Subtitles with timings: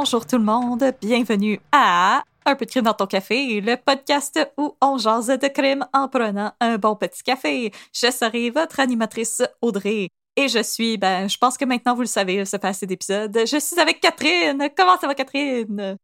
[0.00, 4.38] Bonjour tout le monde, bienvenue à Un peu de crime dans ton café, le podcast
[4.56, 7.72] où on jase de crime en prenant un bon petit café.
[7.92, 10.10] Je serai votre animatrice Audrey.
[10.36, 13.36] Et je suis, ben, je pense que maintenant vous le savez, ça fait assez d'épisodes.
[13.44, 14.68] Je suis avec Catherine.
[14.76, 15.96] Comment ça va, Catherine?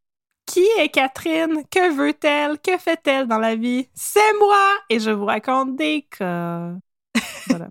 [0.45, 1.63] Qui est Catherine?
[1.71, 2.59] Que veut-elle?
[2.59, 3.89] Que fait-elle dans la vie?
[3.95, 4.73] C'est moi!
[4.91, 6.73] Et je vous raconte des cas.
[7.47, 7.69] Voilà.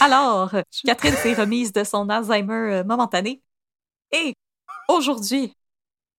[0.00, 0.54] Alors,
[0.86, 3.42] Catherine s'est remise de son Alzheimer euh, momentané.
[4.12, 4.34] Et
[4.88, 5.54] aujourd'hui,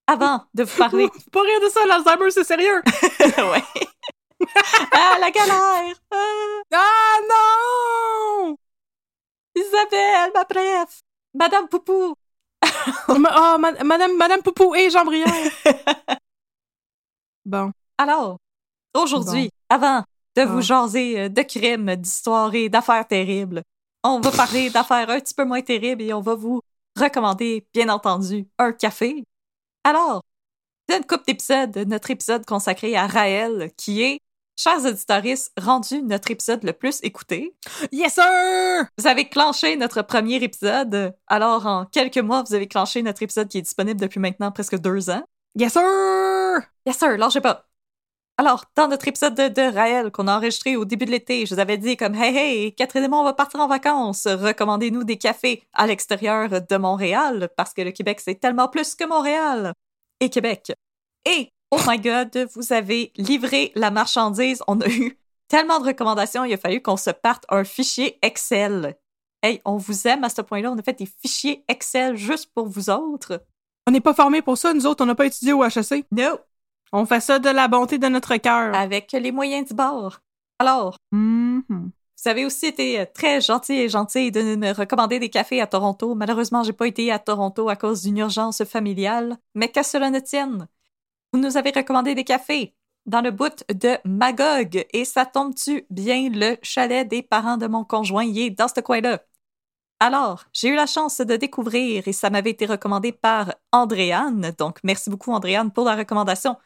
[0.08, 1.08] avant de vous parler.
[1.32, 2.82] Pas rire de ça, l'Alzheimer, c'est sérieux!
[3.22, 3.64] ouais.
[4.92, 5.96] ah, la galère!
[6.12, 8.56] Ah, Ah non!
[9.56, 11.02] Isabelle, ma bref!
[11.34, 12.16] Madame Poupou!
[13.10, 15.28] Ma- oh, ma- Madame, Madame Poupou et Jean Brière.
[17.46, 17.72] Bon.
[17.98, 18.38] Alors,
[18.96, 20.04] aujourd'hui, avant
[20.36, 20.62] de vous Ah.
[20.62, 23.64] jaser euh, de crimes, d'histoires et d'affaires terribles,
[24.04, 26.62] on va parler d'affaires un petit peu moins terribles et on va vous
[26.98, 29.24] recommander, bien entendu, un café.
[29.84, 30.22] Alors,
[30.90, 34.20] d'une couple d'épisodes, notre épisode consacré à Raël, qui est,
[34.58, 35.24] chers auditeurs,
[35.60, 37.56] rendu notre épisode le plus écouté.
[37.92, 38.86] Yes, sir!
[38.98, 41.16] Vous avez clenché notre premier épisode.
[41.28, 44.78] Alors, en quelques mois, vous avez clenché notre épisode qui est disponible depuis maintenant presque
[44.78, 45.24] deux ans.
[45.56, 46.62] Yes, sir!
[46.86, 47.71] Yes, sir, lâchez pas.
[48.42, 51.54] Alors, dans notre épisode de, de Raël qu'on a enregistré au début de l'été, je
[51.54, 54.26] vous avais dit comme Hey, hey, Catherine et moi, on va partir en vacances.
[54.26, 59.04] Recommandez-nous des cafés à l'extérieur de Montréal parce que le Québec, c'est tellement plus que
[59.06, 59.76] Montréal
[60.20, 60.72] et Québec.
[61.24, 64.64] Et, oh my God, vous avez livré la marchandise.
[64.68, 68.98] On a eu tellement de recommandations, il a fallu qu'on se parte un fichier Excel.
[69.44, 70.72] Hey, on vous aime à ce point-là.
[70.72, 73.46] On a fait des fichiers Excel juste pour vous autres.
[73.86, 76.08] On n'est pas formés pour ça, nous autres, on n'a pas étudié au HEC.
[76.12, 76.40] No!
[76.92, 78.76] On fait ça de la bonté de notre cœur.
[78.76, 80.20] Avec les moyens du bord.
[80.60, 81.92] Alors, Mhm.
[82.24, 85.66] Vous avez aussi été euh, très gentil et gentil de me recommander des cafés à
[85.66, 86.14] Toronto.
[86.14, 89.38] Malheureusement, j'ai pas été à Toronto à cause d'une urgence familiale.
[89.56, 90.68] Mais qu'à cela ne tienne,
[91.34, 92.76] vous nous avez recommandé des cafés
[93.08, 94.86] dans le bout de Magog.
[94.94, 96.30] Et ça tombe-tu bien?
[96.32, 98.24] Le chalet des parents de mon conjoint?
[98.24, 99.20] Il est dans ce coin-là.
[100.02, 104.52] Alors, j'ai eu la chance de découvrir et ça m'avait été recommandé par Andréane.
[104.58, 106.58] Donc, merci beaucoup, Andréane, pour la recommandation.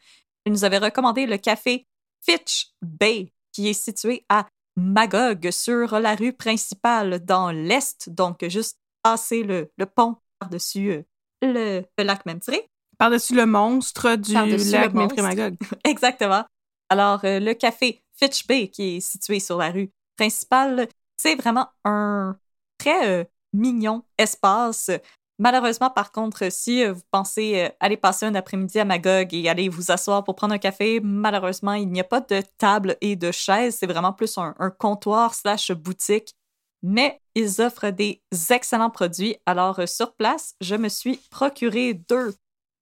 [0.46, 1.86] Elle nous avait recommandé le café
[2.22, 8.78] Fitch Bay, qui est situé à Magog, sur la rue principale dans l'est, donc juste
[9.02, 11.02] passer le, le pont par-dessus euh,
[11.42, 12.62] le, le lac Memphis.
[12.96, 14.94] Par-dessus le monstre du lac.
[14.94, 15.56] Memphremagog.
[15.84, 16.46] Exactement.
[16.88, 21.68] Alors, euh, le café Fitch Bay, qui est situé sur la rue principale, c'est vraiment
[21.84, 22.38] un
[22.88, 24.90] euh, mignon espace.
[25.38, 29.48] Malheureusement, par contre, si euh, vous pensez euh, aller passer un après-midi à Magog et
[29.48, 33.16] aller vous asseoir pour prendre un café, malheureusement, il n'y a pas de table et
[33.16, 33.76] de chaise.
[33.78, 36.34] C'est vraiment plus un, un comptoir slash boutique.
[36.82, 39.36] Mais ils offrent des excellents produits.
[39.44, 42.34] Alors, sur place, je me suis procuré deux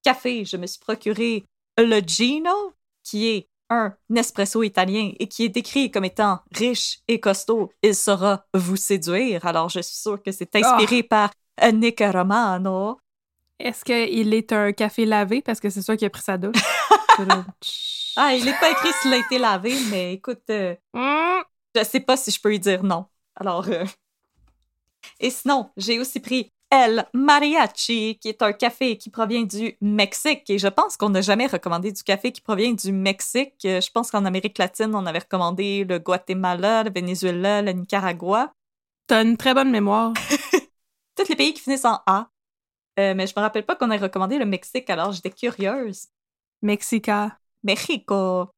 [0.05, 0.45] cafés.
[0.45, 1.45] Je me suis procuré
[1.79, 7.21] le Gino, qui est un espresso italien et qui est décrit comme étant riche et
[7.21, 9.45] costaud, il saura vous séduire.
[9.47, 11.31] Alors, je suis sûre que c'est inspiré par
[11.73, 12.99] Nica Romano.
[13.59, 15.41] Est-ce qu'il est un café lavé?
[15.41, 16.57] Parce que c'est sûr qu'il a pris sa douche?
[18.17, 21.43] ah, il n'est pas écrit s'il a été lavé, mais écoute, euh, Hmm?
[21.75, 23.07] je sais pas si je peux lui dire non.
[23.37, 23.85] Alors, euh,
[25.21, 30.51] et sinon, j'ai aussi pris El Mariachi, qui est un café qui provient du Mexique.
[30.51, 33.65] Et je pense qu'on n'a jamais recommandé du café qui provient du Mexique.
[33.65, 38.53] Euh, Je pense qu'en Amérique latine, on avait recommandé le Guatemala, le Venezuela, le Nicaragua.
[39.07, 40.15] T'as une très bonne mémoire.
[41.17, 42.29] Tous les pays qui finissent en A.
[42.99, 46.09] Euh, mais je me rappelle pas qu'on ait recommandé le Mexique, alors j'étais curieuse.
[46.61, 47.39] Mexica.
[47.63, 48.51] Mexico.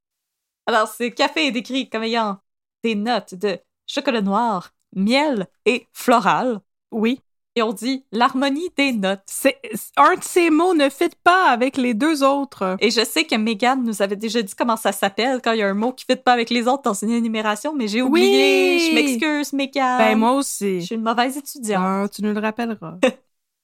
[0.65, 2.39] Alors, ce café est décrit comme ayant
[2.83, 6.61] des notes de chocolat noir, miel et floral.
[6.91, 7.21] Oui.
[7.59, 9.23] Et on dit l'harmonie des notes.
[9.25, 9.59] C'est
[9.97, 12.77] un de ces mots ne fit pas avec les deux autres.
[12.81, 15.63] Et je sais que Megan nous avait déjà dit comment ça s'appelle quand il y
[15.63, 18.03] a un mot qui ne fit pas avec les autres dans une énumération, mais j'ai
[18.03, 18.77] oublié.
[18.77, 18.89] Oui!
[18.91, 19.97] Je m'excuse, Megan.
[19.99, 20.83] Ben moi Je aussi.
[20.83, 21.83] suis une mauvaise étudiante.
[21.83, 22.99] Ah, tu nous le rappelleras.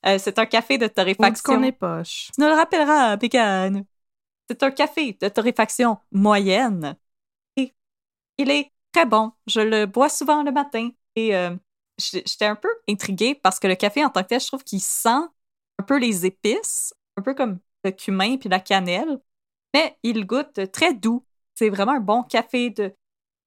[0.05, 1.55] Euh, c'est un café de torréfaction.
[1.55, 2.31] qu'on est poche.
[2.35, 3.85] Tu nous le rappelleras, Megan.
[4.51, 6.97] C'est un café de torréfaction moyenne.
[7.57, 7.73] Et
[8.37, 9.31] il est très bon.
[9.47, 10.91] Je le bois souvent le matin.
[11.15, 11.55] Et euh,
[11.99, 14.81] j'étais un peu intriguée parce que le café en tant que tel, je trouve qu'il
[14.81, 15.09] sent
[15.79, 19.21] un peu les épices, un peu comme le cumin puis la cannelle,
[19.75, 21.25] mais il goûte très doux.
[21.55, 22.95] C'est vraiment un bon café de,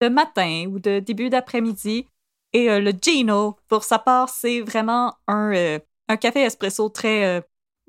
[0.01, 2.07] de matin ou de début d'après-midi.
[2.53, 7.25] Et euh, le Gino, pour sa part, c'est vraiment un, euh, un café espresso très,
[7.25, 7.41] euh,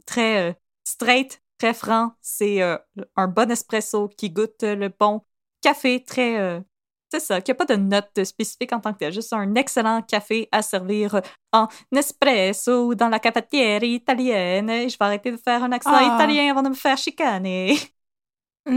[0.07, 2.13] très straight, très franc.
[2.21, 5.23] C'est un bon espresso qui goûte le bon
[5.61, 6.63] café très.
[7.11, 10.03] C'est ça, qui n'a pas de note spécifique en tant que tel, juste un excellent
[10.03, 11.21] café à servir
[11.53, 14.69] en espresso ou dans la cafetière italienne.
[14.71, 16.15] Et Je vais arrêter de faire un accent Ah.
[16.17, 17.77] italien avant de me faire chicaner.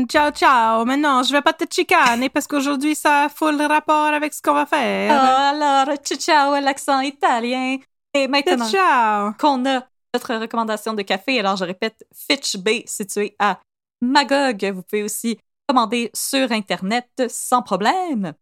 [0.08, 0.86] Ciao, ciao.
[0.86, 4.42] Mais non, je vais pas te chicaner parce qu'aujourd'hui, ça a full rapport avec ce
[4.42, 5.12] qu'on va faire.
[5.12, 7.78] Ah, alors, ciao, ciao, l'accent italien.
[8.14, 9.34] Et maintenant Ciao.
[9.40, 9.84] qu'on a
[10.14, 13.60] notre recommandation de café, alors je répète, Fitch Bay, situé à
[14.02, 14.64] Magog.
[14.76, 18.34] Vous pouvez aussi commander sur Internet sans problème.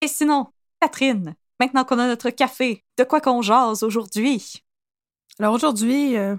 [0.00, 0.48] Et sinon,
[0.80, 4.64] Catherine, maintenant qu'on a notre café, de quoi qu'on jase aujourd'hui?
[5.38, 6.34] Alors aujourd'hui, euh,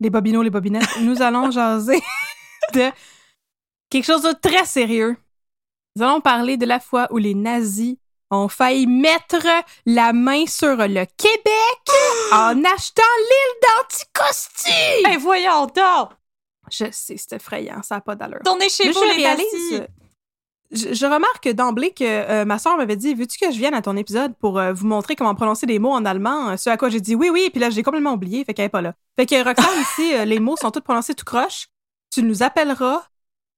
[0.00, 2.00] les bobinos, les bobinettes, nous allons jaser
[2.72, 2.90] de
[3.90, 5.18] quelque chose de très sérieux.
[5.94, 7.96] Nous allons parler de la fois où les nazis
[8.30, 9.46] ont failli mettre
[9.84, 11.82] la main sur le Québec
[12.32, 15.02] en achetant l'île d'Anticosti.
[15.04, 16.12] Ben voyons donc!
[16.72, 18.40] Je sais, c'est effrayant, ça n'a pas d'allure.
[18.44, 19.86] Tournez chez vous, je les réalise,
[20.72, 23.82] je, je remarque d'emblée que euh, ma soeur m'avait dit Veux-tu que je vienne à
[23.82, 26.56] ton épisode pour euh, vous montrer comment prononcer des mots en allemand?
[26.56, 28.70] Ce à quoi j'ai dit oui, oui, puis là, j'ai complètement oublié, fait qu'elle est
[28.70, 28.94] pas là.
[29.16, 31.68] Fait que Roxane, ici, euh, les mots sont tous prononcés tout croche.
[32.10, 33.02] Tu nous appelleras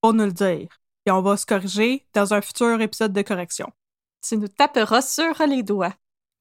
[0.00, 0.68] pour nous le dire.
[1.06, 3.70] Et on va se corriger dans un futur épisode de correction.
[4.26, 5.94] Tu nous taperas sur les doigts.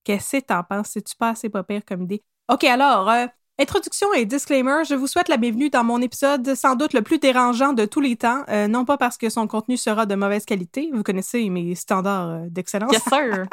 [0.04, 0.88] Qu'est-ce que t'en penses?
[0.90, 2.22] C'est-tu pas assez pas pire comme idée?
[2.50, 3.26] OK, alors, euh,
[3.58, 4.84] introduction et disclaimer.
[4.88, 8.00] Je vous souhaite la bienvenue dans mon épisode sans doute le plus dérangeant de tous
[8.00, 8.42] les temps.
[8.48, 10.90] Euh, non pas parce que son contenu sera de mauvaise qualité.
[10.92, 12.92] Vous connaissez mes standards euh, d'excellence.
[12.92, 13.46] Yes, sir!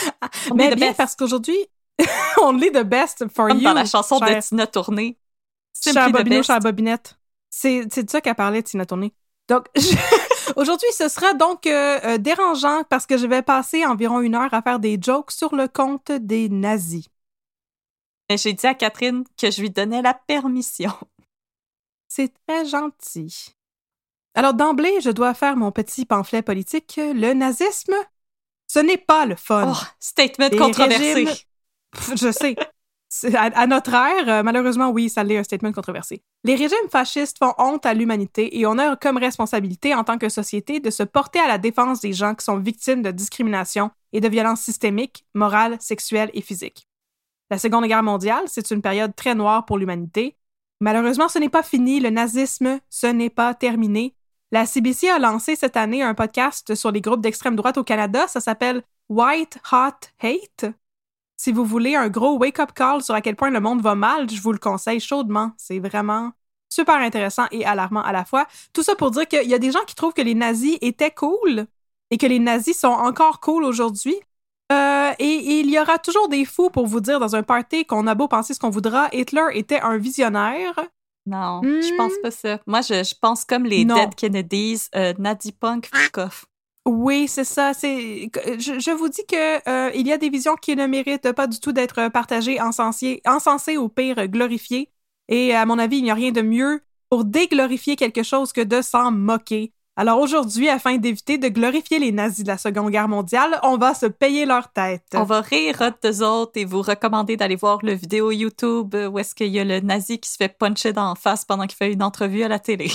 [0.54, 0.96] Mais bien best.
[0.98, 1.56] parce qu'aujourd'hui,
[2.42, 3.64] on lit the best for Comme you.
[3.64, 5.18] dans la chanson cher- de Tina Tournée.
[5.82, 7.18] Cher Bobino, cher Bobinette.
[7.50, 9.14] C'est de ça qu'elle parlait, Tina Tournée.
[9.48, 9.94] Donc, je-
[10.56, 14.52] aujourd'hui, ce sera donc euh, euh, dérangeant parce que je vais passer environ une heure
[14.52, 17.06] à faire des jokes sur le compte des nazis.
[18.30, 20.92] Mais j'ai dit à Catherine que je lui donnais la permission.
[22.08, 23.54] C'est très gentil.
[24.34, 26.94] Alors, d'emblée, je dois faire mon petit pamphlet politique.
[26.98, 27.94] Le nazisme,
[28.66, 29.72] ce n'est pas le fun.
[29.74, 31.14] Oh, statement Les controversé.
[31.14, 31.34] régimes-
[32.16, 32.56] Je sais.
[33.34, 36.22] À, à notre ère, euh, malheureusement, oui, ça l'est un statement controversé.
[36.44, 40.28] Les régimes fascistes font honte à l'humanité et on a comme responsabilité en tant que
[40.28, 44.20] société de se porter à la défense des gens qui sont victimes de discrimination et
[44.20, 46.85] de violences systémiques, morales, sexuelles et physiques.
[47.50, 50.36] La Seconde Guerre mondiale, c'est une période très noire pour l'humanité.
[50.80, 52.00] Malheureusement, ce n'est pas fini.
[52.00, 54.14] Le nazisme, ce n'est pas terminé.
[54.52, 58.26] La CBC a lancé cette année un podcast sur les groupes d'extrême droite au Canada.
[58.26, 60.72] Ça s'appelle White Hot Hate.
[61.36, 64.28] Si vous voulez un gros wake-up call sur à quel point le monde va mal,
[64.28, 65.52] je vous le conseille chaudement.
[65.56, 66.32] C'est vraiment
[66.68, 68.46] super intéressant et alarmant à la fois.
[68.72, 71.10] Tout ça pour dire qu'il y a des gens qui trouvent que les nazis étaient
[71.10, 71.66] cool
[72.10, 74.16] et que les nazis sont encore cool aujourd'hui.
[74.72, 77.84] Euh, et, et il y aura toujours des fous pour vous dire dans un party
[77.86, 80.74] qu'on a beau penser ce qu'on voudra, Hitler était un visionnaire.
[81.26, 81.80] Non, Hmm.
[81.82, 82.60] je pense pas ça.
[82.66, 83.94] Moi, je, je pense comme les Non.
[83.96, 86.44] Dead Kennedys, euh, Nadie Punk, fuck off.
[86.84, 87.74] Oui, c'est ça.
[87.74, 91.32] C'est, je, je vous dis que euh, il y a des visions qui ne méritent
[91.32, 94.90] pas du tout d'être partagées, encensées, encensées ou pire glorifiées.
[95.28, 96.80] Et à mon avis, il n'y a rien de mieux
[97.10, 99.72] pour déglorifier quelque chose que de s'en moquer.
[99.98, 103.94] Alors aujourd'hui, afin d'éviter de glorifier les nazis de la Seconde Guerre mondiale, on va
[103.94, 105.06] se payer leur tête.
[105.14, 109.34] On va rire d'eux autres et vous recommander d'aller voir le vidéo YouTube où est-ce
[109.34, 111.92] qu'il y a le nazi qui se fait puncher dans la face pendant qu'il fait
[111.92, 112.90] une entrevue à la télé.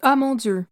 [0.00, 0.66] Ah mon Dieu.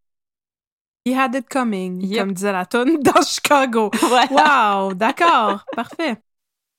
[1.07, 2.19] He had it coming, Yep.
[2.21, 3.91] comme disait la tonne dans Chicago.
[4.01, 4.85] Voilà.
[4.87, 6.17] Wow, d'accord, parfait.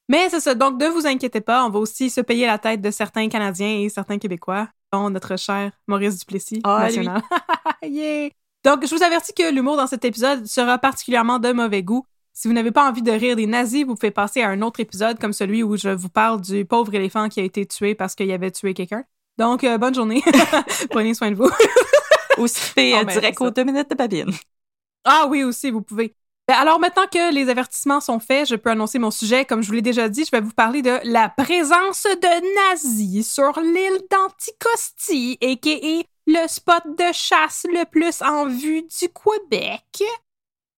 [0.09, 2.81] Mais c'est ça, donc ne vous inquiétez pas, on va aussi se payer la tête
[2.81, 4.67] de certains Canadiens et certains Québécois,
[5.03, 7.21] dont notre cher Maurice Duplessis, Ah, national.
[7.83, 8.29] Yeah.
[8.63, 12.03] Donc, je vous avertis que l'humour dans cet épisode sera particulièrement de mauvais goût.
[12.33, 14.79] Si vous n'avez pas envie de rire des nazis, vous pouvez passer à un autre
[14.79, 18.15] épisode comme celui où je vous parle du pauvre éléphant qui a été tué parce
[18.15, 19.03] qu'il avait tué quelqu'un.
[19.37, 20.23] Donc, euh, bonne journée.
[20.89, 21.49] Prenez soin de vous.
[22.37, 24.31] Ou skipper Oh, euh, direct aux deux minutes de babine.
[25.03, 26.15] Ah oui, aussi, vous pouvez.
[26.47, 29.45] Ben, alors maintenant que les avertissements sont faits, je peux annoncer mon sujet.
[29.45, 33.27] Comme je vous l'ai déjà dit, je vais vous parler de la présence de nazis
[33.31, 36.03] sur l'île d'Anticosti, a.k.a.
[36.27, 40.03] le spot de chasse le plus en vue du Québec.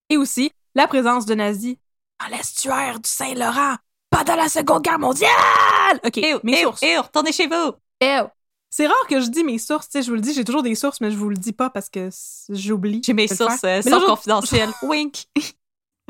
[0.10, 1.76] Et aussi la présence de nazis
[2.22, 3.76] dans l'estuaire du Saint-Laurent
[4.10, 6.00] pendant la Seconde Guerre mondiale!
[6.06, 6.82] OK, Et, mes sources.
[6.82, 7.74] et retournez chez vous!
[8.00, 8.22] Eh.
[8.70, 10.64] C'est rare que je dis mes sources, tu sais, je vous le dis, j'ai toujours
[10.64, 12.10] des sources, mais je vous le dis pas parce que
[12.50, 13.02] j'oublie.
[13.04, 14.72] J'ai mes sources euh, sont confidentielles.
[14.84, 15.26] Wink!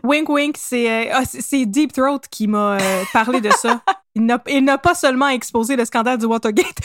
[0.03, 1.23] Wink wink, c'est euh, ah,
[1.65, 3.81] Deep Throat qui m'a euh, parlé de ça.
[4.15, 6.77] Il n'a- pas seulement exposé le scandale du Watergate.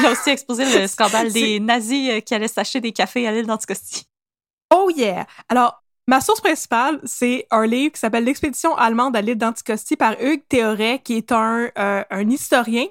[0.00, 3.32] Il a aussi exposé le scandale des nazis euh, qui allaient s'acheter des cafés à
[3.32, 4.04] l'île d'Anticosti.
[4.74, 5.26] Oh yeah!
[5.48, 10.16] Alors, ma source principale, c'est un livre qui s'appelle L'expédition allemande à l'île d'Anticosti par
[10.20, 12.86] Hugues Théoret, qui est un, euh, un historien.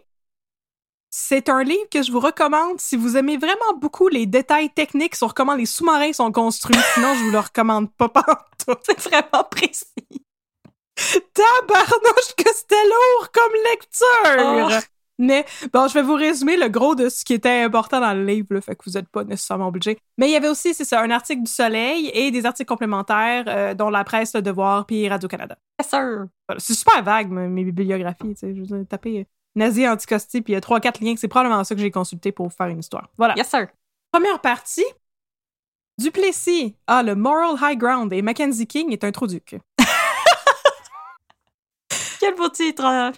[1.13, 5.15] C'est un livre que je vous recommande si vous aimez vraiment beaucoup les détails techniques
[5.15, 6.79] sur comment les sous-marins sont construits.
[6.93, 8.79] Sinon, je vous le recommande pas pantoute.
[8.83, 9.85] C'est vraiment précis.
[10.95, 14.79] Tabarnouche que c'était lourd comme lecture!
[14.79, 14.85] Oh.
[15.19, 18.23] Mais bon, je vais vous résumer le gros de ce qui était important dans le
[18.23, 19.99] livre, là, fait que vous n'êtes pas nécessairement obligé.
[20.17, 23.43] Mais il y avait aussi, c'est ça, un article du Soleil et des articles complémentaires,
[23.47, 25.57] euh, dont la presse, le Devoir puis Radio-Canada.
[25.79, 26.25] Yes, sir.
[26.47, 26.59] Voilà.
[26.59, 28.55] C'est super vague, mes, bibliographies, tu sais.
[28.55, 29.23] Je dire, taper euh,
[29.55, 32.31] nazi anticosti, puis il y a trois, quatre liens, c'est probablement ça que j'ai consulté
[32.31, 33.09] pour faire une histoire.
[33.17, 33.33] Voilà.
[33.37, 33.67] Yes, sir.
[34.11, 34.85] Première partie.
[35.97, 39.55] Duplessis a le moral high ground et Mackenzie King est un trou duc.
[42.19, 42.85] Quel beau titre!
[42.85, 43.11] hein?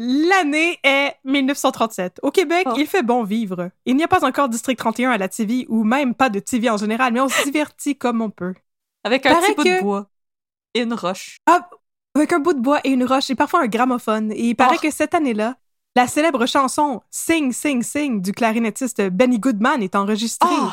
[0.00, 2.20] L'année est 1937.
[2.22, 2.74] Au Québec, Oh.
[2.76, 3.70] il fait bon vivre.
[3.84, 6.70] Il n'y a pas encore District 31 à la TV ou même pas de TV
[6.70, 8.54] en général, mais on se divertit comme on peut.
[9.02, 10.06] Avec un Paraît petit bout que- de bois
[10.74, 11.38] et une roche.
[12.14, 14.30] Avec un bout de bois et une roche et parfois un gramophone.
[14.32, 14.82] Et il paraît Oh.
[14.82, 15.56] que cette année-là,
[15.98, 20.48] la célèbre chanson Sing, Sing, Sing du clarinettiste Benny Goodman est enregistrée.
[20.48, 20.68] Oh,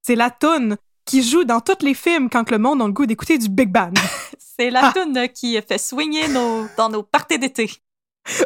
[0.00, 3.04] C'est la toune qui joue dans tous les films quand le monde a le goût
[3.04, 3.92] d'écouter du Big Band.
[4.38, 4.92] c'est la Ah.
[4.94, 7.70] toune qui fait swinger nos, dans nos parties d'été.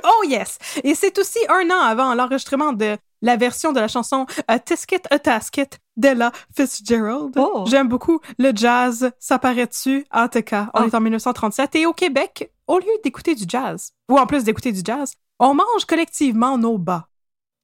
[0.02, 0.58] Oh yes!
[0.82, 5.06] Et c'est aussi un an avant l'enregistrement de la version de la chanson A Tisket,
[5.12, 7.34] A Tasket d'Ella Fitzgerald.
[7.36, 7.64] Oh.
[7.68, 10.04] J'aime beaucoup le jazz, ça paraît dessus.
[10.12, 10.86] En tout cas, on Oh.
[10.86, 14.72] est en 1937 et au Québec, au lieu d'écouter du jazz, ou en plus d'écouter
[14.72, 15.12] du jazz,
[15.44, 17.08] on mange collectivement nos bas.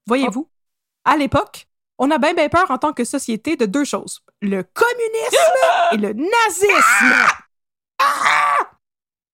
[0.06, 0.48] Voyez-vous?
[1.04, 1.66] À l'époque,
[1.98, 4.20] on a bien bien peur en tant que société de deux choses.
[4.42, 7.26] Le communisme et le nazisme.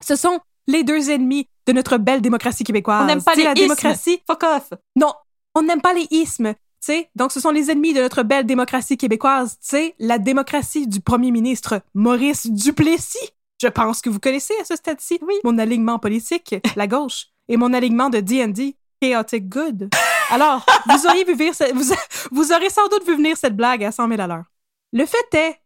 [0.05, 3.03] Ce sont les deux ennemis de notre belle démocratie québécoise.
[3.03, 3.63] On n'aime pas les la ismes.
[3.63, 4.23] démocratie.
[4.27, 4.71] Fuck off!
[4.95, 5.13] Non,
[5.55, 6.55] on n'aime pas les ismes.
[6.55, 9.59] Tu sais, donc ce sont les ennemis de notre belle démocratie québécoise.
[9.61, 13.31] Tu sais, la démocratie du premier ministre Maurice Duplessis.
[13.61, 15.35] Je pense que vous connaissez à ce stade-ci Oui.
[15.43, 19.91] mon alignement politique, la gauche, et mon alignement de D&D, chaotic good.
[20.31, 21.95] Alors, vous auriez vu venir ce- vous,
[22.33, 24.45] vous aurez sans doute vu venir cette blague à 100 000 à l'heure.
[24.93, 25.61] Le fait est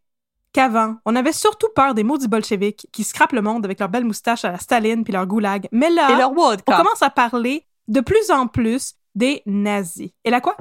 [0.52, 4.04] qu'avant, on avait surtout peur des maudits bolcheviks qui scrapent le monde avec leurs belles
[4.04, 5.68] moustaches à la Staline puis leur goulag.
[5.72, 10.10] Mais là, Et leur on commence à parler de plus en plus des nazis.
[10.24, 10.56] Et la quoi?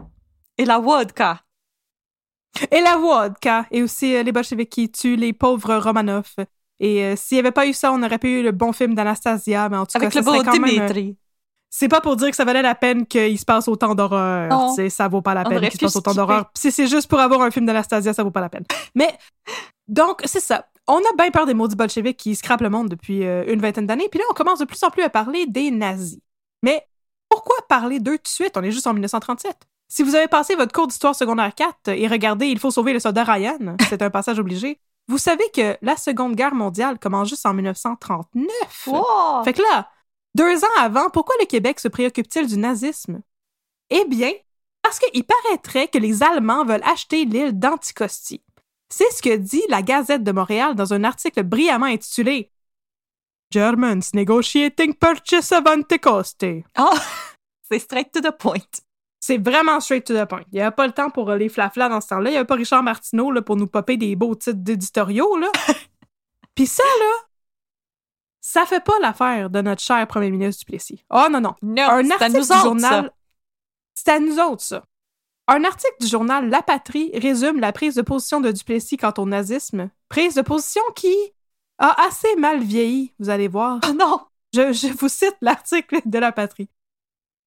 [0.57, 1.41] Et la vodka.
[2.71, 3.65] Et la vodka.
[3.71, 6.33] Et aussi euh, les bolcheviks qui tuent les pauvres Romanov.
[6.79, 8.95] Et euh, s'il n'y avait pas eu ça, on aurait pas eu le bon film
[8.95, 11.17] d'Anastasia, mais en tout Avec cas, le ça beau Dimitri.
[11.71, 14.71] C'est pas pour dire que ça valait la peine qu'il se passe autant d'horreur.
[14.89, 16.49] Ça vaut pas la peine qu'il se pu passe autant d'horreur.
[16.55, 18.63] Si c'est juste pour avoir un film d'Anastasia, ça vaut pas la peine.
[18.95, 19.09] Mais,
[19.87, 20.65] donc, c'est ça.
[20.87, 23.85] On a bien peur des maudits bolcheviks qui scrapent le monde depuis euh, une vingtaine
[23.85, 24.07] d'années.
[24.09, 26.19] Puis là, on commence de plus en plus à parler des nazis.
[26.63, 26.83] Mais
[27.29, 28.57] pourquoi parler d'eux tout de suite?
[28.57, 29.55] On est juste en 1937.
[29.87, 32.99] Si vous avez passé votre cours d'histoire secondaire 4 et regardé Il faut sauver le
[32.99, 37.45] soldat Ryan, c'est un passage obligé, vous savez que la Seconde Guerre mondiale commence juste
[37.47, 38.87] en 1939.
[38.87, 39.43] Wow!
[39.43, 39.89] Fait que là,
[40.35, 43.21] deux ans avant, pourquoi le Québec se préoccupe-t-il du nazisme?
[43.89, 44.31] Eh bien,
[44.83, 48.43] parce qu'il paraîtrait que les Allemands veulent acheter l'île d'Anticosti.
[48.87, 52.51] C'est ce que dit la Gazette de Montréal dans un article brillamment intitulé
[53.51, 56.63] Germans negotiating purchase of Anticosti.
[56.75, 56.91] Ah!
[57.71, 58.81] C'est straight to the point.
[59.29, 60.41] C'est vraiment straight to the point.
[60.51, 62.31] Il n'y avait pas le temps pour les flaflas dans ce temps-là.
[62.31, 65.37] Il n'y avait pas Richard Martineau là, pour nous popper des beaux titres d'éditoriaux.
[65.37, 65.51] Là.
[66.55, 67.13] Puis ça, là,
[68.41, 71.05] ça fait pas l'affaire de notre cher premier ministre Duplessis.
[71.11, 71.53] Oh non, non.
[71.61, 73.03] Non, Un article nous du autres, journal.
[73.05, 73.13] ça.
[73.93, 74.83] C'est à nous autres, ça.
[75.47, 79.27] Un article du journal La Patrie résume la prise de position de Duplessis quant au
[79.27, 79.91] nazisme.
[80.09, 81.13] Prise de position qui
[81.77, 83.79] a assez mal vieilli, vous allez voir.
[83.87, 84.21] Oh non!
[84.55, 86.67] Je, je vous cite l'article de La Patrie.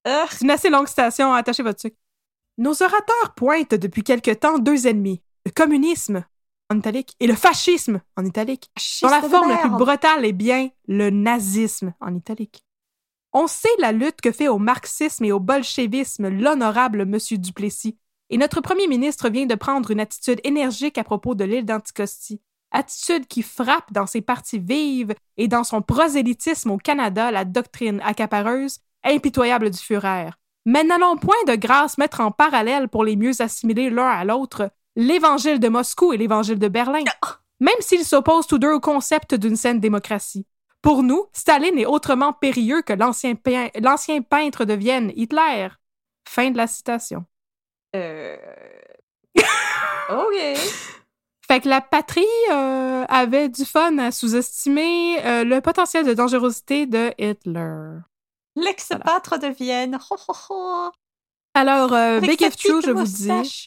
[0.06, 1.96] Euh, C'est une assez longue citation, attachez votre sucre.
[2.58, 6.24] Nos orateurs pointent depuis quelque temps deux ennemis, le communisme,
[6.70, 8.70] en italique, et le fascisme, en italique,
[9.02, 12.64] dont la forme la plus brutale est bien le nazisme, en italique.
[13.32, 17.96] On sait la lutte que fait au marxisme et au bolchevisme l'honorable Monsieur Duplessis,
[18.28, 22.40] et notre premier ministre vient de prendre une attitude énergique à propos de l'île d'Anticosti,
[22.70, 28.00] attitude qui frappe dans ses parties vives et dans son prosélytisme au Canada la doctrine
[28.02, 30.30] accapareuse, impitoyable du Führer.
[30.64, 34.70] Mais n'allons point de grâce mettre en parallèle pour les mieux assimiler l'un à l'autre
[34.96, 37.02] l'évangile de Moscou et l'évangile de Berlin,
[37.60, 40.46] même s'ils s'opposent tous deux au concept d'une saine démocratie.
[40.82, 43.34] Pour nous, Staline est autrement périlleux que l'ancien
[44.22, 45.68] peintre de Vienne, Hitler.
[46.28, 47.24] Fin de la citation.
[47.94, 48.36] Euh...
[50.10, 50.58] OK.
[51.46, 56.86] Fait que la patrie euh, avait du fun à sous-estimer euh, le potentiel de dangerosité
[56.86, 58.00] de Hitler.
[58.56, 59.98] L'ex-pâtre de Vienne.
[60.10, 60.90] Ho, ho, ho.
[61.54, 63.28] Alors, euh, Big true, je vous dis?
[63.28, 63.66] moustache.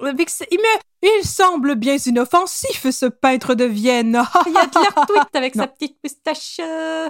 [0.00, 4.22] Avec ce- il, me- il semble bien inoffensif, ce peintre de Vienne.
[4.46, 5.64] Il y a de l'air tweet avec Non.
[5.64, 6.60] sa petite moustache.
[6.60, 7.08] euh.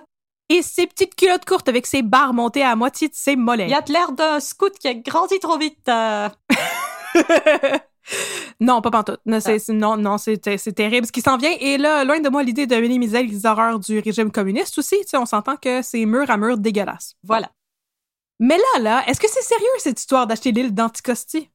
[0.48, 3.66] Et ses petites culottes courtes avec ses barres montées à moitié de ses mollets.
[3.66, 5.88] Il y a de l'air d'un scout qui a grandi trop vite.
[8.60, 9.20] non, pas pantoute.
[9.26, 11.54] Non, c'est, non, non, c'est, c'est terrible ce qui s'en vient.
[11.60, 14.98] Et là, loin de moi l'idée de minimiser les horreurs du régime communiste aussi.
[15.00, 17.14] Tu sais, on s'entend que c'est mur à mur dégueulasse.
[17.22, 17.50] Voilà.
[18.38, 21.50] Mais là, là, est-ce que c'est sérieux cette histoire d'acheter l'île d'Anticosti?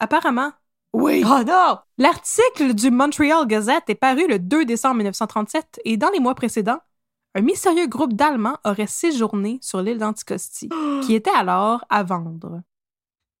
[0.00, 0.52] Apparemment.
[0.92, 1.24] Oui.
[1.26, 1.78] Oh non!
[1.98, 6.78] L'article du Montreal Gazette est paru le 2 décembre 1937 et dans les mois précédents,
[7.34, 10.68] un mystérieux groupe d'Allemands aurait séjourné sur l'île d'Anticosti,
[11.02, 12.62] qui était alors à vendre.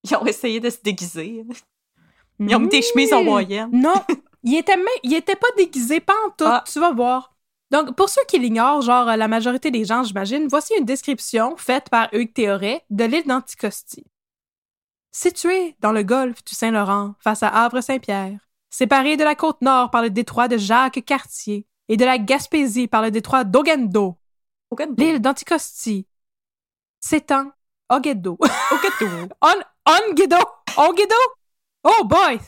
[0.02, 1.44] Ils ont essayé de se déguiser.
[2.40, 3.70] Ils ont mis des chemises en moyenne.
[3.72, 3.94] Non,
[4.42, 6.64] il était, même, il était pas déguisé, pas en tout, Ah.
[6.70, 7.32] tu vas voir.
[7.70, 11.56] Donc, pour ceux qui l'ignorent, genre euh, la majorité des gens, j'imagine, voici une description
[11.56, 14.04] faite par Hugues Théoret de l'île d'Anticosti.
[15.12, 18.38] Située dans le golfe du Saint-Laurent, face à Havre-Saint-Pierre,
[18.70, 23.02] séparée de la côte nord par le détroit de Jacques-Cartier et de la Gaspésie par
[23.02, 24.16] le détroit d'Ogendo,
[24.98, 26.06] l'île d'Anticosti
[27.00, 27.52] s'étend
[27.88, 28.38] Ogendo.
[28.40, 29.54] Aucun On,
[30.10, 30.36] Onguido!
[30.76, 31.14] Onguido!
[31.84, 32.40] Oh boy!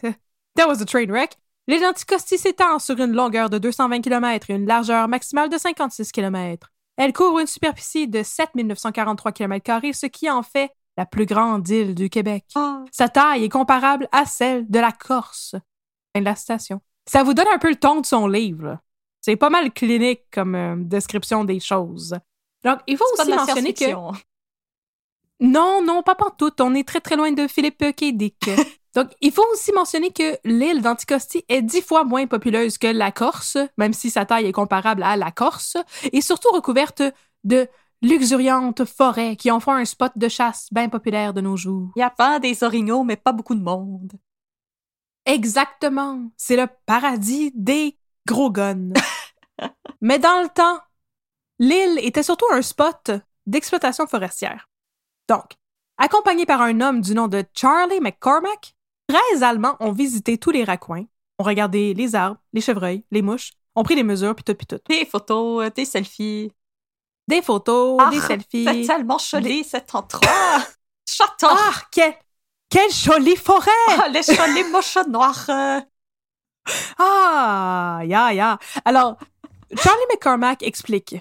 [0.57, 1.37] That was a train wreck.
[1.69, 6.13] L'île d'Anticosti s'étend sur une longueur de 220 km et une largeur maximale de 56
[6.13, 6.73] km.
[6.97, 11.95] Elle couvre une superficie de 7943 km, ce qui en fait la plus grande île
[11.95, 12.45] du Québec.
[12.55, 15.55] Ah, Sa taille est comparable à celle de la Corse.
[16.15, 16.81] Fin de la citation.
[17.07, 18.79] Ça vous donne un peu le ton de son livre.
[19.21, 22.17] C'est pas mal clinique comme euh, description des choses.
[22.65, 23.85] Donc, il faut pas aussi de mentionner que...
[25.41, 26.61] Non, non, pas pantoute.
[26.61, 28.15] On est très, très loin de Philippe K.
[28.97, 33.13] Donc, il faut aussi mentionner que l'île d'Anticosti est dix fois moins populeuse que la
[33.13, 35.77] Corse, même si sa taille est comparable à la Corse,
[36.15, 37.03] et surtout recouverte
[37.45, 37.69] de
[38.01, 41.91] luxuriantes forêts qui en font un spot de chasse bien populaire de nos jours.
[41.95, 44.15] Il y a pas des orignaux, mais pas beaucoup de monde.
[45.27, 46.31] Exactement.
[46.39, 48.95] C'est le paradis des gros guns.
[50.01, 50.81] Mais dans le temps,
[51.59, 53.11] l'île était surtout un spot
[53.45, 54.71] d'exploitation forestière.
[55.29, 55.59] Donc,
[55.99, 58.76] accompagné par un homme du nom de Charlie McCormack,
[59.09, 61.05] 13 Allemands ont visité tous les raccoins,
[61.39, 64.67] ont regardé les arbres, les chevreuils, les mouches, ont pris des mesures, puis tout, puis
[64.67, 64.79] tout.
[64.89, 66.51] Des photos, euh, des selfies.
[67.29, 68.87] Des photos, Ah, des C'est selfies.
[68.87, 70.21] tellement joli, cet endroit.
[71.09, 71.47] Château.
[71.51, 72.15] Ah, quel,
[72.69, 73.71] quelle jolie forêt!
[73.89, 75.45] Ah, les chalets moches noirs.
[75.49, 75.81] euh.
[76.99, 78.59] Ah, ya, ya.
[78.85, 79.17] Alors,
[79.77, 81.17] Charlie McCormack explique.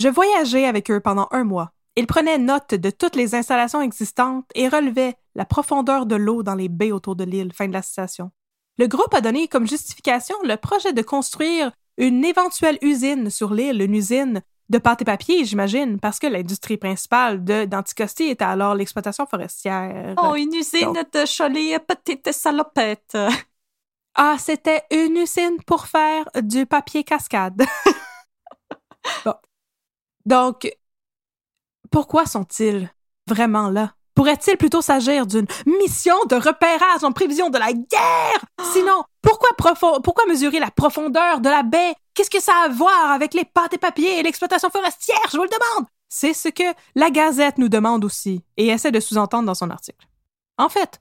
[0.00, 1.72] Je voyageais avec eux pendant un mois.
[1.96, 6.54] Ils prenaient note de toutes les installations existantes et relevaient la profondeur de l'eau dans
[6.54, 7.52] les baies autour de l'île.
[7.52, 8.30] Fin de la citation.
[8.78, 13.82] Le groupe a donné comme justification le projet de construire une éventuelle usine sur l'île,
[13.82, 18.74] une usine de pâte et papier, j'imagine, parce que l'industrie principale de d'Anticosti était alors
[18.74, 20.14] l'exploitation forestière.
[20.22, 23.18] Oh, une usine de jolies petites salopettes.
[24.14, 27.62] Ah, c'était une usine pour faire du papier cascade.
[29.24, 29.34] bon.
[30.24, 30.70] Donc,
[31.90, 32.92] pourquoi sont-ils
[33.26, 33.94] vraiment là?
[34.14, 38.44] Pourrait-il plutôt s'agir d'une mission de repérage en prévision de la guerre?
[38.72, 41.94] Sinon, pourquoi, profo- pourquoi mesurer la profondeur de la baie?
[42.14, 45.20] Qu'est-ce que ça a à voir avec les pâtes et papiers et l'exploitation forestière?
[45.30, 45.86] Je vous le demande!
[46.08, 46.64] C'est ce que
[46.96, 50.06] la Gazette nous demande aussi et essaie de sous-entendre dans son article.
[50.58, 51.00] En fait,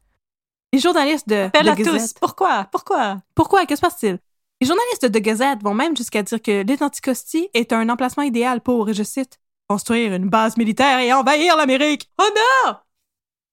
[0.71, 1.83] les journalistes de The à tous.
[1.83, 2.67] Gazette- Pourquoi?
[2.71, 3.17] Pourquoi?
[3.33, 3.65] Pourquoi?
[3.65, 4.19] Que se passe-t-il?
[4.61, 8.61] Les journalistes de Gazette vont même jusqu'à dire que l'île d'Anticosti est un emplacement idéal
[8.61, 12.09] pour, et je cite, construire une base militaire et envahir l'Amérique.
[12.21, 12.27] Oh
[12.65, 12.75] non!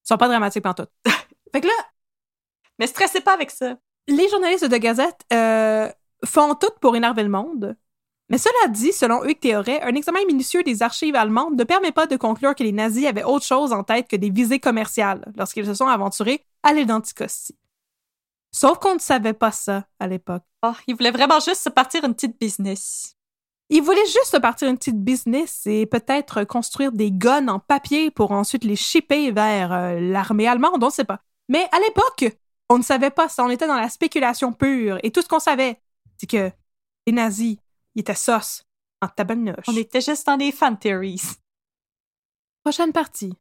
[0.07, 0.89] Ils sont pas dramatiques pantoute.
[1.51, 1.73] fait que là,
[2.79, 3.75] Mais stressez pas avec ça.
[4.07, 5.91] les journalistes de Gazette euh,
[6.23, 7.75] font tout pour énerver le monde.
[8.29, 12.07] Mais cela dit, selon Hugues Théoret, un examen minutieux des archives allemandes ne permet pas
[12.07, 15.65] de conclure que les nazis avaient autre chose en tête que des visées commerciales lorsqu'ils
[15.65, 17.57] se sont aventurés à l'île d'Anticosti.
[18.53, 20.43] Sauf qu'on ne savait pas ça à l'époque.
[20.63, 23.16] Oh, il voulait vraiment juste se partir une petite business.
[23.69, 28.31] Ils voulaient juste partir une petite business et peut-être construire des guns en papier pour
[28.31, 31.19] ensuite les shipper vers euh, l'armée allemande, on ne sait pas.
[31.49, 32.37] Mais à l'époque,
[32.69, 35.39] on ne savait pas ça, on était dans la spéculation pure et tout ce qu'on
[35.39, 35.81] savait,
[36.17, 36.51] c'est que
[37.05, 37.57] les nazis,
[37.95, 38.63] ils étaient sauce
[39.01, 39.65] en tabarnouche.
[39.67, 41.21] On était juste dans les fan theories.
[42.63, 43.33] Prochaine partie.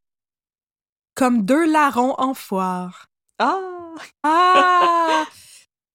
[1.15, 3.07] Comme deux larrons en foire.
[3.39, 3.95] Ah!
[4.23, 5.25] Ah!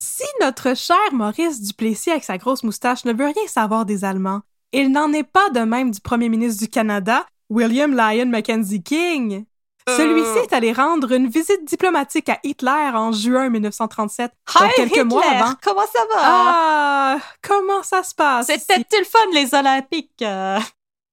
[0.02, 4.40] si notre cher Maurice Duplessis avec sa grosse moustache ne veut rien savoir des Allemands,
[4.72, 9.44] il n'en est pas de même du premier ministre du Canada, William Lyon Mackenzie King.
[9.88, 14.90] Celui-ci est allé rendre une visite diplomatique à Hitler en juin 1937, donc Hi, quelques
[14.92, 15.04] Hitler!
[15.04, 15.54] mois avant.
[15.62, 16.20] Comment ça va?
[16.20, 18.46] Ah, comment ça se passe?
[18.46, 20.22] C'était le fun, les Olympiques.
[20.22, 20.58] euh.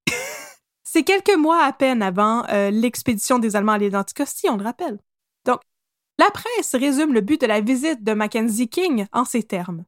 [0.84, 4.64] C'est quelques mois à peine avant euh, l'expédition des Allemands à l'île d'Anticosti, on le
[4.64, 4.98] rappelle.
[6.18, 9.84] La presse résume le but de la visite de Mackenzie King en ces termes.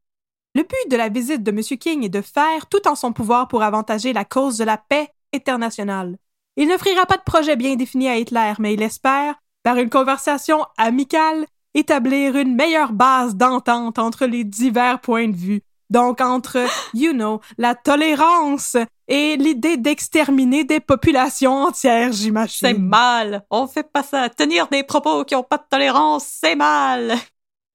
[0.55, 1.61] Le but de la visite de M.
[1.79, 5.09] King est de faire tout en son pouvoir pour avantager la cause de la paix
[5.35, 6.17] internationale.
[6.57, 10.67] Il n'offrira pas de projet bien défini à Hitler, mais il espère, par une conversation
[10.77, 15.63] amicale, établir une meilleure base d'entente entre les divers points de vue.
[15.93, 16.59] Donc entre,
[16.95, 18.79] you know, la tolérance
[19.09, 22.69] et l'idée d'exterminer des populations entières, j'imagine.
[22.69, 23.45] C'est mal.
[23.51, 24.31] On fait pas ça.
[24.31, 27.13] Tenir des propos qui ont pas de tolérance, c'est mal.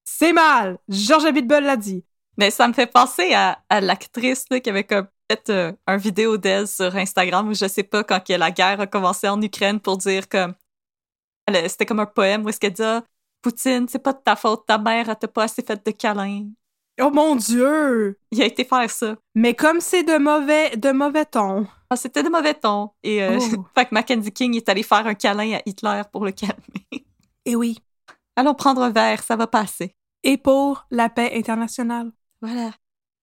[0.03, 0.79] C'est mal.
[0.89, 2.03] Georges Abitbol l'a dit.
[2.39, 6.37] Mais ça me fait penser à, à l'actrice qui avait comme fait euh, un vidéo
[6.37, 9.97] d'elle sur Instagram où je sais pas quand la guerre a commencé en Ukraine pour
[9.97, 10.55] dire comme
[11.67, 13.03] c'était comme un poème où est-ce qu'elle dit Ah,
[13.41, 16.47] Poutine, c'est pas de ta faute, ta mère elle t'a pas assez fait de câlins.
[16.99, 18.19] Oh mon Dieu!
[18.31, 19.15] Il a été faire ça.
[19.35, 21.67] Mais comme c'est de mauvais, de mauvais ton.
[21.89, 22.89] Ah, c'était de mauvais ton.
[23.03, 23.65] Et euh, Oh.
[23.77, 27.05] fait que Mackenzie King est allé faire un câlin à Hitler pour le calmer.
[27.45, 27.77] Et oui.
[28.35, 29.95] Allons prendre un verre, ça va passer.
[30.23, 32.11] Et pour la paix internationale.
[32.41, 32.71] Voilà.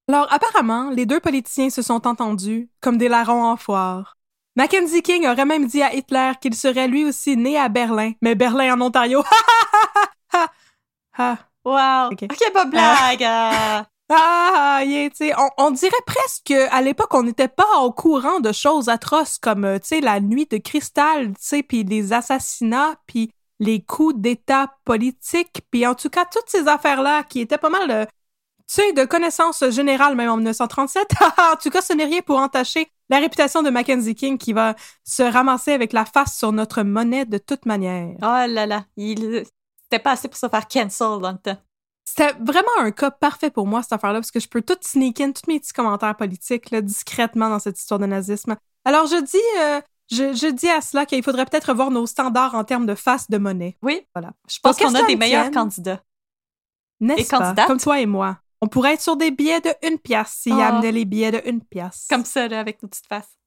[0.08, 4.16] Alors, apparemment, les deux politiciens se sont entendus comme des larrons en foire.
[4.56, 8.34] Mackenzie King aurait même dit à Hitler qu'il serait lui aussi né à Berlin, mais
[8.34, 9.22] Berlin en Ontario.
[10.36, 10.50] Ha, ha,
[11.16, 11.38] ha, ha.
[11.64, 12.12] Wow.
[12.12, 12.24] Ok.
[12.24, 13.24] Ok, pas blague.
[13.24, 13.86] ah.
[14.10, 18.90] Ah, yeah, on, on dirait presque à l'époque on n'était pas au courant de choses
[18.90, 23.30] atroces comme euh, tu sais la nuit de cristal, tu sais, puis les assassinats, puis
[23.60, 27.70] les coups d'État politiques, puis en tout cas toutes ces affaires là qui étaient pas
[27.70, 28.06] mal de
[28.66, 31.06] tu sais de connaissances générales même en 1937.
[31.52, 34.74] en tout cas, ce n'est rien pour entacher la réputation de Mackenzie King qui va
[35.04, 38.16] se ramasser avec la face sur notre monnaie de toute manière.
[38.22, 38.84] Oh là là.
[38.96, 39.44] Il...
[39.94, 41.56] C'était pas assez pour se faire cancel dans le temps.
[42.04, 45.20] C'était vraiment un cas parfait pour moi, cette affaire-là, parce que je peux tout sneak
[45.20, 48.56] in, tous mes petits commentaires politiques, là, discrètement dans cette histoire de nazisme.
[48.84, 49.80] Alors, je dis, euh,
[50.10, 53.30] je, je dis à cela qu'il faudrait peut-être revoir nos standards en termes de face
[53.30, 53.78] de monnaie.
[53.82, 54.04] Oui.
[54.14, 54.32] Voilà.
[54.50, 56.02] Je pense qu'on a des meilleurs candidats.
[57.00, 57.38] N'est-ce Et pas?
[57.38, 57.66] candidates?
[57.68, 58.38] Comme toi et moi.
[58.60, 60.68] On pourrait être sur des billets de une pièce s'il Ah.
[60.74, 62.06] amenait les billets de une pièce.
[62.10, 63.38] Comme ça, là, avec nos petites faces.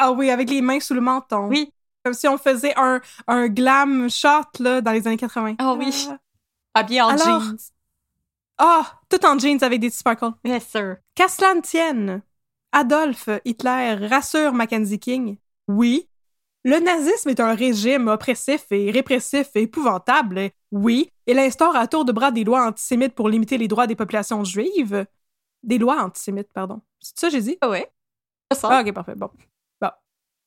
[0.00, 1.46] Ah oui, avec les mains sous le menton.
[1.46, 1.72] Oui.
[2.04, 4.28] Comme si on faisait un, un glam shot,
[4.60, 5.54] là, dans les années 80.
[5.58, 6.06] Ah oui.
[6.10, 6.18] Ah.
[6.74, 7.56] Habillés en Alors- jeans.
[8.58, 10.30] Ah, tout en jeans avec des sparkles.
[10.44, 10.96] Yes, sir.
[11.14, 12.22] Qu'à cela ne tienne,
[12.72, 15.38] Adolf Hitler rassure Mackenzie King.
[15.66, 16.08] Oui,
[16.64, 20.50] le nazisme est un régime oppressif et répressif et épouvantable.
[20.70, 23.96] Oui, il instaure à tour de bras des lois antisémites pour limiter les droits des
[23.96, 25.04] populations juives.
[25.62, 26.80] Des lois antisémites, pardon.
[27.00, 27.58] C'est ça que j'ai dit?
[27.60, 27.90] Ah ouais.
[28.54, 28.68] Ça.
[28.70, 29.14] Ah, ok, parfait.
[29.16, 29.30] Bon.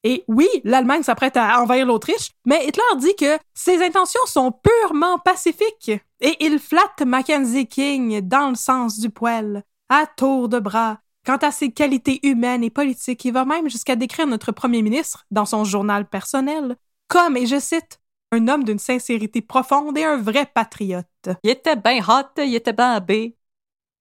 [0.09, 5.19] Et oui, l'Allemagne s'apprête à envahir l'Autriche, mais Hitler dit que ses intentions sont purement
[5.19, 5.91] pacifiques
[6.21, 10.99] et il flatte Mackenzie King dans le sens du poil, à tour de bras.
[11.25, 15.25] Quant à ses qualités humaines et politiques, il va même jusqu'à décrire notre premier ministre,
[15.29, 16.77] dans son journal personnel,
[17.09, 17.99] comme, et je cite,
[18.31, 21.05] un homme d'une sincérité profonde et un vrai patriote.
[21.43, 23.35] Il était bien hot, il était bien habillé.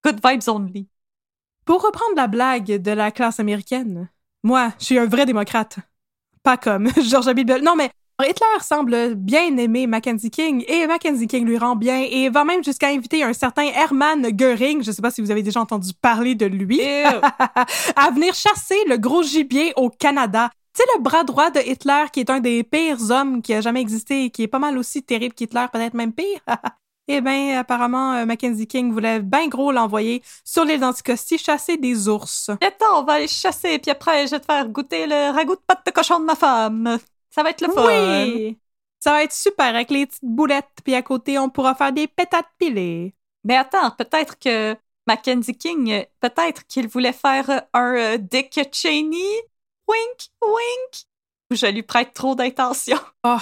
[0.04, 0.88] Good vibes only.
[1.64, 4.08] Pour reprendre la blague de la classe américaine,
[4.44, 5.80] moi, je suis un vrai démocrate.
[6.46, 7.60] Pas comme George Abitbol.
[7.60, 7.90] Non, mais
[8.22, 12.62] Hitler semble bien aimer Mackenzie King et Mackenzie King lui rend bien et va même
[12.62, 16.36] jusqu'à inviter un certain Hermann Göring, je sais pas si vous avez déjà entendu parler
[16.36, 16.80] de lui,
[17.96, 20.48] à venir chasser le gros gibier au Canada.
[20.72, 23.60] Tu sais, le bras droit de Hitler, qui est un des pires hommes qui a
[23.60, 26.42] jamais existé et qui est pas mal aussi terrible qu'Hitler, peut-être même pire.
[27.08, 32.08] eh bien, apparemment, euh, Mackenzie King voulait bien gros l'envoyer sur l'île d'Anticosti chasser des
[32.08, 32.50] ours.
[32.60, 35.60] Attends, on va aller chasser, puis après, je vais te faire goûter le ragoût de
[35.66, 36.98] pâte de cochon de ma femme.
[37.30, 37.86] Ça va être le fun.
[37.86, 38.58] Oui!
[38.98, 42.08] Ça va être super avec les petites boulettes, puis à côté, on pourra faire des
[42.08, 43.14] pétates pilées.
[43.44, 44.74] Mais attends, peut-être que
[45.06, 49.42] Mackenzie King, peut-être qu'il voulait faire un euh, Dick Cheney?
[49.88, 51.06] Wink, wink.
[51.52, 52.98] Ou je lui prête trop d'intention.
[53.22, 53.36] Oh,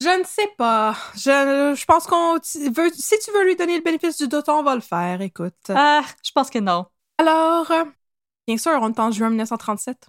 [0.00, 0.96] je ne sais pas.
[1.14, 4.48] Je, je pense qu'on tu veux, si tu veux lui donner le bénéfice du doute,
[4.48, 5.20] on va le faire.
[5.20, 5.54] Écoute.
[5.68, 6.86] Ah, je pense que non.
[7.18, 7.84] Alors, euh,
[8.46, 10.08] bien sûr, on est en juin 1937.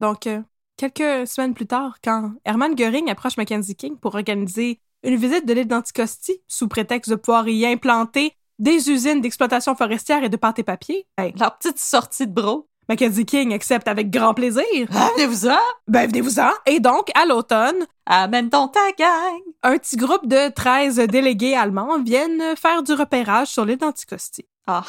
[0.00, 0.40] Donc, euh,
[0.76, 5.52] quelques semaines plus tard, quand Hermann Göring approche Mackenzie King pour organiser une visite de
[5.52, 10.60] l'île d'Anticosti sous prétexte de pouvoir y implanter des usines d'exploitation forestière et de pâte
[10.60, 12.68] et papier, ben, Leur petite sortie de bro.
[12.88, 14.64] Mackenzie King accepte avec grand plaisir.
[14.94, 15.58] Ah, venez-vous-en.
[15.88, 16.50] Ben, venez-vous-en.
[16.66, 19.40] Et donc, à l'automne, Amène donc ta gang.
[19.62, 24.46] un petit groupe de 13 délégués allemands viennent faire du repérage sur l'île d'Anticosti.
[24.66, 24.84] Ah,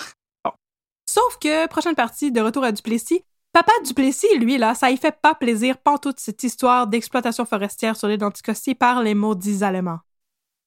[1.08, 5.16] Sauf que, prochaine partie, de retour à Duplessis, Papa Duplessis, lui, là, ça y fait
[5.22, 10.00] pas plaisir toute cette histoire d'exploitation forestière sur l'île d'Anticosti par les maudits Allemands.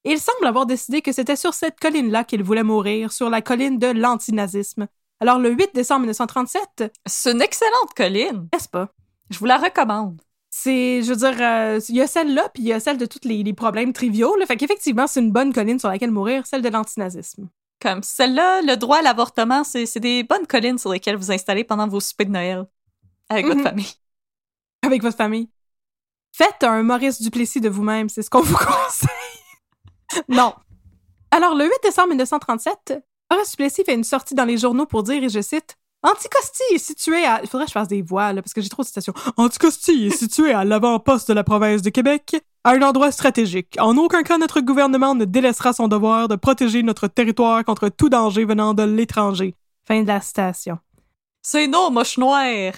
[0.04, 3.78] Il semble avoir décidé que c'était sur cette colline-là qu'il voulait mourir, sur la colline
[3.78, 4.86] de l'antinazisme.
[5.20, 8.48] Alors, le 8 décembre 1937, c'est une excellente colline.
[8.52, 8.88] n'est-ce pas?
[9.30, 10.20] Je vous la recommande.
[10.50, 13.04] C'est, je veux dire, euh, il y a celle-là, puis il y a celle de
[13.06, 14.34] tous les, les problèmes triviaux.
[14.36, 14.46] Là.
[14.46, 17.48] Fait qu'effectivement, c'est une bonne colline sur laquelle mourir, celle de l'antinazisme.
[17.80, 21.86] Comme celle-là, le droit à l'avortement, c'est des bonnes collines sur lesquelles vous installez pendant
[21.86, 22.64] vos soupers de Noël.
[23.28, 23.52] Avec Mhm.
[23.52, 23.92] votre famille.
[24.84, 25.50] Avec votre famille.
[26.32, 30.24] Faites un Maurice Duplessis de vous-même, c'est ce qu'on vous conseille.
[30.28, 30.54] non.
[31.30, 32.94] Alors, le 8 décembre 1937,
[33.30, 36.78] Maurice Duplessis fait une sortie dans les journaux pour dire, et je cite, Anticosti est
[36.78, 37.40] situé à...
[37.42, 39.12] Il faudrait que je fasse des voix, là, parce que j'ai trop de citations.
[39.36, 43.76] Anticosti est situé à l'avant-poste de la province de Québec, à un endroit stratégique.
[43.80, 48.08] En aucun cas, notre gouvernement ne délaissera son devoir de protéger notre territoire contre tout
[48.08, 49.54] danger venant de l'étranger.
[49.86, 50.78] Fin de la citation.
[51.42, 52.72] C'est non, moche noire.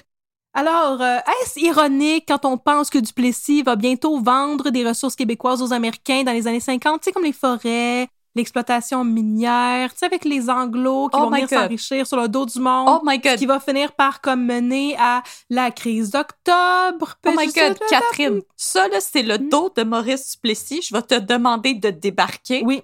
[0.52, 5.62] Alors, euh, est-ce ironique quand on pense que Duplessis va bientôt vendre des ressources québécoises
[5.62, 10.06] aux Américains dans les années 50, tu sais, comme les forêts, l'exploitation minière, tu sais,
[10.06, 13.18] avec les Anglos qui Oh vont venir s'enrichir sur le dos du monde, Oh my
[13.18, 13.36] god.
[13.36, 17.16] qui va finir par comme mener à la crise d'octobre.
[17.26, 17.78] Oh my sais god.
[17.88, 18.40] Catherine.
[18.56, 19.48] Ça, là, c'est le Hmm.
[19.48, 20.82] dos de Maurice Duplessis.
[20.82, 22.62] Je vais te demander de débarquer.
[22.64, 22.82] Oui.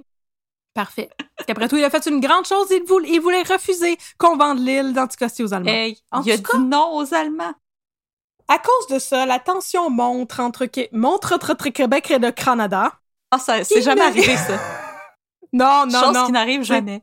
[0.75, 1.09] Parfait.
[1.37, 4.37] Parce qu'après tout, il a fait une grande chose, il voulait, il voulait refuser qu'on
[4.37, 5.71] vende l'île d'Anticosti aux Allemands.
[5.71, 7.55] Hey, En il a cas- dit non aux Allemands.
[8.49, 12.93] À cause de ça, la tension monte entre, monte entre Québec et le Canada.
[13.31, 14.59] Ah, ça, c'est jamais arrivé, ça.
[15.57, 16.27] Non, non, Chose non.
[16.27, 17.03] qui n'arrive jamais.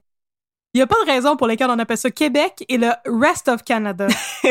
[0.73, 3.47] Il n'y a pas de raison pour lesquelles on appelle ça Québec et le rest
[3.47, 4.07] of Canada.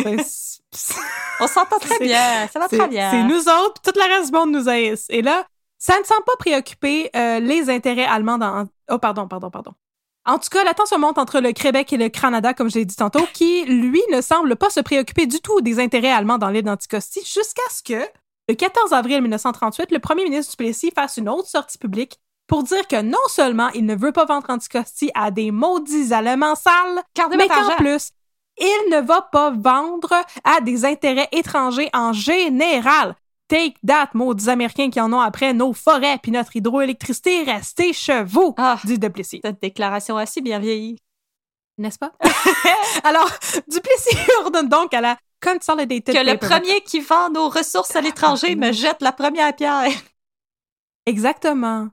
[1.40, 2.46] On s'entend très bien.
[2.52, 3.10] Ça va c'est très bien.
[3.10, 5.06] c'est nous autres, puis tout le reste du monde nous haïsse.
[5.08, 5.44] Et là,
[5.78, 8.66] ça ne semble pas préoccuper euh, les intérêts allemands dans...
[8.90, 9.72] Oh, pardon, pardon, pardon.
[10.24, 12.84] En tout cas, la tension monte entre le Québec et le Canada, comme je l'ai
[12.84, 16.50] dit tantôt, qui, lui, ne semble pas se préoccuper du tout des intérêts allemands dans
[16.50, 18.06] l'île d'Anticosti, jusqu'à ce que,
[18.48, 22.20] le 14 avril 1938, le premier ministre Duplessis fasse une autre sortie publique
[22.52, 26.54] pour dire que non seulement il ne veut pas vendre Anticosti à des maudits Allemands
[26.54, 28.10] sales, Gardez mais qu'en plus,
[28.58, 30.12] il ne va pas vendre
[30.44, 33.16] à des intérêts étrangers en général.
[33.48, 38.22] Take that, maudits Américains qui en ont après nos forêts puis notre hydroélectricité, restez chez
[38.22, 39.40] vous, Ah, dit Duplessis.
[39.42, 40.98] cette déclaration assez bien vieillie.
[41.78, 42.12] N'est-ce pas?
[43.02, 43.30] Alors,
[43.66, 48.56] Duplessis ordonne donc à la Consolidated Que le premier qui vend nos ressources à l'étranger
[48.56, 49.90] me jette la première pierre.
[51.06, 51.88] Exactement.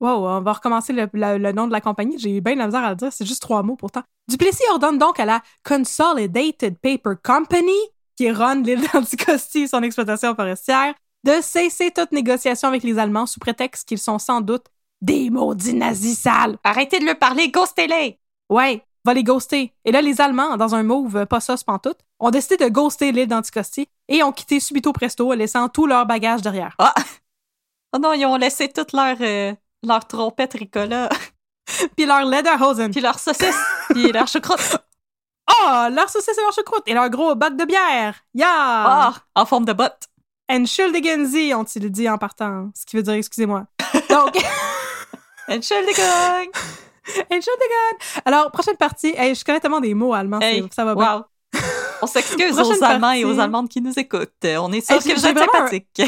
[0.00, 2.18] Wow, on va recommencer le, nom de la compagnie.
[2.18, 3.12] J'ai eu bien de la misère à le dire.
[3.12, 4.02] C'est juste trois mots pourtant.
[4.28, 7.72] Duplessis ordonne donc à la Consolidated Paper Company,
[8.16, 13.26] qui run l'île d'Anticosti et son exploitation forestière, de cesser toute négociation avec les Allemands
[13.26, 14.66] sous prétexte qu'ils sont sans doute
[15.00, 16.58] des maudits nazis sales.
[16.62, 18.20] Arrêtez de le parler, ghostez-les.
[18.48, 19.72] Ouais, va les ghoster.
[19.84, 23.26] Et là, les Allemands, dans un move pas sauce pantoute, ont décidé de ghoster l'île
[23.26, 26.76] d'Anticosti et ont quitté subito presto, laissant tout leur bagage derrière.
[27.94, 31.08] Oh non, ils ont laissé toute leur, euh, leur trompette ricola,
[31.96, 32.90] Puis leur Lederhosen.
[32.90, 33.58] puis leur saucisse,
[33.90, 34.76] puis leur choucroute.
[35.50, 38.14] Oh, leur saucisse et leur choucroute et leur gros bac de bière.
[38.34, 38.46] Yeah!
[38.48, 40.08] Ah, en forme de botte.
[40.50, 42.70] Entschuldigen ont-ils dit en partant.
[42.74, 43.66] Ce qui veut dire excusez-moi.
[44.08, 44.34] Donc,
[45.48, 46.50] Entschuldigung.
[47.30, 48.22] Entschuldigen.
[48.24, 49.14] Alors, prochaine partie.
[49.16, 50.40] Hey, je connais tellement des mots allemands.
[50.40, 51.16] Hey, ça va bien.
[51.16, 51.60] Wow.
[52.00, 54.30] On s'excuse aux Allemands et aux Allemandes qui nous écoutent.
[54.44, 56.02] On est sûr Hey, que vous êtes sympathiques.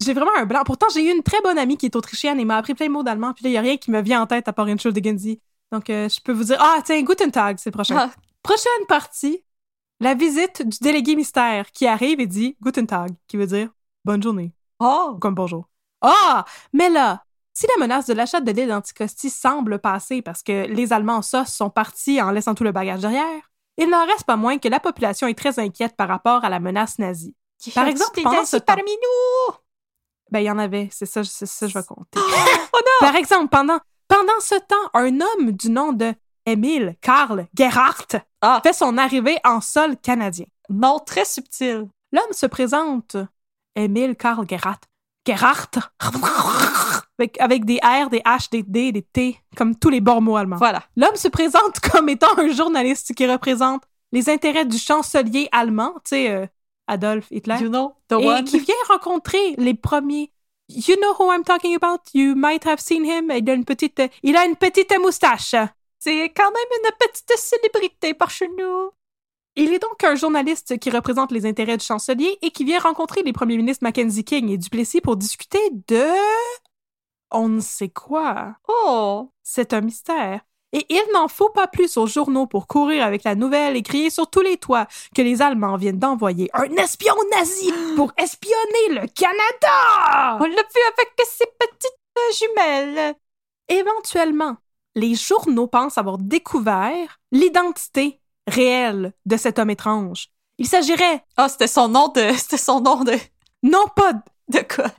[0.00, 0.62] J'ai vraiment un blanc.
[0.64, 2.92] Pourtant, j'ai eu une très bonne amie qui est autrichienne et m'a appris plein de
[2.92, 3.32] mots d'allemand.
[3.34, 5.16] Puis là, il n'y a rien qui me vient en tête à part Entschuldigen.
[5.72, 7.96] Donc, euh, je peux vous dire, ah, tiens, Guten Tag, c'est prochain.
[7.98, 8.10] Ah,
[8.42, 9.42] Prochaine partie,
[10.00, 13.68] la visite du délégué mystère qui arrive et dit Guten Tag, qui veut dire
[14.04, 14.52] bonne journée.
[14.78, 15.16] Oh!
[15.20, 15.68] Comme bonjour.
[16.00, 16.44] Ah!
[16.72, 20.92] Mais là, si la menace de l'achat de l'île d'Anticosti semble passer parce que les
[20.92, 24.36] Allemands en sauce sont partis en laissant tout le bagage derrière, il n'en reste pas
[24.36, 27.34] moins que la population est très inquiète par rapport à la menace nazie.
[27.74, 29.54] Par exemple, pendant ce temps- parmi nous!
[30.30, 32.18] Ben, il y en avait, c'est ça, c'est ça, je vais compter.
[32.72, 33.08] Oh non!
[33.08, 36.14] Par exemple, pendant, pendant ce temps, un homme du nom de
[36.46, 38.60] Émile Karl Gerhardt Ah.
[38.62, 40.46] fait son arrivée en sol canadien.
[40.70, 41.88] Non, très subtil.
[42.12, 43.16] L'homme se présente,
[43.74, 44.80] Émile Karl Gerhardt,
[45.26, 45.78] Gerhardt,
[47.18, 50.36] avec, avec des R, des H, des D, des T, comme tous les bons mots
[50.36, 50.56] allemands.
[50.56, 50.82] Voilà.
[50.96, 56.10] L'homme se présente comme étant un journaliste qui représente les intérêts du chancelier allemand, tu
[56.10, 56.46] sais, euh,
[56.88, 60.32] Adolf Hitler, You know, the et qui vient rencontrer les premiers.
[60.68, 62.00] You know who I'm talking about?
[62.12, 63.30] You might have seen him.
[63.30, 65.54] Il a une petite, il a une petite moustache.
[65.98, 68.90] C'est quand même une petite célébrité par chez nous.
[69.56, 73.22] Il est donc un journaliste qui représente les intérêts du chancelier et qui vient rencontrer
[73.22, 76.04] les premiers ministres Mackenzie King et Duplessis pour discuter de...
[77.32, 78.54] On ne sait quoi.
[78.68, 79.32] Oh!
[79.42, 80.42] C'est un mystère.
[80.72, 84.10] Et il n'en faut pas plus aux journaux pour courir avec la nouvelle et crier
[84.10, 89.06] sur tous les toits que les Allemands viennent d'envoyer un espion nazi pour espionner le
[89.08, 90.38] Canada!
[90.40, 93.14] On l'a vu avec ses petites jumelles.
[93.68, 94.56] Éventuellement,
[94.94, 100.28] les journaux pensent avoir découvert l'identité réelle de cet homme étrange.
[100.58, 102.32] Il s'agirait Ah, c'était son nom de.
[102.36, 103.12] C'était son nom de.
[103.62, 104.12] non pas
[104.48, 104.90] De quoi?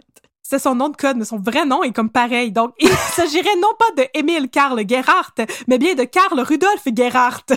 [0.49, 2.51] C'est son nom de code, mais son vrai nom est comme pareil.
[2.51, 7.53] Donc, il s'agirait non pas de Émile Karl Gerhardt, mais bien de Karl Rudolf Gerhardt.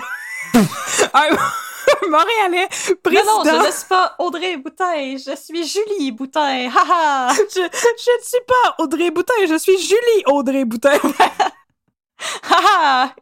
[0.54, 1.36] un
[2.10, 3.44] Montréalais Non, président.
[3.44, 6.68] non, je ne suis pas Audrey Boutin, je suis Julie Boutin.
[6.68, 7.32] Haha!
[7.32, 10.98] je, je ne suis pas Audrey Boutin, je suis Julie Audrey Boutin.
[12.42, 13.14] Haha!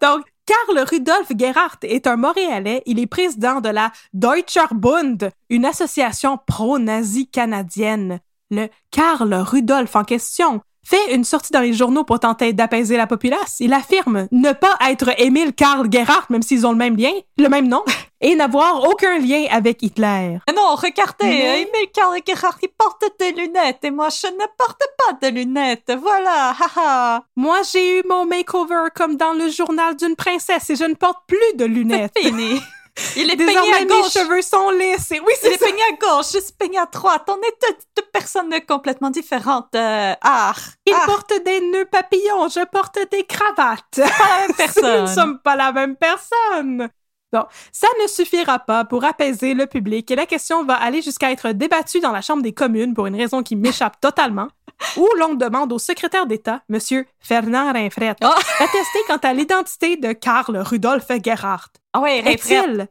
[0.00, 2.82] Donc, Karl Rudolf Gerhardt est un Montréalais.
[2.86, 8.20] Il est président de la Deutscher Bund, une association pro-nazie canadienne.
[8.50, 13.06] Le Karl Rudolf en question fait une sortie dans les journaux pour tenter d'apaiser la
[13.06, 13.58] populace.
[13.60, 17.48] Il affirme ne pas être Émile Karl Gerhardt, même s'ils ont le même lien, le
[17.48, 17.84] même nom,
[18.20, 20.38] et n'avoir aucun lien avec Hitler.
[20.48, 24.46] Mais non, regardez, Mais- Emile Karl Gerhardt, il porte des lunettes et moi, je ne
[24.58, 25.92] porte pas de lunettes.
[26.00, 27.24] Voilà, haha!
[27.36, 31.18] Moi, j'ai eu mon makeover comme dans le journal d'une princesse et je ne porte
[31.28, 32.12] plus de lunettes.
[32.16, 32.60] C'est fini.
[33.16, 34.12] Il est peigné à mes gauche.
[34.12, 35.10] cheveux sont lisses.
[35.12, 37.22] Et oui, Il c'est est peigné à gauche, je suis peigné à droite.
[37.28, 39.74] On est deux, deux personnes complètement différentes.
[39.74, 40.52] Euh, ah,
[40.86, 44.00] Il ah, porte des nœuds papillons, je porte des cravates.
[44.00, 45.06] pas la même Nous ne personne.
[45.08, 46.88] sommes pas la même personne.
[47.32, 51.30] Bon, ça ne suffira pas pour apaiser le public et la question va aller jusqu'à
[51.30, 54.48] être débattue dans la Chambre des communes pour une raison qui m'échappe totalement,
[54.96, 57.04] où l'on demande au secrétaire d'État, M.
[57.20, 58.26] Fernand Rinfret, Oh.
[58.58, 61.70] d'attester quant à l'identité de Karl Rudolf Gerhardt.
[61.92, 62.18] Ah ouais.
[62.18, 62.88] Est-il...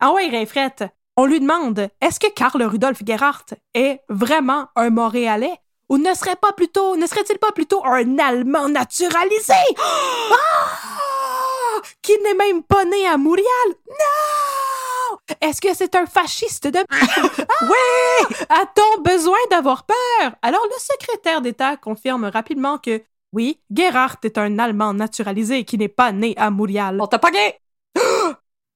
[0.00, 0.92] Ah ouais, Rinfret.
[1.16, 5.60] On lui demande, est-ce que Karl Rudolf Gerhardt est vraiment un Montréalais?
[5.88, 9.54] Ou ne serait pas plutôt, ne serait-il pas plutôt un Allemand naturalisé?
[10.32, 11.80] Ah!
[12.02, 13.46] Qui n'est même pas né à Montréal?
[13.68, 15.18] Non!
[15.40, 16.78] Est-ce que c'est un fasciste de...
[16.90, 18.36] oui!
[18.48, 20.32] A-t-on besoin d'avoir peur?
[20.42, 25.88] Alors le secrétaire d'État confirme rapidement que oui, Gerhardt est un Allemand naturalisé qui n'est
[25.88, 26.98] pas né à Montréal.
[27.00, 27.60] On t'a pas gay.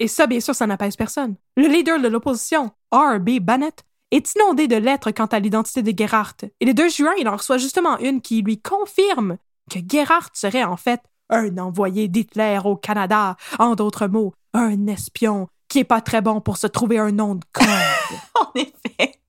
[0.00, 1.36] Et ça, bien sûr, ça n'apaise personne.
[1.56, 3.40] Le leader de l'opposition, R.B.
[3.40, 6.48] Bannett, est inondé de lettres quant à l'identité de Gerhardt.
[6.60, 9.36] Et le 2 juin, il en reçoit justement une qui lui confirme
[9.70, 13.36] que Gerhardt serait en fait un envoyé d'Hitler au Canada.
[13.58, 17.34] En d'autres mots, un espion qui est pas très bon pour se trouver un nom
[17.34, 17.66] de code.
[18.40, 19.20] En effet.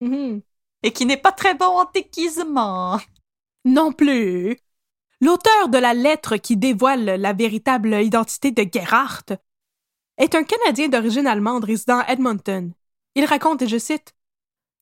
[0.00, 0.42] Mhm.
[0.84, 3.00] Et qui n'est pas très bon en déguisement.
[3.64, 4.56] Non plus.
[5.20, 9.36] L'auteur de la lettre qui dévoile la véritable identité de Gerhardt
[10.18, 12.72] est un Canadien d'origine allemande résidant à Edmonton.
[13.14, 14.14] Il raconte, et je cite,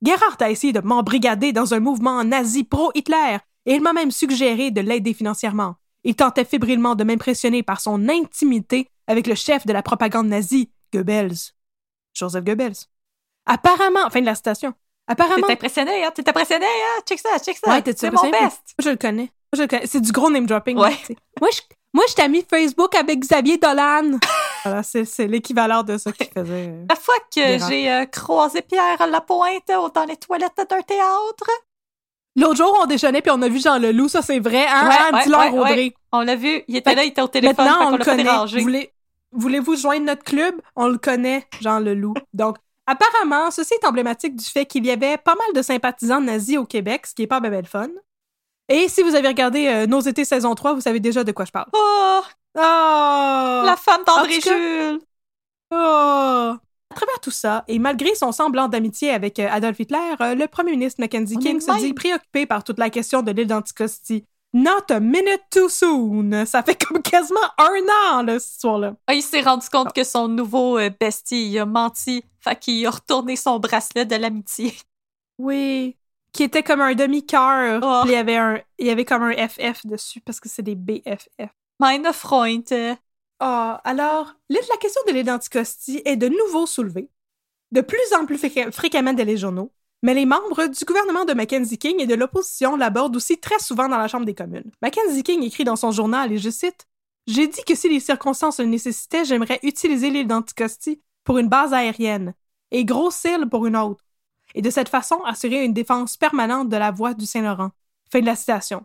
[0.02, 4.70] Gerhardt a essayé de m'embrigader dans un mouvement nazi pro-Hitler et il m'a même suggéré
[4.70, 5.76] de l'aider financièrement.
[6.04, 10.70] Il tentait fébrilement de m'impressionner par son intimité avec le chef de la propagande nazie,
[10.92, 11.52] Goebbels.
[12.14, 12.76] Joseph Goebbels.
[13.46, 14.74] Apparemment, fin de la citation.
[15.08, 16.10] Apparemment, T'es impressionné, hein?
[16.14, 17.02] T'es impressionné, hein?
[17.08, 17.70] Check ça, check ça.
[17.70, 18.34] Ouais, t'es-tu c'est mon best.
[18.42, 19.22] Moi, je le connais.
[19.22, 19.86] Moi, je le connais.
[19.86, 20.76] C'est du gros name dropping.
[20.78, 20.96] Ouais.
[21.40, 21.60] Moi, je,
[21.96, 24.18] moi, je t'ai ami Facebook avec Xavier Dolan.
[24.64, 26.68] voilà, c'est, l'équivalent de ça qu'il faisait.
[26.68, 26.84] euh.
[26.90, 30.82] La fois que j'ai euh, croisé Pierre à la pointe euh, dans les toilettes d'un
[30.82, 31.50] théâtre,
[32.38, 34.08] L'autre jour, on déjeunait puis on a vu Jean Leloup.
[34.08, 34.86] Ça, c'est vrai, hein?
[34.88, 35.20] Ouais, hein?
[35.24, 37.96] Dis-leur, ouais, on l'a vu, il était Fait- là, il était au téléphone, Maintenant, on
[37.96, 38.60] le connaît.
[38.62, 38.92] Voulez-
[39.32, 40.54] Voulez-vous joindre notre club?
[40.76, 42.12] On le connaît, Jean Leloup.
[42.34, 46.58] Donc, apparemment, ceci est emblématique du fait qu'il y avait pas mal de sympathisants nazis
[46.58, 47.88] au Québec, ce qui est pas bien le fun.
[48.68, 51.44] Et si vous avez regardé euh, Nos étés saison 3, vous savez déjà de quoi
[51.44, 51.66] je parle.
[51.72, 52.20] Oh,
[52.58, 52.60] Oh!
[53.64, 55.00] la femme d'André Jules.
[55.72, 56.54] Oh!
[56.94, 60.70] travers tout ça, et malgré son semblant d'amitié avec euh, Adolf Hitler, euh, le premier
[60.70, 61.80] ministre Mackenzie On King se même.
[61.80, 64.24] dit préoccupé par toute la question de l'île d'Anticosti.
[64.54, 66.46] Not a minute too soon.
[66.46, 68.94] Ça fait comme quasiment un an, là, cette histoire-là.
[69.06, 72.24] Ah, il s'est rendu compte que son nouveau bestie, il a menti.
[72.40, 74.74] Fait qu'il a retourné son bracelet de l'amitié.
[75.38, 75.95] Oui.
[76.36, 77.80] Qui était comme un demi-cœur.
[77.82, 78.02] Oh.
[78.04, 80.74] Il y avait un, il y avait comme un FF dessus parce que c'est des
[80.74, 81.50] BFF.
[81.80, 82.64] Meine Freund.
[83.40, 87.10] Ah, alors, la question de l'île d'Anticosti est de nouveau soulevée,
[87.72, 89.72] de plus en plus fréquem- fréquemment dans les journaux,
[90.02, 93.88] mais les membres du gouvernement de Mackenzie King et de l'opposition l'abordent aussi très souvent
[93.88, 94.70] dans la Chambre des communes.
[94.80, 96.86] Mackenzie King écrit dans son journal, et je cite,
[97.26, 101.74] J'ai dit que si les circonstances le nécessitaient, j'aimerais utiliser l'île d'Anticosti pour une base
[101.74, 102.34] aérienne
[102.70, 104.04] et Grosse-Île pour une autre,
[104.56, 107.70] et de cette façon assurer une défense permanente de la voie du Saint-Laurent.
[108.10, 108.84] Fin de la citation.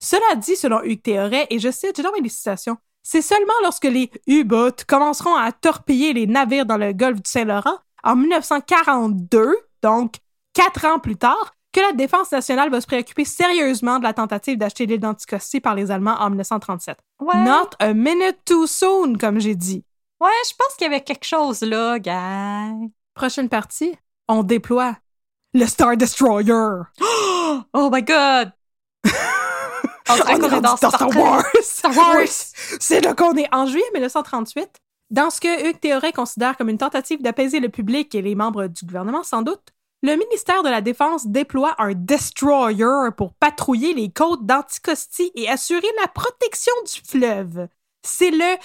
[0.00, 4.10] Cela dit, selon Hugues Théoret, et je cite, j'ai des citations, c'est seulement lorsque les
[4.26, 10.16] U-boats commenceront à torpiller les navires dans le golfe du Saint-Laurent en 1942, donc
[10.52, 14.58] quatre ans plus tard, que la défense nationale va se préoccuper sérieusement de la tentative
[14.58, 16.98] d'acheter l'île d'Anticosti par les Allemands en 1937.
[17.20, 17.44] Ouais.
[17.44, 19.84] Not a minute too soon, comme j'ai dit.
[20.20, 22.72] Ouais, je pense qu'il y avait quelque chose là, gars.
[23.14, 23.96] Prochaine partie,
[24.28, 24.96] on déploie
[25.54, 26.82] le Star Destroyer.
[27.74, 28.52] Oh my god!
[30.08, 31.44] On dirait On qu'on est est dans Star Wars.
[31.62, 32.16] Star Wars!
[32.16, 34.68] Oui, C'est là qu'on est en juillet 1938.
[35.10, 38.66] Dans ce que Hugues Théoret considère comme une tentative d'apaiser le public et les membres
[38.68, 44.10] du gouvernement, sans doute, le ministère de la Défense déploie un destroyer pour patrouiller les
[44.10, 47.68] côtes d'Anticosti et assurer la protection du fleuve.
[48.02, 48.56] C'est le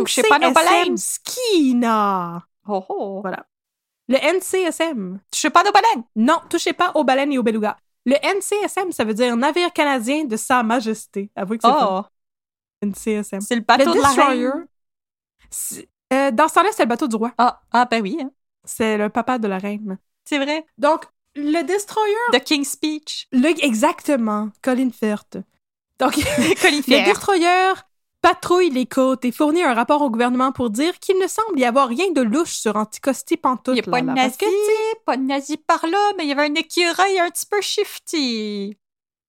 [0.00, 0.96] NCSM.
[0.96, 2.46] Skina.
[2.68, 3.18] Oh oh!
[3.22, 3.44] Voilà.
[4.08, 5.20] Le NCSM.
[5.32, 6.04] Sais pas nos baleines!
[6.14, 7.76] Non, touchez pas aux baleines et aux belugas.
[8.04, 11.30] Le NCSM, ça veut dire Navire canadien de Sa Majesté.
[11.34, 12.02] Avouez que c'est Oh!
[12.82, 13.40] NCSM.
[13.40, 14.66] C'est le bateau le de la reine.
[16.12, 17.32] euh, dans ce temps-là, c'est le bateau du roi.
[17.38, 18.30] Ah, ah ben oui, hein.
[18.64, 19.98] C'est le papa de la reine.
[20.24, 20.64] c'est vrai.
[20.78, 21.04] Donc,
[21.34, 23.28] le Destroyer, The King's Speech.
[23.32, 25.38] le, exactement, Colin Firth.
[25.98, 26.14] Donc,
[26.62, 27.04] Colin le Firth.
[27.06, 27.72] Destroyer
[28.26, 31.64] patrouille les côtes et fournit un rapport au gouvernement pour dire qu'il ne semble y
[31.64, 33.76] avoir rien de louche sur Anticosti pantoute.
[33.76, 37.20] Il n'y a pas de pas nazi par là, mais il y avait un écureuil
[37.20, 38.76] un petit peu shifty.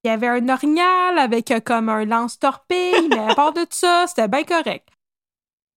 [0.03, 4.05] Il y avait un orignal avec euh, comme un lance-torpille, mais à part de ça,
[4.07, 4.87] c'était bien correct.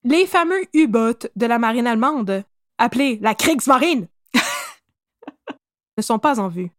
[0.03, 2.45] Les fameux U-boats de la marine allemande,
[2.79, 4.09] appelés la Kriegsmarine,
[5.99, 6.71] ne sont pas en vue.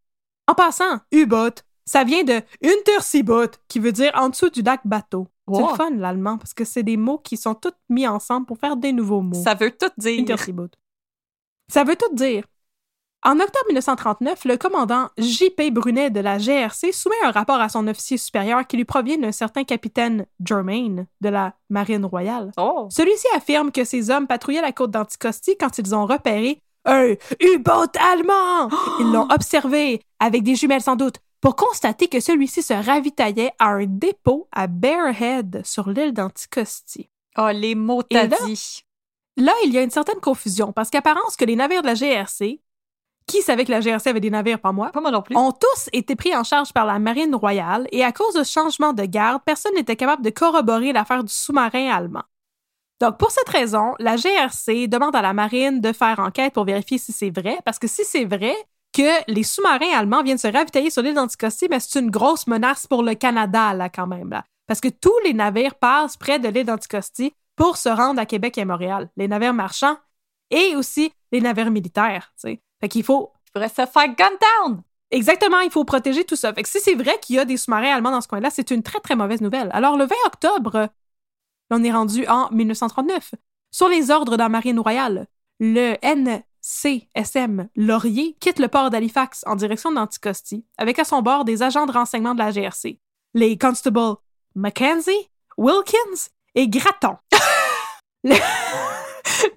[0.48, 5.28] En passant, U-boat, ça vient de Unterseeboot, qui veut dire en dessous du lac bateau.
[5.54, 5.70] C'est Wow.
[5.72, 8.76] le fun, l'allemand, parce que c'est des mots qui sont tous mis ensemble pour faire
[8.78, 9.42] des nouveaux mots.
[9.44, 10.16] Ça veut tout dire.
[11.72, 12.44] Ça veut tout dire.
[13.24, 15.70] En octobre 1939, le commandant J.P.
[15.70, 19.32] Brunet de la GRC soumet un rapport à son officier supérieur qui lui provient d'un
[19.32, 22.52] certain capitaine Germain de la Marine royale.
[22.58, 22.88] Oh!
[22.90, 27.92] Celui-ci affirme que ses hommes patrouillaient la côte d'Anticosti quand ils ont repéré un U-boat
[28.12, 28.70] allemand.
[29.00, 33.70] Ils l'ont observé, avec des jumelles sans doute, pour constater que celui-ci se ravitaillait à
[33.70, 37.10] un dépôt à Bearhead sur l'île d'Anticosti.
[37.38, 38.84] Oh, les mots t'as là- dit.
[39.38, 42.62] Là, il y a une certaine confusion parce qu'apparence que les navires de la GRC,
[43.28, 45.38] qui savait que la GRC avait des navires par mois, Pas moi non plus.
[45.38, 48.94] ont tous été pris en charge par la Marine royale et à cause de changement
[48.94, 52.24] de garde, personne n'était capable de corroborer l'affaire du sous-marin allemand.
[53.00, 56.98] Donc, pour cette raison, la GRC demande à la Marine de faire enquête pour vérifier
[56.98, 58.54] si c'est vrai, parce que si c'est vrai
[58.94, 62.88] que les sous-marins allemands viennent se ravitailler sur l'île d'Anticosti, mais c'est une grosse menace
[62.88, 64.30] pour le Canada, là, quand même.
[64.30, 64.44] Là.
[64.68, 68.58] Parce que tous les navires passent près de l'île d'Anticosti pour se rendre à Québec
[68.58, 69.10] et à Montréal.
[69.18, 69.98] Les navires marchands
[70.50, 72.62] et aussi les navires militaires, tu sais.
[72.80, 74.32] Fait qu'il faut Je pourrais se faire gun
[74.66, 74.82] down.
[75.12, 76.54] Exactement, il faut protéger tout ça.
[76.54, 78.72] Fait que si c'est vrai qu'il y a des sous-marins allemands dans ce coin-là, c'est
[78.72, 79.70] une très, très mauvaise nouvelle.
[79.74, 80.88] Alors, le 20 octobre,
[81.70, 83.36] on est rendu en 1939.
[83.72, 85.28] Sur les ordres de la Marine royale,
[85.60, 85.96] le
[86.62, 91.86] NCSM Laurier quitte le port d'Halifax en direction d'Anticosti, avec à son bord des agents
[91.86, 93.00] de renseignement de la GRC,
[93.34, 94.16] les constables
[94.56, 97.18] Mackenzie, Wilkins et Gratton.
[98.24, 98.36] le...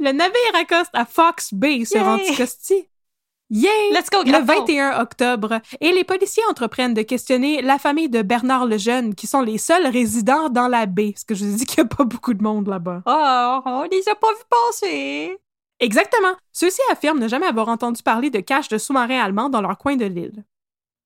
[0.00, 2.08] le navire accoste à Fox Bay sur Yay!
[2.08, 2.88] Anticosti.
[3.50, 3.92] Yay!
[3.92, 4.60] Let's go, Le Gratton.
[4.60, 9.42] 21 octobre, et les policiers entreprennent de questionner la famille de Bernard Lejeune, qui sont
[9.42, 11.94] les seuls résidents dans la baie, parce que je vous ai dit qu'il n'y a
[11.94, 13.02] pas beaucoup de monde là-bas.
[13.06, 15.36] Oh, on les a pas vus passer.
[15.80, 16.34] Exactement.
[16.52, 19.96] Ceux-ci affirment ne jamais avoir entendu parler de caches de sous-marins allemands dans leur coin
[19.96, 20.44] de l'île.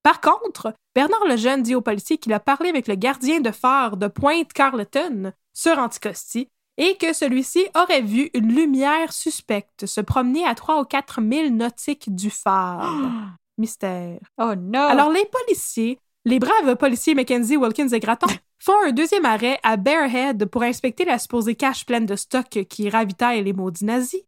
[0.03, 3.97] Par contre, Bernard Lejeune dit aux policiers qu'il a parlé avec le gardien de phare
[3.97, 10.47] de Pointe Carleton sur Anticosti et que celui-ci aurait vu une lumière suspecte se promener
[10.47, 13.37] à 3 ou 4 milles nautiques du phare.
[13.59, 14.21] Mystère.
[14.39, 14.87] Oh non.
[14.87, 18.29] Alors, les policiers, les braves policiers Mackenzie, Wilkins et Gratton,
[18.61, 22.89] font un deuxième arrêt à Bearhead pour inspecter la supposée cache pleine de stock qui
[22.89, 24.23] ravitaille les maudits nazis.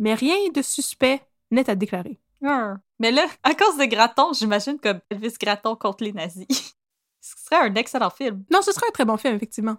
[0.00, 1.22] Mais rien de suspect
[1.52, 2.18] n'est à déclarer.
[2.44, 2.78] Ah.
[2.98, 6.46] Mais là, à cause de Graton, j'imagine comme Elvis Graton contre les nazis.
[7.20, 8.42] Ce serait un excellent film.
[8.50, 9.76] Non, ce serait un très bon film, effectivement.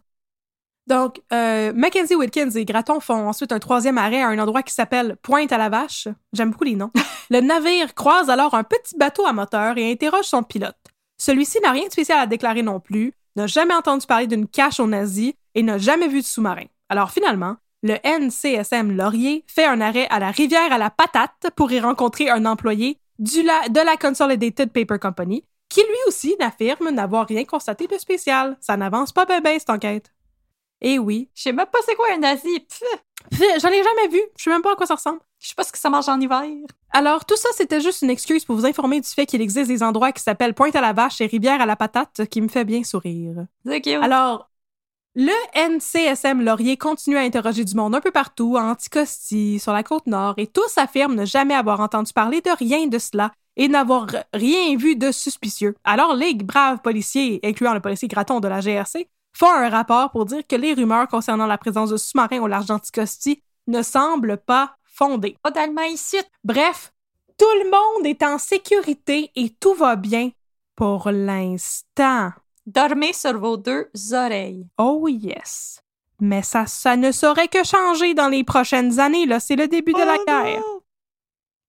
[0.86, 4.74] Donc, euh, Mackenzie Wilkins et Graton font ensuite un troisième arrêt à un endroit qui
[4.76, 6.08] s'appelle Pointe à la Vache.
[6.34, 6.92] J'aime beaucoup les noms.
[7.32, 10.78] Le navire croise alors un petit bateau à moteur et interroge son pilote.
[11.18, 14.80] Celui-ci n'a rien de spécial à déclarer non plus, n'a jamais entendu parler d'une cache
[14.80, 16.66] aux nazis et n'a jamais vu de sous-marin.
[16.90, 21.72] Alors finalement, le NCSM Laurier fait un arrêt à la rivière à la patate pour
[21.72, 26.90] y rencontrer un employé du la- de la Consolidated Paper Company, qui lui aussi n'affirme
[26.90, 28.58] n'avoir rien constaté de spécial.
[28.60, 30.12] Ça n'avance pas bien, cette enquête.
[30.82, 31.30] Eh oui.
[31.36, 32.66] Je sais même pas c'est quoi un nazi.
[33.32, 34.20] J'en ai jamais vu.
[34.38, 35.20] Je sais même pas à quoi ça ressemble.
[35.40, 36.44] je sais pas ce que ça mange en hiver.
[36.92, 39.84] Alors, tout ça, c'était juste une excuse pour vous informer du fait qu'il existe des
[39.84, 42.66] endroits qui s'appellent Pointe à la Vache et Rivière à la Patate qui me fait
[42.66, 43.46] bien sourire.
[43.64, 44.04] C'est.
[44.04, 44.50] Alors,
[45.16, 49.84] le NCSM Laurier continue à interroger du monde un peu partout, à Anticosti, sur la
[49.84, 53.68] côte nord, et tous affirment ne jamais avoir entendu parler de rien de cela et
[53.68, 55.76] n'avoir rien vu de suspicieux.
[55.84, 60.26] Alors, les braves policiers, incluant le policier Graton de la GRC, font un rapport pour
[60.26, 64.78] dire que les rumeurs concernant la présence de sous-marins au large d'Anticosti ne semblent pas
[64.86, 65.38] fondées.
[65.44, 66.18] Pas d'Allemand ici.
[66.46, 66.94] Bref,
[67.38, 70.32] tout le monde est en sécurité et tout va bien
[70.76, 72.32] pour l'instant.
[72.66, 74.68] Dormez sur vos deux oreilles.
[74.78, 75.82] Oh yes.
[76.20, 79.40] Mais ça, ça ne saurait que changer dans les prochaines années, là.
[79.40, 80.60] C'est le début de la Oh guerre.
[80.60, 80.82] non!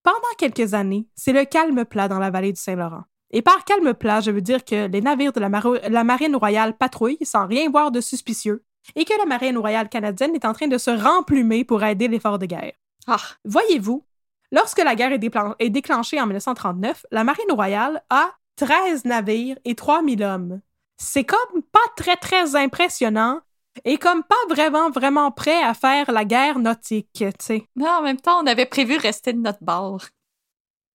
[0.03, 3.05] Pendant quelques années, c'est le calme plat dans la vallée du Saint-Laurent.
[3.31, 7.25] Et par calme plat, je veux dire que les navires de la, Marine royale patrouillent
[7.25, 8.63] sans rien voir de suspicieux
[8.95, 12.39] et que la Marine royale canadienne est en train de se remplumer pour aider l'effort
[12.39, 12.73] de guerre.
[13.07, 13.17] Ah,
[13.47, 14.05] Voyez-vous,
[14.51, 15.31] lorsque la guerre est,
[15.61, 20.61] est déclenchée en 1939, la Marine royale a 13 navires et 3000 hommes.
[21.03, 23.41] C'est comme pas très très impressionnant
[23.85, 27.67] et comme pas vraiment vraiment prêt à faire la guerre nautique, tu sais.
[27.75, 30.03] mais en même temps, on avait prévu rester de notre bord.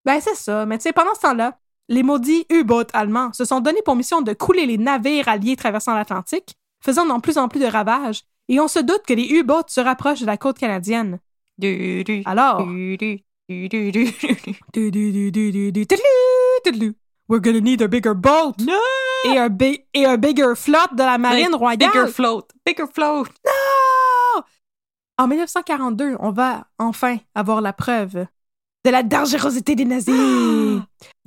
[0.05, 3.60] Ben c'est ça, mais tu sais, pendant ce temps-là, les maudits U-boats allemands se sont
[3.60, 7.60] donnés pour mission de couler les navires alliés traversant l'Atlantique, faisant de plus en plus
[7.60, 11.20] de ravages, et on se doute que les U-boats se rapprochent de la côte canadienne.
[12.26, 12.66] Alors.
[17.30, 18.53] We're gonna need a bigger boat.
[18.60, 18.80] No!
[19.26, 19.49] Et un,
[19.93, 21.91] et un bigger flotte de la marine royale.
[21.91, 22.47] Bigger float.
[22.65, 23.26] Bigger float.
[23.45, 24.43] Non!
[25.18, 28.28] En 1942, on va enfin avoir la preuve
[28.86, 30.80] de la dangerosité des nazis.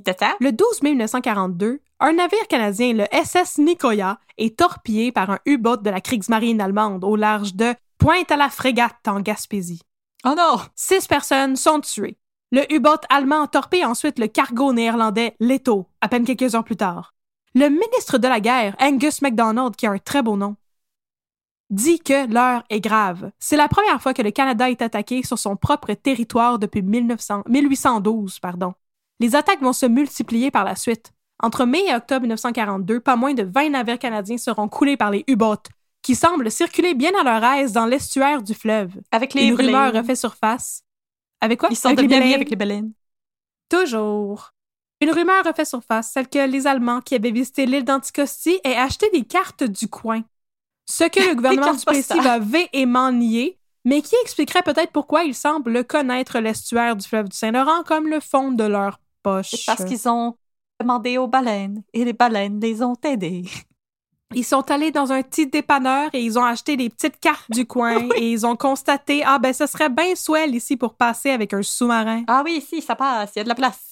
[0.03, 0.35] Tata?
[0.39, 5.77] Le 12 mai 1942, un navire canadien, le SS Nicoya, est torpillé par un U-boat
[5.77, 9.81] de la Kriegsmarine allemande au large de Pointe à la Frégate en Gaspésie.
[10.25, 10.61] Oh non!
[10.75, 12.17] Six personnes sont tuées.
[12.51, 17.13] Le U-boat allemand torpille ensuite le cargo néerlandais Leto, à peine quelques heures plus tard.
[17.53, 20.55] Le ministre de la guerre, Angus MacDonald, qui a un très beau nom,
[21.69, 23.31] dit que l'heure est grave.
[23.39, 27.43] C'est la première fois que le Canada est attaqué sur son propre territoire depuis 1900
[27.47, 28.39] 1812.
[28.39, 28.73] Pardon.
[29.19, 31.11] Les attaques vont se multiplier par la suite.
[31.43, 35.23] Entre mai et octobre 1942, pas moins de 20 navires canadiens seront coulés par les
[35.27, 35.63] U-boats,
[36.01, 38.93] qui semblent circuler bien à leur aise dans l'estuaire du fleuve.
[39.11, 40.83] Avec les Une rumeur refait surface.
[41.39, 41.69] Avec quoi?
[41.71, 42.91] Ils sont Avec les avec les baleines.
[43.69, 44.50] Toujours.
[45.01, 49.09] Une rumeur refait surface, celle que les Allemands qui avaient visité l'île d'Anticosti aient acheté
[49.11, 50.21] des cartes du coin.
[50.85, 52.21] Ce que le gouvernement du postales.
[52.21, 57.35] va véhément nier, mais qui expliquerait peut-être pourquoi ils semblent connaître l'estuaire du fleuve du
[57.35, 59.49] Saint-Laurent comme le fond de leur poche.
[59.51, 60.35] C'est parce qu'ils ont
[60.79, 63.45] demandé aux baleines et les baleines les ont aidés.
[64.33, 67.65] Ils sont allés dans un petit dépanneur et ils ont acheté des petites cartes du
[67.65, 71.53] coin et ils ont constaté ah ben ce serait bien swell ici pour passer avec
[71.53, 72.23] un sous-marin.
[72.27, 73.90] Ah oui, si, ça passe, il y a de la place.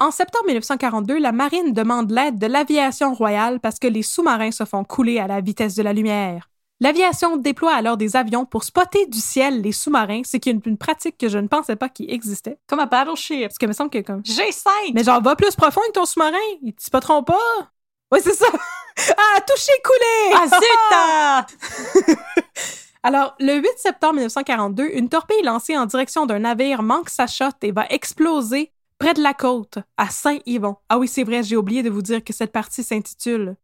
[0.00, 4.64] En septembre 1942, la marine demande l'aide de l'aviation royale parce que les sous-marins se
[4.64, 6.48] font couler à la vitesse de la lumière.
[6.80, 10.60] L'aviation déploie alors des avions pour spotter du ciel les sous-marins, ce qui est une,
[10.64, 12.58] une pratique que je ne pensais pas qu'il existait.
[12.68, 13.48] Comme un battleship.
[13.48, 14.20] Parce que me semble que comme...
[14.20, 14.92] G5!
[14.94, 17.34] Mais genre, va plus profond avec ton sous-marin, ils te spoteront pas.
[18.12, 18.46] Oui, c'est ça.
[19.16, 20.36] ah, touché, coulé!
[20.36, 20.62] Ah zut!
[20.92, 21.46] ah!
[23.02, 27.46] Alors, le 8 septembre 1942, une torpille lancée en direction d'un navire manque sa shot
[27.62, 30.76] et va exploser près de la côte, à Saint-Yvon.
[30.88, 33.56] Ah oui, c'est vrai, j'ai oublié de vous dire que cette partie s'intitule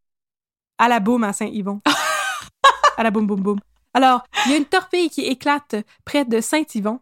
[0.79, 1.81] À la boum à Saint-Yvon.
[2.97, 3.59] à la boum boum boum.
[3.93, 7.01] Alors, il y a une torpille qui éclate près de Saint-Yvon.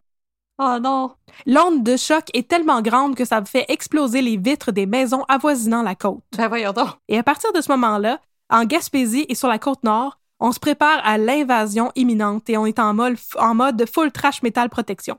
[0.59, 1.15] Oh non!
[1.47, 5.83] L'onde de choc est tellement grande que ça fait exploser les vitres des maisons avoisinant
[5.83, 6.23] la côte.
[6.37, 6.91] Ben voyons donc.
[7.09, 8.21] Et à partir de ce moment-là,
[8.51, 12.67] en Gaspésie et sur la côte nord, on se prépare à l'invasion imminente et on
[12.67, 15.19] est en mode, en mode full trash metal protection.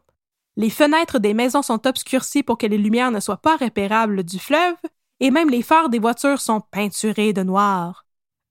[0.55, 4.39] Les fenêtres des maisons sont obscurcies pour que les lumières ne soient pas repérables du
[4.39, 4.75] fleuve,
[5.19, 8.05] et même les phares des voitures sont peinturés de noir.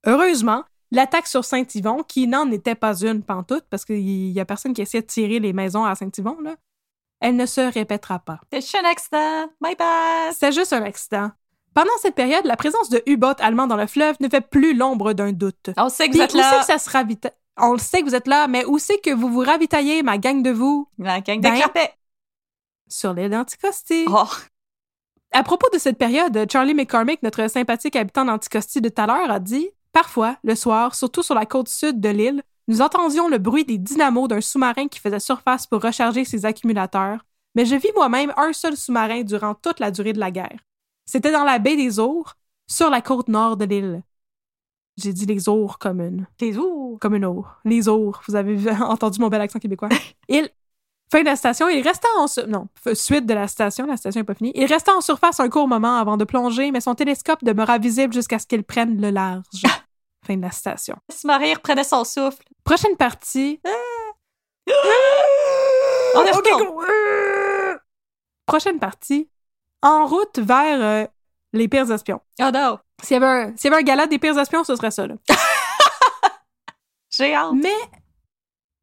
[0.06, 4.74] Heureusement, L'attaque sur Saint-Yvon, qui n'en était pas une pantoute, parce qu'il y a personne
[4.74, 6.56] qui essaie de tirer les maisons à Saint-Yvon, là,
[7.18, 8.40] elle ne se répétera pas.
[8.52, 9.46] C'est juste un accident.
[9.62, 10.34] My bad.
[10.38, 11.30] C'est juste un accident.
[11.72, 15.14] Pendant cette période, la présence de U-boats allemands dans le fleuve ne fait plus l'ombre
[15.14, 15.70] d'un doute.
[15.78, 16.58] On sait que vous êtes là.
[16.60, 17.32] que ça se ravitaille?
[17.58, 20.18] On le sait que vous êtes là, mais où c'est que vous vous ravitaillez, ma
[20.18, 20.88] gang de vous?
[20.98, 21.88] La gang de Ben-.
[22.88, 24.06] Sur l'île d'Anticosti.
[24.08, 24.24] Oh.
[25.32, 29.30] À propos de cette période, Charlie McCormick, notre sympathique habitant d'Anticosti de tout à l'heure,
[29.30, 33.38] a dit Parfois, le soir, surtout sur la côte sud de l'île, nous entendions le
[33.38, 37.24] bruit des dynamos d'un sous-marin qui faisait surface pour recharger ses accumulateurs,
[37.54, 40.60] mais je vis moi-même un seul sous-marin durant toute la durée de la guerre.
[41.04, 42.34] C'était dans la baie des Ours,
[42.66, 44.02] sur la côte nord de l'île.
[44.96, 46.98] J'ai dit les Ours comme une, Les ours.
[47.00, 47.48] comme une ours.
[47.64, 48.20] Les Ours.
[48.28, 49.88] Vous avez entendu mon bel accent québécois.
[50.28, 50.48] Il,
[51.10, 54.24] fin de la station, il restait en non, suite de la station, la station n'est
[54.24, 54.52] pas finie.
[54.54, 58.14] Il restait en surface un court moment avant de plonger, mais son télescope demeura visible
[58.14, 59.44] jusqu'à ce qu'il prenne le large.
[60.26, 60.96] fin de la station.
[61.24, 62.44] Marie reprenait son souffle.
[62.64, 63.60] Prochaine partie.
[66.14, 66.64] On est Ok, retourne.
[66.64, 66.82] go.
[68.46, 69.28] Prochaine partie.
[69.82, 71.06] En route vers euh,
[71.52, 72.20] les pires espions.
[72.40, 72.78] Oh non.
[73.02, 75.06] S'il y, avait un- s'il y avait un gala des pires espions, ce serait ça.
[75.06, 75.14] Là.
[77.10, 77.52] J'ai hâte.
[77.54, 77.68] Mais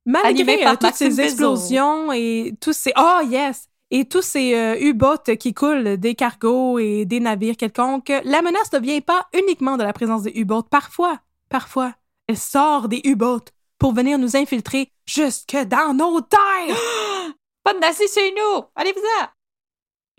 [0.05, 4.75] malgré euh, toutes Maxime ces explosions et tous ces oh yes et tous ces euh,
[4.79, 9.77] U-boats qui coulent des cargos et des navires quelconques, la menace ne vient pas uniquement
[9.77, 10.63] de la présence des U-boats.
[10.69, 11.17] Parfois,
[11.49, 11.93] parfois,
[12.27, 13.45] elle sort des U-boats
[13.79, 16.75] pour venir nous infiltrer jusque dans nos terres.
[17.63, 18.63] Pas de nazis chez nous.
[18.75, 19.25] Allez-vous-en.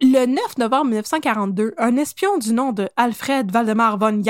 [0.02, 4.22] Le 9 novembre 1942, un espion du nom de Alfred Valdemar von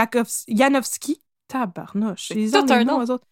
[0.49, 3.01] Janowski, tabarnouche, ont des un nom.
[3.01, 3.27] eux autres.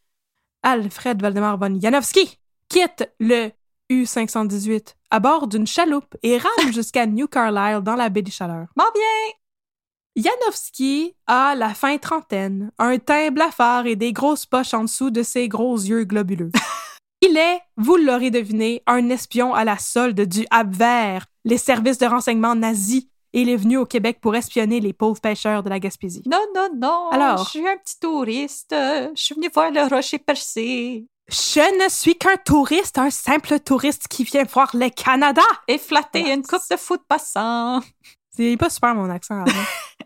[0.63, 3.51] Alfred Valdemar von Janowski quitte le
[3.91, 8.69] U-518 à bord d'une chaloupe et rame jusqu'à New Carlisle dans la baie des Chaleurs.
[8.77, 10.23] M'en bien.
[10.23, 15.25] Janowski a la fin trentaine, un teint blafard et des grosses poches en dessous de
[15.25, 16.53] ses gros yeux globuleux.
[17.21, 22.07] Il est, vous l'aurez deviné, un espion à la solde du Abwehr, les services de
[22.07, 25.81] renseignement nazis, et il est venu au Québec pour espionner les pauvres pêcheurs de la
[25.81, 26.23] Gaspésie.
[26.27, 27.09] Non, non, non.
[27.11, 27.45] Alors?
[27.45, 28.73] Je suis un petit touriste.
[28.73, 31.07] Je suis venu voir le rocher percé.
[31.29, 35.43] Je ne suis qu'un touriste, un simple touriste qui vient voir le Canada.
[35.67, 37.81] Et flatter une coupe de foot passant.
[38.39, 39.45] C'est pas super mon accent.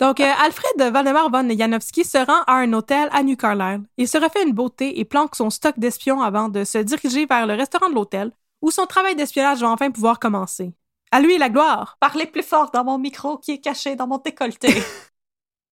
[0.01, 3.83] Donc, euh, Alfred Valdemar von Janowski se rend à un hôtel à New Carlisle.
[3.99, 7.47] Il se refait une beauté et planque son stock d'espions avant de se diriger vers
[7.47, 10.73] le restaurant de l'hôtel, où son travail d'espionnage va enfin pouvoir commencer.
[11.11, 11.99] À lui la gloire.
[12.01, 14.83] Parlez plus fort dans mon micro qui est caché dans mon décolleté.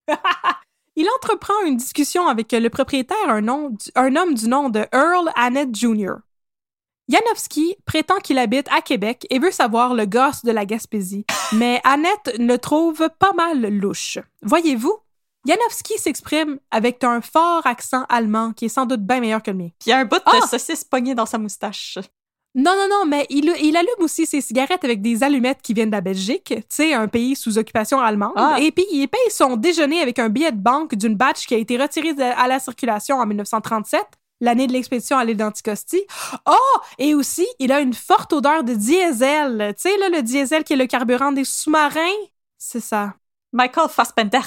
[0.97, 5.31] Il entreprend une discussion avec le propriétaire, un, nom- un homme du nom de Earl
[5.35, 6.17] Annett Jr.
[7.11, 11.81] Janowski prétend qu'il habite à Québec et veut savoir le gosse de la Gaspésie, mais
[11.85, 14.19] Annette le trouve pas mal louche.
[14.43, 14.95] Voyez-vous,
[15.47, 19.57] Janowski s'exprime avec un fort accent allemand qui est sans doute bien meilleur que le
[19.57, 19.69] mien.
[19.81, 20.47] Puis il y a un bout de Ah!
[20.47, 21.99] saucisse pogné dans sa moustache.
[22.55, 25.91] Non, non, non, mais il, il allume aussi ses cigarettes avec des allumettes qui viennent
[25.91, 28.33] de la Belgique, tu sais, un pays sous occupation allemande.
[28.35, 28.57] Ah.
[28.61, 31.59] Et puis, il paye son déjeuner avec un billet de banque d'une batch qui a
[31.59, 34.01] été retirée de- à la circulation en 1937,
[34.41, 36.03] l'année de l'expédition à l'île d'Anticosti.
[36.47, 36.81] Oh!
[36.99, 39.75] Et aussi, il a une forte odeur de diesel.
[39.77, 42.27] Tu sais, là, le diesel qui est le carburant des sous-marins?
[42.59, 43.15] C'est ça.
[43.53, 44.41] Michael Fassbender.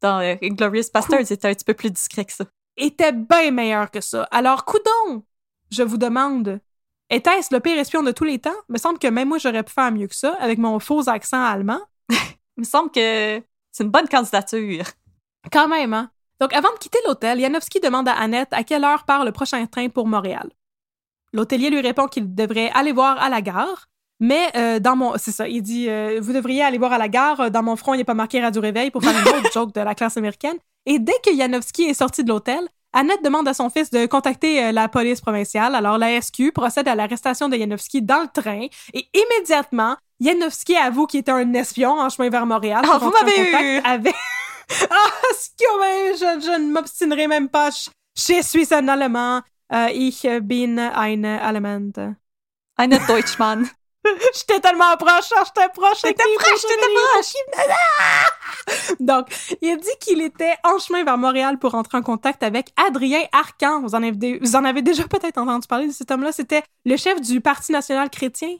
[0.00, 2.44] Dans euh, Inglorious Bastards, était un petit peu plus discret que ça.
[2.76, 4.22] Était bien meilleur que ça.
[4.30, 5.24] Alors, coudon!
[5.70, 6.60] Je vous demande,
[7.10, 8.54] était-ce le pire espion de tous les temps?
[8.68, 11.08] Il me semble que même moi, j'aurais pu faire mieux que ça avec mon faux
[11.08, 11.80] accent allemand.
[12.08, 12.16] Il
[12.58, 14.84] me semble que c'est une bonne candidature.
[15.52, 16.10] Quand même, hein?
[16.40, 19.66] Donc, avant de quitter l'hôtel, Janowski demande à Annette à quelle heure part le prochain
[19.66, 20.48] train pour Montréal.
[21.32, 23.86] L'hôtelier lui répond qu'il devrait aller voir à la gare,
[24.20, 25.16] mais euh, dans mon...
[25.16, 27.94] C'est ça, il dit euh, Vous devriez aller voir à la gare, dans mon front,
[27.94, 30.56] il n'est pas marqué Radio Réveil pour faire une autre joke de la classe américaine.»
[30.86, 34.64] Et dès que Janowski est sorti de l'hôtel, Annette demande à son fils de contacter
[34.64, 35.74] euh, la police provinciale.
[35.74, 41.06] Alors, la SQ procède à l'arrestation de Janowski dans le train, et immédiatement, Janowski avoue
[41.06, 42.82] qu'il était un espion en chemin vers Montréal.
[42.84, 43.80] Ah, pour vous m'avez eu!
[43.84, 44.14] Avec...
[44.90, 45.10] ah,
[45.78, 47.70] ouais, je, je ne m'obstinerai même pas.
[48.16, 49.42] Je, suis un Allemand.
[49.72, 51.92] Euh, ich bin ein Allemand.
[52.76, 53.68] Eine Deutschmann.
[54.34, 56.02] J'étais tellement proche, hein, j'étais proche.
[56.04, 57.64] les proche, les-
[58.00, 58.94] Ah!
[59.00, 59.26] Donc,
[59.60, 63.24] il a dit qu'il était en chemin vers Montréal pour entrer en contact avec Adrien
[63.32, 63.82] Arcan.
[63.82, 66.32] Vous en avez, vous en avez déjà peut-être entendu parler de cet homme-là.
[66.32, 68.56] C'était le chef du Parti national chrétien.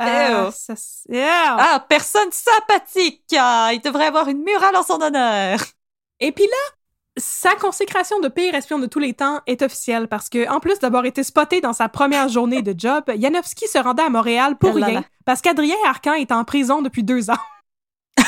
[0.00, 0.74] Euh, ça,
[1.08, 1.18] Ew.
[1.18, 3.24] Ah, personne sympathique!
[3.36, 5.58] Ah, il devrait avoir une murale en son honneur.
[6.20, 6.74] Et puis là,
[7.16, 10.78] sa consécration de pire espion de tous les temps est officielle parce que, en plus
[10.78, 14.78] d'avoir été spoté dans sa première journée de job, Janowski se rendait à Montréal pour
[14.78, 15.06] là rien là.
[15.24, 17.38] parce qu'Adrien Arcan est en prison depuis deux ans.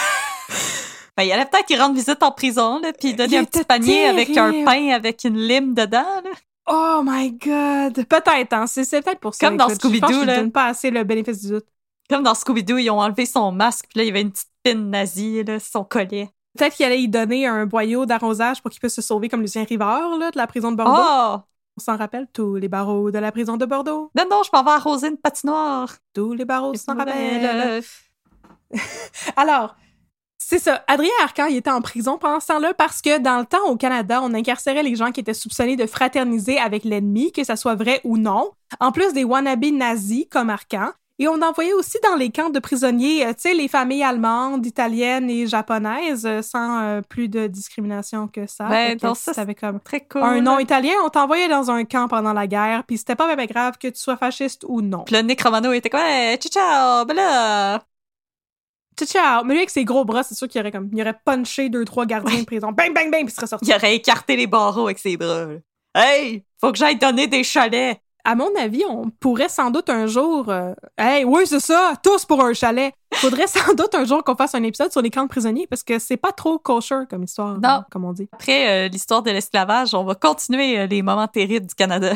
[1.17, 3.31] Ben, il y a le temps qu'il rende visite en prison, là, puis il donne
[3.31, 6.31] Il un petit panier avec un pain avec une lime dedans, là.
[6.67, 8.07] Oh my god!
[8.07, 8.67] Peut-être, hein.
[8.67, 9.49] C'est peut-être pour ça.
[9.49, 9.81] Comme dans écoute.
[9.81, 10.37] Scooby-Doo, là.
[10.37, 11.67] donne pas assez le bénéfice du doute.
[12.09, 14.51] Comme dans Scooby-Doo, ils ont enlevé son masque, puis là, il y avait une petite
[14.63, 16.31] pine nazie, là, son collier.
[16.57, 19.65] Peut-être qu'il allait y donner un boyau d'arrosage pour qu'il puisse se sauver comme Lucien
[19.65, 21.03] Rivard, là, de la prison de Bordeaux.
[21.03, 21.39] Oh!
[21.77, 24.11] On s'en rappelle, tous les barreaux de la prison de Bordeaux.
[24.17, 25.97] Non, non, je m'en vais arroser une patinoire.
[26.13, 27.83] Tous les barreaux s'en rappellent.
[29.37, 29.77] Alors,
[30.47, 30.85] c'est ça.
[30.89, 33.77] Adrien Arcan, il était en prison pendant ce temps-là parce que dans le temps, au
[33.77, 37.75] Canada, on incarcérait les gens qui étaient soupçonnés de fraterniser avec l'ennemi, que ça soit
[37.75, 40.91] vrai ou non, en plus des wannabes nazis comme Arcan.
[41.19, 44.67] Et on envoyait aussi dans les camps de prisonniers, euh, tu sais, les familles allemandes,
[44.67, 48.69] italiennes et japonaises, euh, sans euh, plus de discrimination que ça.
[48.69, 50.25] Ben, si ça, t'avais comme Très cool.
[50.25, 53.47] un nom italien, on t'envoyait dans un camp pendant la guerre, puis c'était pas même
[53.47, 55.05] grave que tu sois fasciste ou non.
[55.05, 56.01] Puis le Nick Romano était quoi?
[56.05, 56.51] Hey, ciao,
[57.07, 57.94] ciao, là!
[59.05, 59.45] Ciao.
[59.45, 61.85] Mais lui, avec ses gros bras, c'est sûr qu'il aurait comme, il aurait punché deux,
[61.85, 62.73] trois gardiens de prison.
[62.73, 63.67] Bang, bang, bang, puis il serait sorti.
[63.69, 65.47] Il aurait écarté les barreaux avec ses bras.
[65.95, 66.45] Hey!
[66.61, 67.99] Faut que j'aille donner des chalets!
[68.27, 70.51] À mon avis, on pourrait sans doute un jour.
[70.97, 72.95] Hey, oui, c'est ça, tous pour un chalet.
[73.17, 75.83] Faudrait sans doute un jour qu'on fasse un épisode sur les camps de prisonniers parce
[75.83, 77.83] que c'est pas trop kosher comme histoire, Non.
[77.91, 78.27] comme on dit.
[78.33, 82.15] Après l'histoire de l'esclavage, on va continuer les moments terribles du Canada.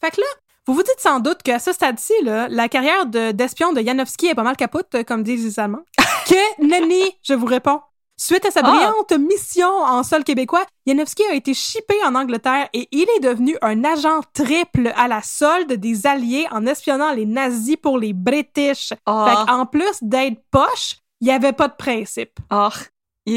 [0.00, 0.26] Fait que là,
[0.66, 4.34] vous vous dites sans doute qu'à ce stade-ci, la carrière de- d'espion de, Janowski est
[4.34, 5.84] pas mal capote, euh, comme disent les Allemands.
[6.26, 7.80] que nenni, je vous réponds.
[8.16, 8.70] Suite à sa Ah.
[8.70, 13.56] brillante mission en sol québécois, Janowski a été chippé en Angleterre et il est devenu
[13.60, 18.92] un agent triple à la solde des Alliés en espionnant les nazis pour les British.
[19.06, 22.38] Oh, Fait en plus d'être poche, il y avait pas de principe.
[22.52, 22.68] oh.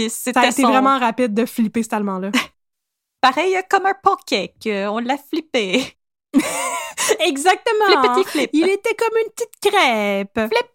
[0.10, 2.30] Ça a été son- vraiment rapide de flipper cet Allemand-là.
[3.22, 4.68] pareil euh, comme un pancake.
[4.68, 5.98] euh, on l'a flippé.
[7.20, 7.88] Exactement.
[7.88, 8.50] Le petit flip.
[8.54, 10.34] Il était comme une petite crêpe.
[10.34, 10.70] Flip.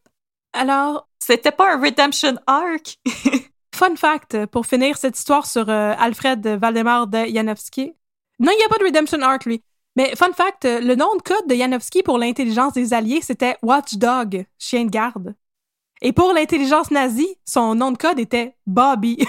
[0.53, 2.99] Alors, C'était pas un redemption arc.
[3.75, 7.95] Fun fact, pour finir cette histoire sur euh, Alfred Valdemar de Janowski.
[8.39, 9.63] Non, il n'y a pas de Redemption Arc, lui.
[9.95, 13.57] Mais fun fact, euh, le nom de code de Janowski pour l'intelligence des Alliés, c'était
[13.63, 15.35] Watchdog, chien de garde.
[16.01, 19.25] Et pour l'intelligence nazie, son nom de code était Bobby.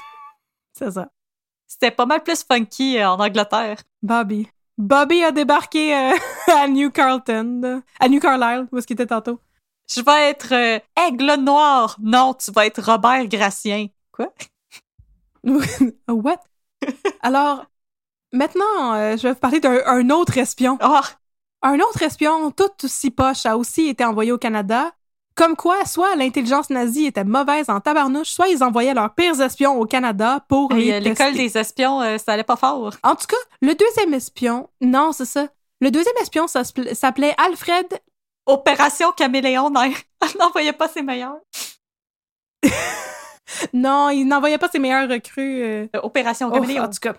[0.72, 1.08] C'est ça.
[1.66, 3.78] C'était pas mal plus funky euh, en Angleterre.
[4.02, 4.48] Bobby.
[4.78, 6.16] Bobby a débarqué euh,
[6.52, 7.82] à New Carlton.
[7.98, 9.40] À New Carlisle, où est-ce qu'il était tantôt.
[9.88, 11.96] Je vais être euh, aigle noir.
[12.00, 13.86] Non, tu vas être Robert Gracien.
[14.12, 14.32] Quoi?
[16.08, 16.40] What?
[17.22, 17.66] Alors,
[18.32, 20.78] maintenant, euh, je vais vous parler d'un un autre espion.
[20.82, 21.00] Oh,
[21.62, 24.92] Un autre espion, tout aussi poche, a aussi été envoyé au Canada.
[25.36, 29.78] Comme quoi, soit l'intelligence nazie était mauvaise en tabarnouche, soit ils envoyaient leurs pires espions
[29.78, 32.90] au Canada pour les euh, l'école des espions, euh, ça allait pas fort.
[33.02, 35.48] En tout cas, le deuxième espion, non, c'est ça.
[35.82, 37.86] Le deuxième espion ça s'appelait- Alfred.
[38.46, 39.82] Opération Caméléon, non,
[40.22, 41.36] elle n'envoyait pas ses meilleurs.
[43.72, 45.62] Non, il n'envoyait pas ses meilleurs recrues.
[45.62, 46.84] euh, Euh, Opération Oh, Caméléon.
[46.84, 47.14] en tout cas.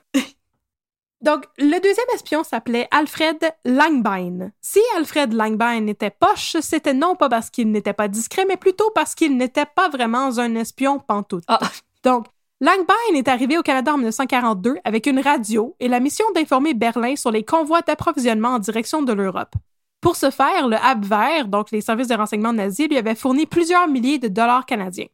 [1.22, 4.52] Donc, le deuxième espion s'appelait Alfred Langbein.
[4.62, 8.92] Si Alfred Langbein était poche, c'était non pas parce qu'il n'était pas discret, mais plutôt
[8.94, 11.44] parce qu'il n'était pas vraiment un espion pantoute.
[11.48, 11.60] Ah.
[12.04, 12.28] Donc,
[12.62, 17.16] Langbein est arrivé au Canada en 1942 avec une radio et la mission d'informer Berlin
[17.16, 19.54] sur les convois d'approvisionnement en direction de l'Europe.
[20.02, 23.88] Pour ce faire, le Abwehr, donc les services de renseignement nazis, lui avait fourni plusieurs
[23.88, 25.08] milliers de dollars canadiens.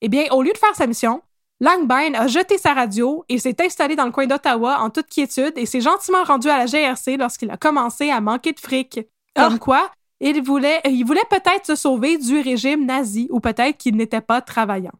[0.00, 1.22] Eh bien, au lieu de faire sa mission,
[1.60, 5.52] Langbein a jeté sa radio et s'est installé dans le coin d'Ottawa en toute quiétude
[5.56, 9.00] et s'est gentiment rendu à la GRC lorsqu'il a commencé à manquer de fric.
[9.36, 9.90] Comme quoi,
[10.20, 14.40] il voulait, il voulait peut-être se sauver du régime nazi ou peut-être qu'il n'était pas
[14.40, 14.92] travaillant.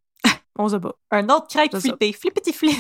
[0.59, 0.95] On se bat.
[1.11, 1.81] Un autre ça.
[1.81, 2.13] flippé.
[2.13, 2.77] Flippity flip.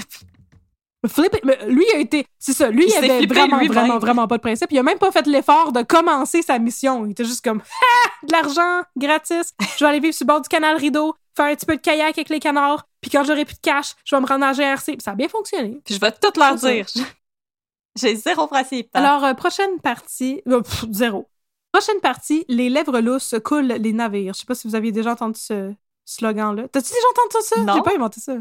[1.09, 4.37] Flip, mais lui a été, c'est ça, lui Il avait flippé vraiment, vraiment, vraiment pas
[4.37, 4.71] de principe.
[4.71, 7.07] Il a même pas fait l'effort de commencer sa mission.
[7.07, 9.55] Il était juste comme, ah, de l'argent, gratis.
[9.79, 11.81] Je vais aller vivre sur le bord du canal Rideau, faire un petit peu de
[11.81, 12.85] kayak avec les canards.
[13.01, 14.93] Puis quand j'aurai plus de cash, je vais me rendre à GRC.
[14.93, 15.81] Puis ça a bien fonctionné.
[15.85, 16.87] Puis je vais tout leur dire.
[17.97, 18.89] J'ai zéro principe.
[18.95, 19.03] hein.
[19.03, 21.29] Alors, euh, prochaine partie, euh, pff, zéro.
[21.73, 24.35] Prochaine partie, les lèvres lousses coulent les navires.
[24.35, 25.73] Je sais pas si vous aviez déjà entendu ce
[26.05, 26.69] slogan-là.
[26.69, 27.61] T'as-tu déjà entendu ça?
[27.63, 27.75] Non.
[27.75, 28.35] J'ai pas inventé ça.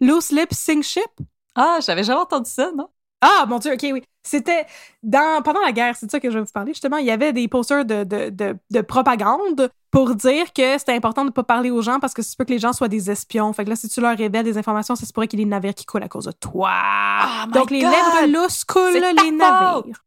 [0.00, 1.10] Loose lips sink ship?
[1.54, 2.88] Ah, j'avais jamais entendu ça, non?
[3.20, 4.02] Ah, mon Dieu, ok, oui.
[4.22, 4.66] C'était
[5.02, 6.72] dans pendant la guerre, c'est de ça que je vais vous parler.
[6.72, 10.94] Justement, il y avait des posters de, de, de, de propagande pour dire que c'était
[10.94, 12.88] important de ne pas parler aux gens parce que c'est peut que les gens soient
[12.88, 13.52] des espions.
[13.52, 15.44] Fait que là, si tu leur révèles des informations, ça se pourrait qu'il y ait
[15.44, 16.70] des navires qui coulent à cause de toi.
[17.22, 17.90] Oh Donc, les God!
[17.90, 19.32] lèvres lousses coulent les faute!
[19.32, 20.04] navires.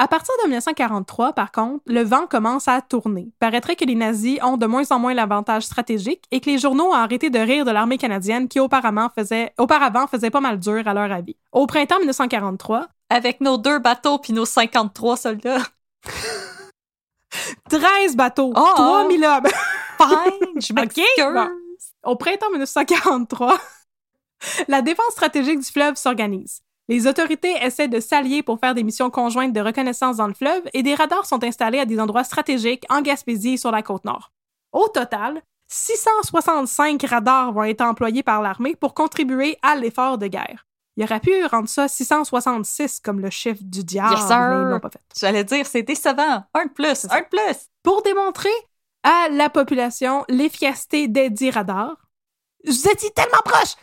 [0.00, 3.32] À partir de 1943, par contre, le vent commence à tourner.
[3.40, 6.90] Paraîtrait que les nazis ont de moins en moins l'avantage stratégique et que les journaux
[6.90, 10.86] ont arrêté de rire de l'armée canadienne qui auparavant faisait, auparavant faisait pas mal dur
[10.86, 11.34] à leur avis.
[11.50, 15.62] Au printemps 1943, Avec nos deux bateaux puis nos 53 soldats.
[17.70, 18.72] 13 bateaux, Oh!
[18.74, 19.46] 3000 hommes.
[19.98, 21.04] Fine, je m'excuse.
[21.18, 21.48] bon.
[22.04, 23.58] Au printemps 1943,
[24.68, 26.60] La défense stratégique du fleuve s'organise.
[26.88, 30.62] Les autorités essaient de s'allier pour faire des missions conjointes de reconnaissance dans le fleuve
[30.72, 34.04] et des radars sont installés à des endroits stratégiques en Gaspésie et sur la côte
[34.04, 34.30] nord.
[34.72, 40.64] Au total, 665 radars vont être employés par l'armée pour contribuer à l'effort de guerre.
[40.98, 44.80] Il aurait pu rendre ça 666 comme le chiffre du diable, Yes, mais ils l'ont
[44.80, 45.00] pas fait.
[45.16, 46.42] J'allais dire, c'est décevant.
[46.54, 47.68] Un de plus, un de plus.
[47.84, 48.50] Pour démontrer
[49.04, 51.94] à la population l'efficacité des dix radars,
[52.66, 53.76] vous étiez tellement proche!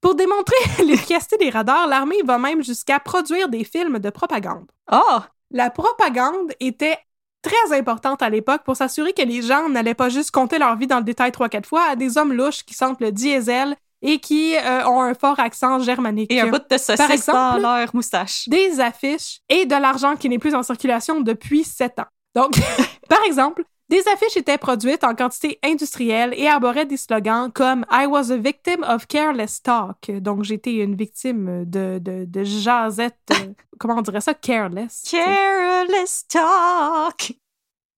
[0.00, 0.54] Pour démontrer
[0.86, 4.70] l'efficacité des radars, l'armée va même jusqu'à produire des films de propagande.
[4.92, 5.18] Oh!
[5.50, 6.96] La propagande était
[7.42, 10.86] très importante à l'époque pour s'assurer que les gens n'allaient pas juste compter leur vie
[10.86, 14.18] dans le détail trois, quatre fois à des hommes louches qui sentent le diesel et
[14.18, 16.32] qui euh, ont un fort accent germanique.
[16.32, 18.48] Et un bout de saucisse Par exemple, dans leur moustache.
[18.48, 22.06] Des affiches et de l'argent qui n'est plus en circulation depuis sept ans.
[22.34, 22.52] Donc,
[23.08, 28.06] par exemple, des affiches étaient produites en quantité industrielle et arboraient des slogans comme I
[28.06, 30.10] was a victim of careless talk.
[30.10, 33.16] Donc, j'étais une victime de, de, de jasette.
[33.32, 34.34] euh, comment on dirait ça?
[34.34, 35.02] Careless.
[35.10, 37.36] Careless talk.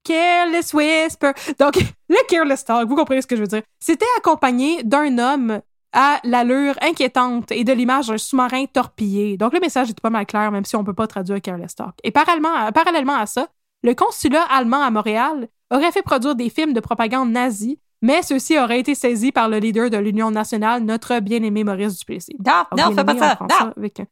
[0.05, 1.33] Careless Whisper.
[1.59, 1.77] Donc,
[2.09, 3.63] le Careless Talk, vous comprenez ce que je veux dire.
[3.81, 5.61] C'était accompagné d'un homme
[5.95, 9.37] à l'allure inquiétante et de l'image d'un sous-marin torpillé.
[9.39, 11.95] Donc, le message est pas mal clair, même si on peut pas traduire Talk.
[12.03, 13.47] Et parallèlement, parallèlement à ça,
[13.83, 18.59] le consulat allemand à Montréal aurait fait produire des films de propagande nazie, mais ceux-ci
[18.59, 22.37] auraient été saisis par le leader de l'Union nationale, notre bien-aimé Maurice Duplessis.
[22.45, 23.39] Non, non, fais pas ça.
[23.41, 23.73] Non.
[23.77, 24.07] avec un-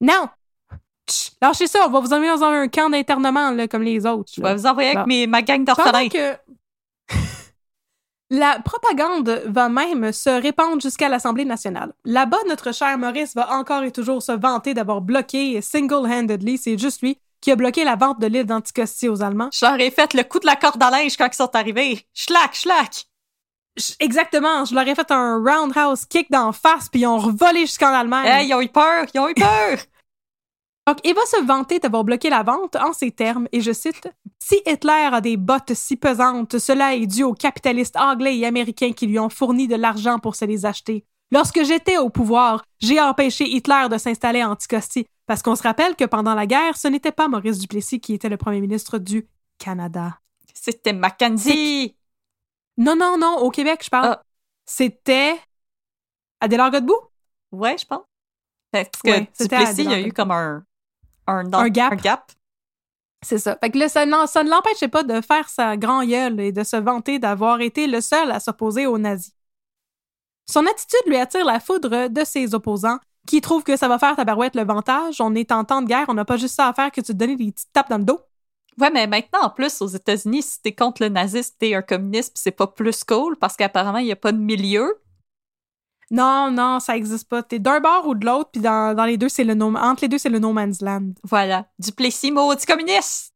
[0.00, 0.28] Non!
[1.08, 4.32] Tch, Lâchez ça, on va vous emmener dans un camp d'internement comme les autres.
[4.36, 4.50] Je là.
[4.50, 6.08] vais vous envoyer avec mes, ma gang d'orphelins.
[8.30, 11.92] La propagande va même se répandre jusqu'à l'Assemblée nationale.
[12.04, 17.02] Là-bas, notre cher Maurice va encore et toujours se vanter d'avoir bloqué single-handedly, c'est juste
[17.02, 19.50] lui, qui a bloqué la vente de l'île d'Anticosti aux Allemands.
[19.78, 22.06] Ai fait le coup de la corde à linge quand ils sont arrivés.
[22.14, 23.06] Schlack, schlack.
[24.00, 27.92] Exactement, je leur ai fait un roundhouse kick d'en face, puis ils ont revolé jusqu'en
[27.92, 28.26] Allemagne.
[28.26, 29.78] Hey, ils ont eu peur, ils ont eu peur.
[30.86, 34.08] Donc, il va se vanter d'avoir bloqué la vente en ces termes, et je cite
[34.38, 38.92] Si Hitler a des bottes si pesantes, cela est dû aux capitalistes anglais et américains
[38.92, 41.04] qui lui ont fourni de l'argent pour se les acheter.
[41.32, 45.96] Lorsque j'étais au pouvoir, j'ai empêché Hitler de s'installer à Anticosti, parce qu'on se rappelle
[45.96, 49.28] que pendant la guerre, ce n'était pas Maurice Duplessis qui était le premier ministre du
[49.58, 50.20] Canada.
[50.54, 51.96] C'était Mackenzie.
[52.76, 54.10] Non, non, non, au Québec, je parle.
[54.12, 54.22] Ah.
[54.64, 55.34] C'était
[56.40, 57.10] Adélard Godbout?
[57.50, 58.04] Ouais, je pense.
[58.70, 60.64] Parce que Ouais, Duplessis, il y a eu comme un,
[61.26, 61.92] un, Un gap.
[61.92, 62.32] Un gap.
[63.22, 63.56] C'est ça.
[63.60, 66.76] Fait que là, ça, ne l'empêchait pas de faire sa grand gueule et de se
[66.76, 69.34] vanter d'avoir été le seul à s'opposer aux nazis.
[70.48, 74.14] Son attitude lui attire la foudre de ses opposants qui trouvent que ça va faire
[74.14, 75.20] tabarouette le vantage.
[75.20, 77.06] On est en temps de guerre, on n'a pas juste ça à faire que de
[77.06, 78.20] te donner des petites tapes dans le dos.
[78.78, 82.32] Ouais, mais maintenant, en plus, aux États-Unis, si t'es contre le nazisme, t'es un communiste,
[82.36, 85.00] c'est pas plus cool parce qu'apparemment, il n'y a pas de milieu.
[86.10, 87.42] Non, non, ça existe pas.
[87.42, 90.02] T'es d'un bord ou de l'autre, puis dans, dans les deux, c'est le no, entre
[90.02, 91.10] les deux, c'est le no man's land.
[91.24, 91.66] Voilà.
[91.78, 93.34] Duplessis, maudit communiste.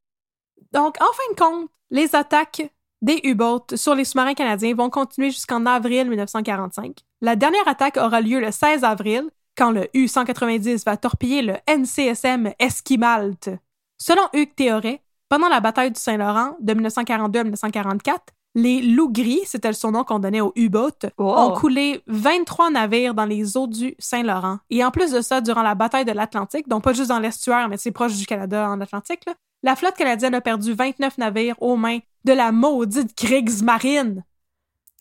[0.72, 2.70] Donc, en fin de compte, les attaques
[3.02, 6.98] des U-boats sur les sous-marins canadiens vont continuer jusqu'en avril 1945.
[7.22, 12.52] La dernière attaque aura lieu le 16 avril, quand le U-190 va torpiller le NCSM
[12.58, 13.50] Esquimalt.
[13.98, 18.22] Selon Hugues Théoret, pendant la bataille du Saint-Laurent de 1942 à 1944,
[18.54, 21.34] les loups gris, c'était le surnom qu'on donnait aux U-boats, Oh.
[21.36, 24.58] ont coulé 23 navires dans les eaux du Saint-Laurent.
[24.70, 27.68] Et en plus de ça, durant la bataille de l'Atlantique, donc pas juste dans l'estuaire,
[27.68, 31.54] mais c'est proche du Canada en Atlantique, là, la flotte canadienne a perdu 29 navires
[31.60, 34.24] aux mains de la maudite Kriegsmarine.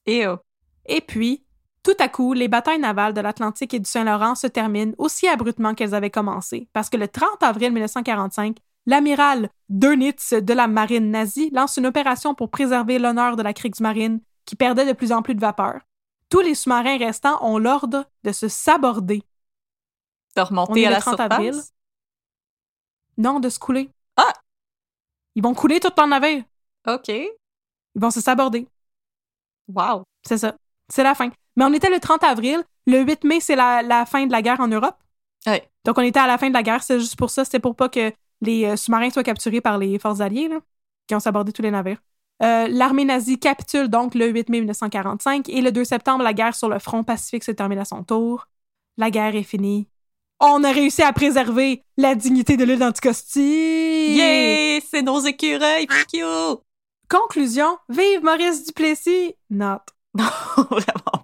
[0.06, 0.38] Et oh.
[0.86, 1.44] Et puis,
[1.84, 5.74] tout à coup, les batailles navales de l'Atlantique et du Saint-Laurent se terminent aussi abruptement
[5.74, 11.50] qu'elles avaient commencé, parce que le 30 avril 1945, l'amiral Dönitz de la marine nazie
[11.52, 15.36] lance une opération pour préserver l'honneur de la Kriegsmarine, qui perdait de plus en plus
[15.36, 15.82] de vapeur.
[16.30, 19.24] Tous les sous-marins restants ont l'ordre de se saborder.
[20.36, 21.32] De On remonter à le la 30 surface?
[21.32, 21.62] avril.
[23.18, 23.90] Non, de se couler.
[24.16, 24.34] Ah!
[25.36, 26.44] Ils vont couler tout leur navire.
[26.88, 27.10] OK.
[27.10, 27.32] Ils
[27.96, 28.68] vont se saborder.
[29.68, 30.04] Wow.
[30.26, 30.56] C'est ça.
[30.88, 31.30] C'est la fin.
[31.56, 32.64] Mais on était le 30 avril.
[32.88, 34.98] Le 8 mai, c'est la, la fin de la guerre en Europe.
[35.46, 35.70] Ouais.
[35.86, 36.82] Donc, on était à la fin de la guerre.
[36.84, 37.46] C'est juste pour ça.
[37.46, 38.12] C'était pour pas que
[38.42, 40.60] les euh, sous-marins soient capturés par les forces alliées, là,
[41.08, 42.00] qui ont sabordé tous les navires.
[42.42, 46.56] Euh, L'armée nazie capitule donc le 8 mai 1945 et le 2 septembre, la guerre
[46.56, 48.48] sur le front pacifique se termine à son tour.
[48.98, 49.88] La guerre est finie.
[50.40, 54.16] On a réussi à préserver la dignité de l'île d'Anticosti.
[54.16, 54.80] Yeah!
[54.90, 55.88] C'est nos écureuils!
[55.90, 56.62] Fuck you!
[57.10, 59.36] Conclusion, vive Maurice Duplessis!
[59.50, 59.80] Not.
[60.14, 60.24] Non,
[60.70, 61.19] vraiment.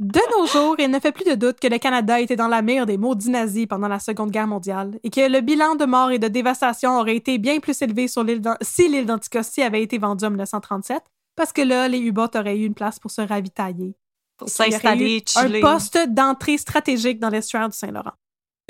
[0.00, 2.62] De nos jours, il ne fait plus de doute que le Canada était dans la
[2.62, 6.10] mire des maudits nazis pendant la Seconde Guerre mondiale et que le bilan de morts
[6.10, 9.82] et de dévastation aurait été bien plus élevé sur l'île d'An- si l'île d'Anticosti avait
[9.82, 11.02] été vendue en 1937,
[11.36, 13.94] parce que là, les U-boats auraient eu une place pour se ravitailler.
[14.38, 15.22] Pour s'installer.
[15.36, 18.14] Un poste d'entrée stratégique dans l'estuaire du Saint-Laurent.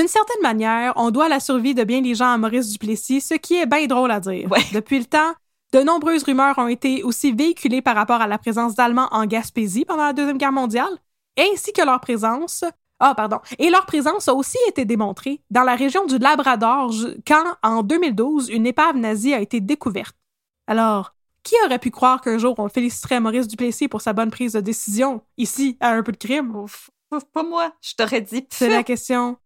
[0.01, 3.35] D'une certaine manière, on doit la survie de bien des gens à Maurice Duplessis, ce
[3.35, 4.51] qui est bien drôle à dire.
[4.51, 4.65] Ouais.
[4.73, 5.33] Depuis le temps,
[5.73, 9.85] de nombreuses rumeurs ont été aussi véhiculées par rapport à la présence d'Allemands en Gaspésie
[9.85, 10.91] pendant la Deuxième Guerre mondiale,
[11.41, 12.65] ainsi que leur présence.
[12.99, 13.41] Ah, pardon.
[13.59, 16.93] Et leur présence a aussi été démontrée dans la région du Labrador
[17.27, 20.17] quand, en 2012, une épave nazie a été découverte.
[20.67, 24.53] Alors, qui aurait pu croire qu'un jour on féliciterait Maurice Duplessis pour sa bonne prise
[24.53, 26.55] de décision, ici, à un peu de crime?
[26.55, 27.73] Ouf, ouf, pas moi.
[27.81, 28.47] Je t'aurais dit.
[28.51, 29.39] C'est la question.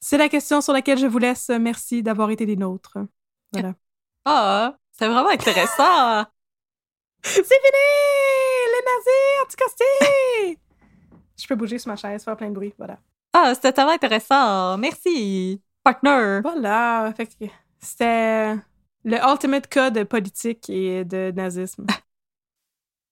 [0.00, 1.48] C'est la question sur laquelle je vous laisse.
[1.48, 2.98] Merci d'avoir été des nôtres.
[3.52, 3.74] Voilà.
[4.24, 6.24] Ah, c'est vraiment intéressant.
[7.24, 7.52] C'est fini!
[8.66, 10.58] Les nazis anticosti!
[11.42, 12.72] Je peux bouger sur ma chaise, faire plein de bruit.
[12.78, 12.98] Voilà.
[13.32, 14.78] ah, c'était tellement intéressant.
[14.78, 16.40] Merci, partner.
[16.42, 17.12] Voilà.
[17.16, 17.32] Fait que
[17.80, 18.54] c'était
[19.04, 21.86] le ultimate cas de politique et de nazisme.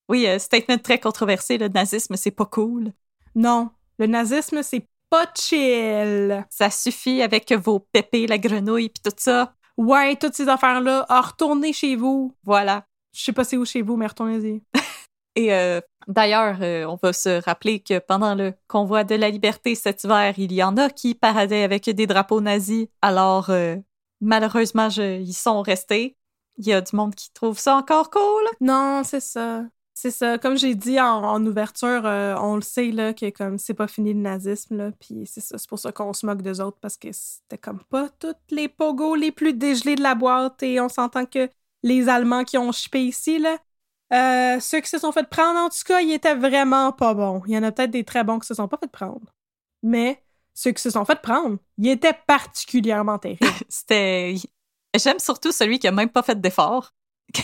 [0.08, 2.90] Oui, euh, statement très controversé, le nazisme, c'est pas cool.
[3.36, 6.44] Non, le nazisme, c'est pas chill.
[6.50, 9.54] Ça suffit avec vos pépés, la grenouille, puis tout ça.
[9.76, 12.34] Ouais, toutes ces affaires-là, retournez chez vous.
[12.42, 12.86] Voilà.
[13.14, 14.62] Je sais pas c'est où chez vous, mais retournez-y.
[15.36, 19.74] Et euh, d'ailleurs, euh, on va se rappeler que pendant le convoi de la liberté
[19.74, 22.88] cet hiver, il y en a qui paradaient avec des drapeaux nazis.
[23.02, 23.76] Alors, euh,
[24.20, 26.16] malheureusement, ils sont restés.
[26.58, 28.42] Il y a du monde qui trouve ça encore cool.
[28.60, 29.64] Non, c'est ça.
[29.94, 30.38] C'est ça.
[30.38, 34.20] Comme j'ai dit en, ouverture, on le sait là que comme c'est pas fini le
[34.20, 37.08] nazisme là, puis c'est ça, c'est pour ça qu'on se moque d'eux autres parce que
[37.12, 41.26] c'était comme pas toutes les pogos les plus dégelés de la boîte et on s'entend
[41.26, 41.50] que
[41.82, 43.58] les Allemands qui ont chipé ici là,
[44.12, 47.42] euh, ceux qui se sont fait prendre en tout cas, ils étaient vraiment pas bons.
[47.46, 49.32] Il y en a peut-être des très bons qui se sont pas fait prendre,
[49.82, 50.22] mais
[50.54, 53.46] ceux qui se sont fait prendre, ils étaient particulièrement terribles.
[53.68, 54.34] C'était.
[54.96, 56.92] J'aime surtout celui qui a même pas fait d'effort.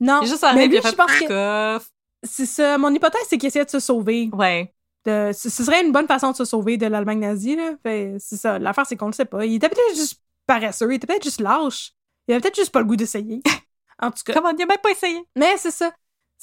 [0.00, 1.78] Non, Il est juste mais arrivé lui, il a je fait pense que
[2.24, 2.76] c'est ça.
[2.76, 4.30] Mon hypothèse, c'est qu'il essayait de se sauver.
[4.32, 4.74] Ouais.
[5.06, 7.54] de- ce serait une bonne façon de se sauver de l'Allemagne nazie.
[7.54, 7.74] Là.
[8.18, 8.58] C'est ça.
[8.58, 9.46] L'affaire, c'est qu'on le sait pas.
[9.46, 11.92] Il était peut-être juste paresseux, il était peut-être juste lâche.
[12.26, 13.42] Il avait peut-être juste pas le goût d'essayer.
[14.02, 14.32] en tout cas.
[14.32, 15.22] Comment il a même pas essayé?
[15.36, 15.92] Mais c'est ça.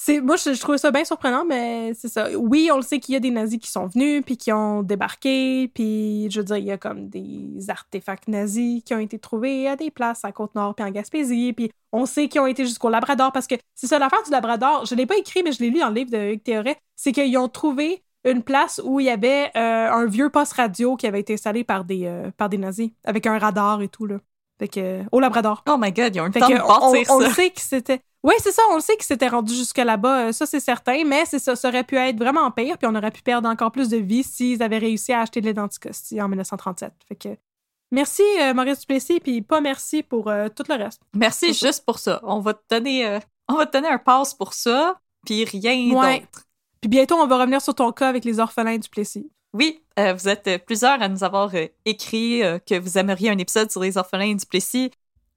[0.01, 2.29] C'est, moi, je, je trouvais ça bien surprenant, mais c'est ça.
[2.37, 4.81] Oui, on le sait qu'il y a des nazis qui sont venus, puis qui ont
[4.81, 9.19] débarqué, puis je veux dire, il y a comme des artefacts nazis qui ont été
[9.19, 12.63] trouvés à des places à Côte-Nord, puis en Gaspésie, puis on sait qu'ils ont été
[12.63, 15.59] jusqu'au Labrador, parce que c'est ça, l'affaire du Labrador, je l'ai pas écrit, mais je
[15.59, 19.01] l'ai lu dans le livre de Hugues Théoret, c'est qu'ils ont trouvé une place où
[19.01, 22.31] il y avait euh, un vieux poste radio qui avait été installé par des, euh,
[22.37, 24.19] par des nazis, avec un radar et tout, là.
[24.59, 25.63] Fait que, au Labrador.
[25.69, 27.33] Oh my god, ils ont eu le temps de on, bâtir on ça.
[27.33, 28.01] sait que c'était.
[28.23, 31.03] Oui, c'est ça, on le sait que c'était rendu jusque là-bas, euh, ça c'est certain,
[31.05, 33.71] mais c'est ça, ça aurait pu être vraiment pire, puis on aurait pu perdre encore
[33.71, 36.91] plus de vie s'ils avaient réussi à acheter de l'identicosti en 1937.
[37.07, 37.29] Fait que
[37.91, 41.01] merci euh, Maurice Duplessis, puis pas merci pour euh, tout le reste.
[41.15, 41.67] Merci ça.
[41.67, 42.19] juste pour ça.
[42.23, 45.95] On va te donner, euh, on va te donner un pass pour ça, puis rien
[45.95, 46.19] Ouais.
[46.19, 46.45] d'autre.
[46.81, 49.31] Puis bientôt, on va revenir sur ton cas avec les orphelins Duplessis.
[49.53, 51.51] Oui, vous êtes plusieurs à nous avoir
[51.83, 54.91] écrit que vous aimeriez un épisode sur les orphelins du Plessis.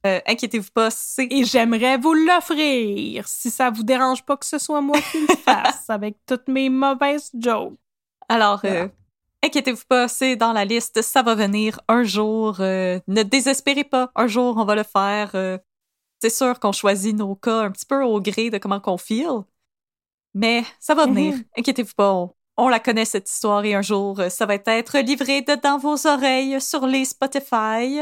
[0.04, 4.58] Euh, Inquiétez-vous pas, c'est Et j'aimerais vous l'offrir, si ça vous dérange pas que ce
[4.58, 7.74] soit moi qui le fasse, avec toutes mes mauvaises jokes.
[8.28, 8.82] Alors, Voilà.
[8.84, 8.88] euh,
[9.44, 12.56] inquiétez-vous pas, c'est dans la liste, ça va venir un jour.
[12.60, 15.30] euh, ne désespérez pas, un jour on va le faire.
[16.20, 19.42] c'est sûr qu'on choisit nos cas un petit peu au gré de comment qu'on feel,
[20.34, 21.34] mais ça va venir.
[21.34, 21.44] Mhm.
[21.58, 25.42] Inquiétez-vous pas, on, on la connaît cette histoire et un jour ça va être livré
[25.42, 28.00] de dans vos oreilles sur les Spotify.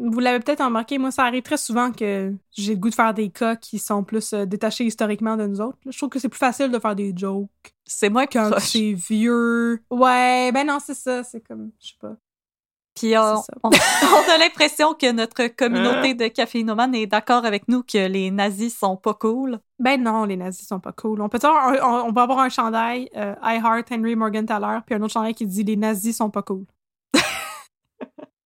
[0.00, 3.12] Vous l'avez peut-être remarqué, moi, ça arrive très souvent que j'ai le goût de faire
[3.14, 5.78] des cas qui sont plus euh, détachés historiquement de nous autres.
[5.84, 5.90] là.
[5.92, 7.48] Je trouve que c'est plus facile de faire des jokes
[7.84, 8.62] C'est moins quand proche.
[8.70, 9.82] c'est vieux.
[9.90, 11.22] Ouais, ben non, c'est ça.
[11.22, 12.14] C'est comme, je sais pas.
[12.94, 17.82] Puis on, on- on a l'impression que notre communauté de caféinomanes est d'accord avec nous
[17.82, 19.58] que les nazis sont pas cool.
[19.78, 21.20] Ben non, les nazis sont pas cool.
[21.22, 24.44] On peut avoir un, on, on va avoir un chandail euh, I Heart Henry Morgan
[24.46, 26.64] Thaler, puis un autre chandail qui dit les nazis sont pas cool.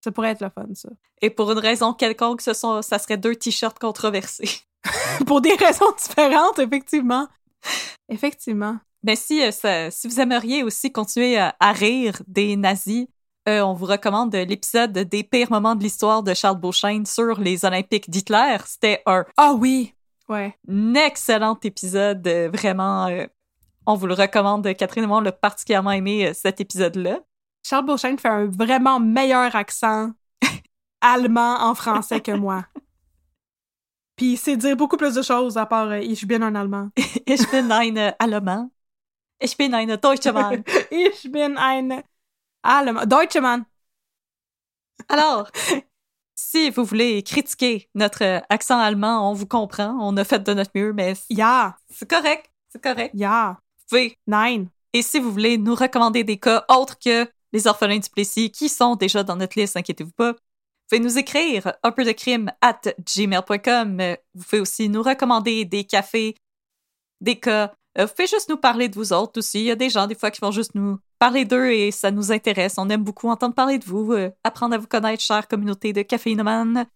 [0.06, 0.88] Ça pourrait être le fun, ça.
[1.20, 4.48] Et pour une raison quelconque, ce sont, ça serait deux t-shirts controversés.
[5.26, 7.26] Pour des raisons différentes, effectivement.
[8.08, 8.76] Effectivement.
[9.02, 13.06] Mais si, euh, ça- si vous aimeriez aussi continuer à, à rire des nazis,
[13.48, 17.64] euh, on vous recommande l'épisode des pires moments de l'histoire de Charles Beauchesne sur les
[17.64, 18.58] Olympiques d'Hitler.
[18.66, 19.92] C'était un Ah oui!
[20.28, 20.56] Ouais.
[20.96, 23.06] excellent épisode, euh, vraiment.
[23.08, 23.26] euh,
[23.86, 24.72] on vous le recommande.
[24.76, 27.20] Catherine et moi, on l'a particulièrement aimé, euh, cet épisode-là.
[27.68, 30.12] Charles Beauchesne fait un vraiment meilleur accent
[31.00, 32.64] allemand en français que moi.
[34.16, 36.90] Puis il sait dire beaucoup plus de choses à part euh, Ich bin un Allemand.
[37.26, 38.70] Ich bin ein Allemand.
[39.40, 40.62] Ich bin ein Deutscher Mann.
[40.92, 42.04] ich bin ein
[42.62, 43.04] Allemand.
[43.06, 43.64] Deutscher Mann.
[45.08, 45.50] Alors,
[46.36, 49.98] si vous voulez critiquer notre accent allemand, on vous comprend.
[50.00, 52.48] On a fait de notre mieux, mais Ja, c'est correct.
[52.68, 53.10] C'est correct.
[53.12, 54.66] ja, Vous pouvez nein.
[54.92, 58.68] Et si vous voulez nous recommander des cas autres que les orphelins du Plessis qui
[58.68, 60.38] sont déjà dans notre liste, inquiétez-vous pas, vous
[60.90, 64.16] pouvez nous écrire un peu de crime at gmail.com.
[64.34, 66.36] Vous pouvez aussi nous recommander des cafés,
[67.20, 67.72] des cas.
[67.98, 69.60] Euh, Vous pouvez juste nous parler de vous autres aussi.
[69.60, 72.12] Il y a des gens, des fois, qui vont juste nous parler d'eux et ça
[72.12, 72.74] nous intéresse.
[72.76, 76.02] On aime beaucoup entendre parler de vous, euh, apprendre à vous connaître, chère communauté de
[76.02, 76.86] caféinomanes.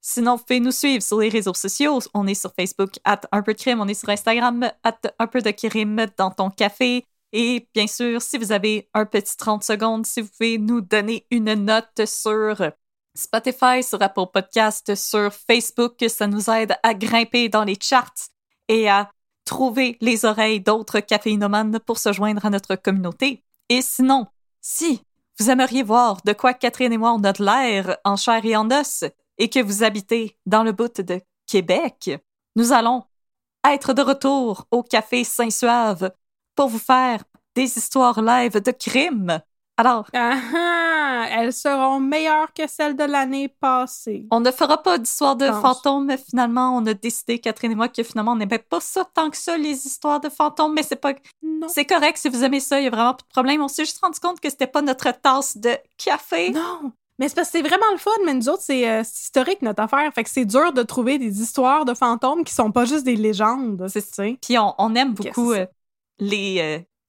[0.00, 2.00] Sinon, vous pouvez nous suivre sur les réseaux sociaux.
[2.14, 3.80] On est sur Facebook, at un peu de crime.
[3.80, 7.04] On est sur Instagram, at un peu de crime dans ton café.
[7.38, 11.26] Et bien sûr, si vous avez un petit 30 secondes, si vous pouvez nous donner
[11.30, 12.72] une note sur
[13.14, 18.30] Spotify, sur Apple Podcast, sur Facebook, ça nous aide à grimper dans les charts
[18.68, 19.10] et à
[19.44, 23.44] trouver les oreilles d'autres caféinomanes pour se joindre à notre communauté.
[23.68, 24.28] Et sinon,
[24.62, 25.02] si
[25.38, 28.56] vous aimeriez voir de quoi Catherine et moi on a de l'air en chair et
[28.56, 29.04] en os
[29.36, 32.18] et que vous habitez dans le bout de Québec,
[32.56, 33.04] nous allons
[33.62, 36.12] être de retour au Café Saint-Suave
[36.56, 37.22] pour vous faire
[37.54, 39.40] des histoires live de crimes.
[39.78, 44.26] Alors, Ah ah, elles seront meilleures que celles de l'année passée.
[44.30, 47.88] on ne fera pas d'histoires de fantômes, mais finalement, on a décidé, Catherine et moi,
[47.88, 50.96] que finalement, on n'aimait pas ça tant que ça, les histoires de fantômes, mais c'est
[50.96, 51.68] pas Non.
[51.68, 53.62] C'est correct si vous aimez ça, il y a vraiment pas de problème.
[53.62, 56.50] On s'est juste rendu compte que c'était pas notre tasse de café.
[56.50, 56.92] Non.
[57.18, 59.82] Mais c'est parce que c'est vraiment le fun, mais nous autres, c'est euh, historique notre
[59.82, 60.12] affaire.
[60.14, 63.16] Fait que c'est dur de trouver des histoires de fantômes qui sont pas juste des
[63.16, 63.86] légendes.
[63.88, 64.38] C'est- sais.
[64.42, 65.66] Puis on, on aime beaucoup euh,
[66.18, 66.58] les,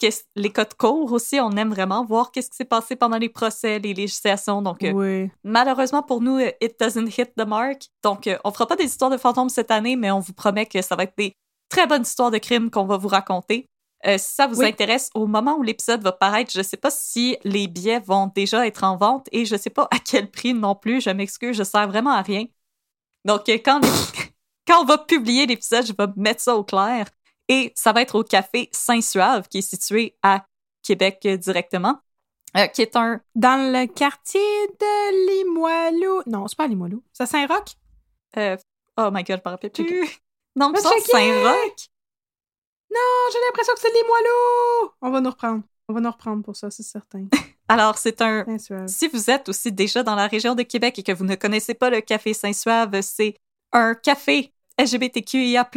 [0.03, 1.39] euh, les codes courts aussi.
[1.39, 4.61] On aime vraiment voir qu'est-ce qui s'est passé pendant les procès, les législations.
[4.61, 5.31] Donc, euh, Oui.
[5.43, 7.83] malheureusement pour nous, euh, it doesn't hit the mark.
[8.03, 10.65] Donc, euh, on fera pas des histoires de fantômes cette année, mais on vous promet
[10.65, 11.33] que ça va être des
[11.69, 13.65] très bonnes histoires de crimes qu'on va vous raconter.
[14.05, 14.67] Euh, si ça vous Oui.
[14.67, 18.67] intéresse, au moment où l'épisode va paraître, je sais pas si les billets vont déjà
[18.67, 21.01] être en vente et je sais pas à quel prix non plus.
[21.01, 22.45] Je m'excuse, je sers vraiment à rien.
[23.25, 23.89] Donc, quand, les-
[24.67, 27.07] quand on va publier l'épisode, je vais mettre ça au clair.
[27.49, 30.45] Et ça va être au Café Saint-Suave, qui est situé à
[30.83, 31.99] Québec euh, directement,
[32.57, 34.41] euh, qui est un Dans le quartier
[34.79, 36.23] de Limoilou.
[36.27, 37.03] Non, c'est pas Limoilou.
[37.13, 37.75] C'est Saint-Roch?
[38.37, 38.57] Euh,
[38.97, 40.07] oh my god, je me rappelle plus.
[40.55, 41.11] Non, checker.
[41.11, 41.89] Saint-Roch.
[42.89, 44.91] Non, j'ai l'impression que c'est Limoilou!
[45.01, 45.63] On va nous reprendre.
[45.89, 47.27] On va nous reprendre pour ça, c'est certain.
[47.69, 48.45] Alors, c'est un.
[48.87, 51.73] Si vous êtes aussi déjà dans la région de Québec et que vous ne connaissez
[51.73, 53.35] pas le Café Saint-Suave, c'est
[53.73, 55.69] un café LGBTQIA,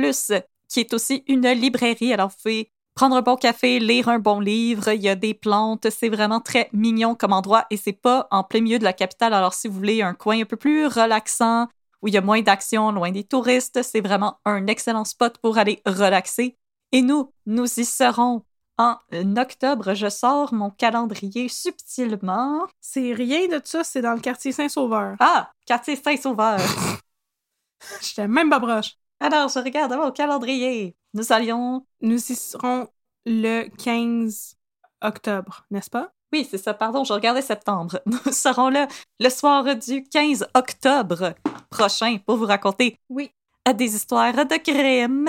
[0.70, 2.14] qui est aussi une librairie.
[2.14, 4.92] Alors, vous pouvez prendre un bon café, lire un bon livre.
[4.92, 5.90] Il y a des plantes.
[5.90, 9.34] C'est vraiment très mignon comme endroit et c'est pas en plein milieu de la capitale.
[9.34, 11.68] Alors, si vous voulez un coin un peu plus relaxant,
[12.02, 15.58] où il y a moins d'action, loin des touristes, c'est vraiment un excellent spot pour
[15.58, 16.56] aller relaxer.
[16.92, 18.44] Et nous, nous y serons
[18.78, 18.96] en
[19.36, 19.94] octobre.
[19.94, 22.66] Je sors mon calendrier subtilement.
[22.80, 25.16] C'est rien de ça, c'est dans le quartier Saint-Sauveur.
[25.20, 26.58] Ah, quartier Saint-Sauveur.
[28.00, 28.96] J'étais même pas proche.
[29.20, 30.96] Alors, je regarde mon calendrier.
[31.14, 31.86] Nous allions.
[32.00, 32.88] Nous y serons
[33.26, 34.56] le 15
[35.02, 36.12] octobre, n'est-ce pas?
[36.32, 38.00] Oui, c'est ça, pardon, je regardais septembre.
[38.06, 38.86] Nous serons là
[39.18, 41.34] le soir du 15 octobre
[41.70, 43.32] prochain pour vous raconter Oui.
[43.74, 45.28] des histoires de crimes.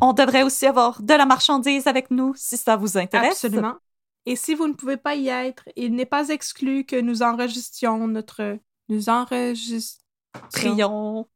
[0.00, 3.44] On devrait aussi avoir de la marchandise avec nous si ça vous intéresse.
[3.44, 3.74] Absolument.
[4.24, 8.06] Et si vous ne pouvez pas y être, il n'est pas exclu que nous enregistions
[8.06, 8.56] notre...
[8.88, 10.00] Nous enregistrons...
[10.52, 11.26] Prions.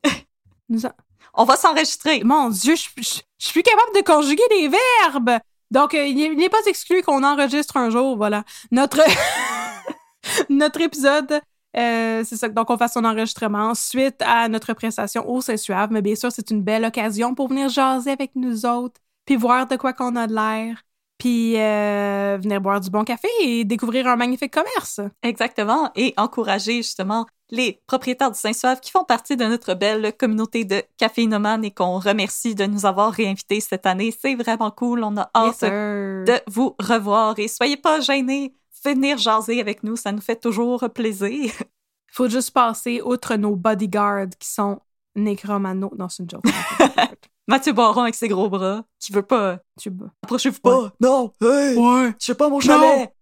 [0.70, 0.92] Nous en-
[1.34, 2.22] On va s'enregistrer.
[2.24, 5.38] Mon Dieu, je, je, je suis capable de conjuguer des verbes!
[5.70, 8.44] Donc, euh, il n'est- il n'est pas exclu qu'on enregistre un jour, voilà.
[8.70, 9.00] Notre,
[10.50, 11.40] notre épisode,
[11.76, 12.48] euh, c'est ça.
[12.48, 15.90] Donc, on fasse son enregistrement suite à notre prestation au Saint-Suave.
[15.90, 19.66] Mais bien sûr, c'est une belle occasion pour venir jaser avec nous autres, puis voir
[19.66, 20.82] de quoi qu'on a de l'air,
[21.22, 24.98] puis euh, venir boire du bon café et découvrir un magnifique commerce.
[25.22, 25.92] Exactement.
[25.94, 30.82] Et encourager justement les propriétaires du Saint-Suave qui font partie de notre belle communauté de
[30.96, 34.12] caféinomanes et qu'on remercie de nous avoir réinvités cette année.
[34.20, 35.04] C'est vraiment cool.
[35.04, 38.52] On a hâte de vous revoir et soyez pas gênés.
[38.84, 41.52] Venir jaser avec nous, ça nous fait toujours plaisir.
[42.10, 44.80] Faut juste passer outre nos bodyguards qui sont
[45.14, 45.92] nécromano.
[45.96, 46.42] Non, c'est une joke.
[47.48, 49.58] Mathieu Baron avec ses gros bras, qui veut pas.
[49.80, 49.90] tu.
[50.22, 50.92] Approchez-vous pas.
[51.00, 52.12] Non, hey, Ouais!
[52.20, 53.12] je sais pas mon chalet.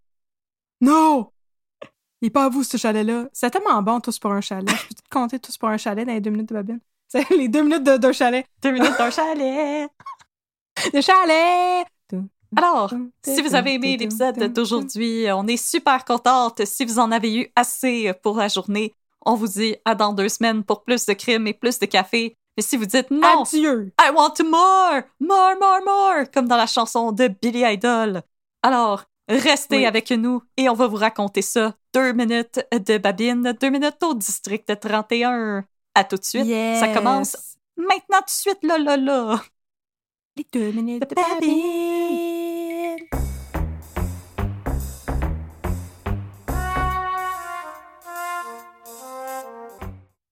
[0.80, 1.30] Non!
[2.22, 3.28] Il est pas à vous, ce chalet-là.
[3.32, 4.68] C'est tellement bon, tous pour un chalet.
[4.68, 6.80] Je peux te compter tous pour un chalet dans les deux minutes de babine?
[7.08, 8.46] C'est les deux minutes de- d'un chalet.
[8.62, 9.88] Deux minutes d'un chalet.
[10.94, 11.86] De chalet!
[12.56, 12.92] Alors,
[13.24, 16.64] si vous avez aimé l'épisode d'aujourd'hui, on est super contente.
[16.64, 18.94] Si vous en avez eu assez pour la journée,
[19.24, 22.36] on vous dit à dans deux semaines pour plus de crimes et plus de café.
[22.56, 23.92] Mais si vous dites non, Adieu.
[24.00, 28.22] I want more, more, more, more, comme dans la chanson de Billy Idol.
[28.62, 31.74] Alors, restez avec nous et on va vous raconter ça.
[31.94, 35.64] Deux minutes de babine, deux minutes au district 31.
[35.94, 36.46] À tout de suite.
[36.46, 39.42] Ça commence maintenant tout de suite, là, là, là.
[40.36, 41.60] Les deux minutes de babine.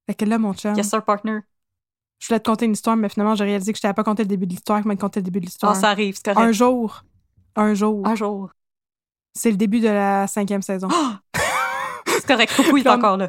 [0.07, 0.75] Fait que là, mon chum.
[0.75, 1.41] Yes, sir, partner
[2.29, 4.23] je voulais te conter une histoire, mais finalement, j'ai réalisé que je t'avais pas conté
[4.23, 5.75] le début de l'histoire, que m'a conté le début de l'histoire.
[5.75, 6.53] ça arrive, c'est un correct.
[6.53, 7.03] jour,
[7.57, 8.51] un jour, Un jour.
[9.35, 10.89] c'est le début de la cinquième saison.
[12.07, 13.29] C'est correct, coucou, il est encore là.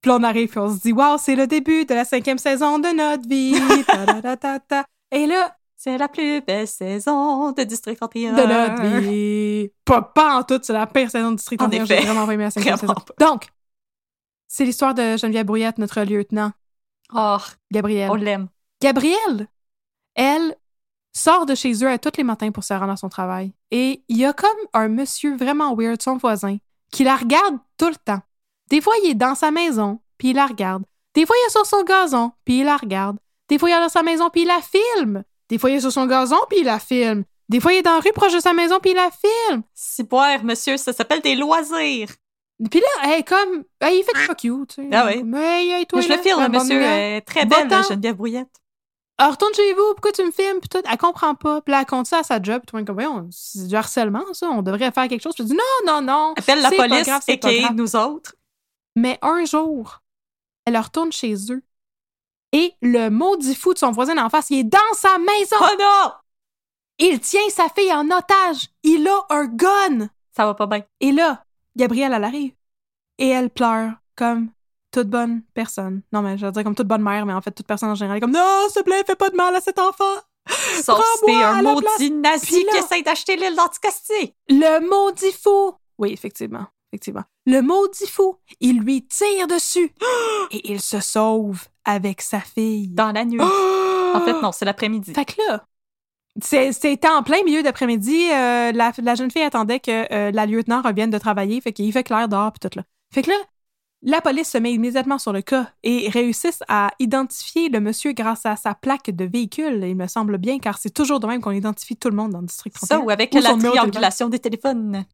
[0.00, 2.38] Puis là, on arrive, puis on se dit, waouh, c'est le début de la cinquième
[2.38, 3.54] saison de notre vie.
[5.12, 8.32] Et là, C'est la plus belle saison de District 31.
[8.32, 9.70] de notre vie.
[9.84, 11.84] Pas, pas en tout, c'est la pire saison de District En 31.
[11.84, 12.94] J'ai vraiment pas aimé la cinquième saison.
[13.20, 13.48] Donc,
[14.48, 16.52] c'est l'histoire de Geneviève Brouillette, notre lieutenant,
[17.14, 17.38] Oh,
[17.70, 18.10] Gabriel.
[18.10, 18.48] on l'aime.
[18.80, 19.48] Gabrielle,
[20.14, 20.56] elle,
[21.12, 23.52] sort de chez eux à tous les matins pour se rendre à son travail.
[23.70, 26.56] Et il y a comme un monsieur vraiment weird, son voisin,
[26.90, 28.22] qui la regarde tout le temps.
[28.70, 30.84] Des fois, il est dans sa maison, puis il la regarde.
[31.14, 33.18] Des fois, il est sur son gazon, puis il la regarde.
[33.48, 35.24] Des fois, il est dans sa maison, puis il la filme.
[35.48, 37.24] Des fois, il est sur son gazon, puis il la filme.
[37.48, 39.62] Des fois, il est dans la rue proche de sa maison, puis il la filme.
[39.74, 42.08] Si boire, monsieur, ça s'appelle des loisirs.
[42.70, 43.64] Puis là, elle est comme...
[43.80, 44.88] elle, il fait fuck you, tu sais.
[44.92, 45.22] Ah oui.
[45.24, 46.80] Mais hey, toi, Mais je le là, filme, bonne monsieur.
[46.82, 47.88] est très belle, Va-t'en.
[47.88, 48.62] Geneviève Brouillette.
[49.18, 50.58] Alors, retourne chez vous, pourquoi tu me filmes?
[50.60, 51.60] Puis tout, elle comprend pas.
[51.60, 52.62] Puis là, elle compte ça à sa job.
[52.66, 54.48] Puis comme, Voyons, c'est du harcèlement, ça.
[54.48, 55.34] On devrait faire quelque chose.
[55.34, 56.34] Puis elle dit, non, non, non.
[56.36, 57.74] Appelle la police grave, et grave.
[57.74, 58.34] nous autres.
[58.96, 60.02] Mais un jour,
[60.64, 61.62] elle retourne chez eux.
[62.52, 65.56] Et le maudit fou de son voisin d'en face, il est dans sa maison.
[65.60, 66.12] Oh non!
[66.98, 68.68] Il tient sa fille en otage.
[68.82, 70.08] Il a un gun.
[70.36, 70.84] Ça va pas bien.
[71.00, 71.44] Et là,
[71.76, 72.52] Gabrielle, elle arrive.
[73.18, 74.50] Et elle pleure comme
[74.90, 76.02] toute bonne personne.
[76.12, 77.94] Non, mais je veux dire comme toute bonne mère, mais en fait, toute personne en
[77.94, 80.14] général est comme, non, s'il te plaît, fais pas de mal à cet enfant.
[80.82, 84.34] Sauf si t'es un maudit nazi qui essaye d'acheter l'île d'Anticosti.
[84.48, 85.74] Le maudit fou!
[85.98, 86.66] Oui, effectivement.
[86.92, 87.22] Effectivement.
[87.46, 89.94] Le maudit fou, il lui tire dessus
[90.50, 92.88] et il se sauve avec sa fille.
[92.88, 93.40] Dans la nuit.
[94.14, 95.14] En fait, non, c'est l'après-midi.
[95.14, 95.64] Fait que là,
[96.40, 98.28] c'était en plein milieu d'après-midi.
[98.32, 101.60] euh, la, la jeune fille attendait que euh, la lieutenant revienne de travailler.
[101.60, 102.84] Fait qu'il fait clair dehors pis tout là.
[103.12, 103.36] Fait que là,
[104.04, 108.44] la police se met immédiatement sur le cas et réussissent à identifier le monsieur grâce
[108.46, 111.52] à sa plaque de véhicule, il me semble bien, car c'est toujours de même qu'on
[111.52, 112.96] identifie tout le monde dans le district 31.
[112.98, 115.04] Ça, ou avec Ou la de triangulation des téléphones.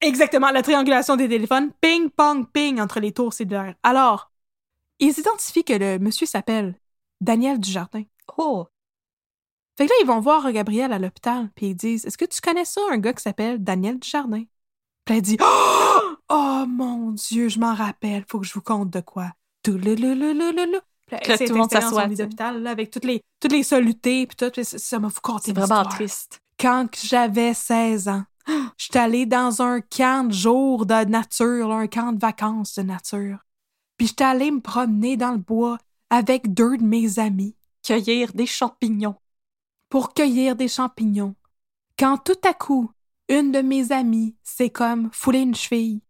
[0.00, 1.72] Exactement, la triangulation des téléphones.
[1.80, 3.74] Ping, pong, ping entre les tours cellulaires.
[3.82, 4.30] Alors,
[4.98, 6.74] ils identifient que le monsieur s'appelle
[7.20, 8.04] Daniel Dujardin.
[8.38, 8.66] Oh!
[9.78, 12.40] Fait que là, ils vont voir Gabriel à l'hôpital, puis ils disent Est-ce que tu
[12.40, 14.42] connais ça, un gars qui s'appelle Daniel Dujardin?
[15.04, 16.00] Puis elle dit Oh,
[16.30, 19.30] Oh, mon Dieu, je m'en rappelle, faut que je vous conte de quoi.
[19.62, 20.80] Toulouloulouloulou.
[21.06, 23.62] Puis là, Que elle s'est tout le monde s'assoit, d'hôpital, avec toutes les, toutes les
[23.62, 24.50] solutés, puis tout.
[24.62, 26.40] ça- m'a vous C'est vraiment triste.
[26.58, 28.24] Quand j'avais 16 ans,
[28.76, 32.82] j'étais allée dans un camp de jour de nature, là, un camp de vacances de
[32.82, 33.38] nature.
[33.96, 35.78] Puis j'étais allée me promener dans le bois
[36.10, 39.14] avec deux de mes amis Cueillir des champignons.
[39.88, 41.34] Pour cueillir des champignons.
[41.98, 42.90] Quand tout à coup,
[43.28, 46.00] une de mes amies s'est comme foulée une cheville.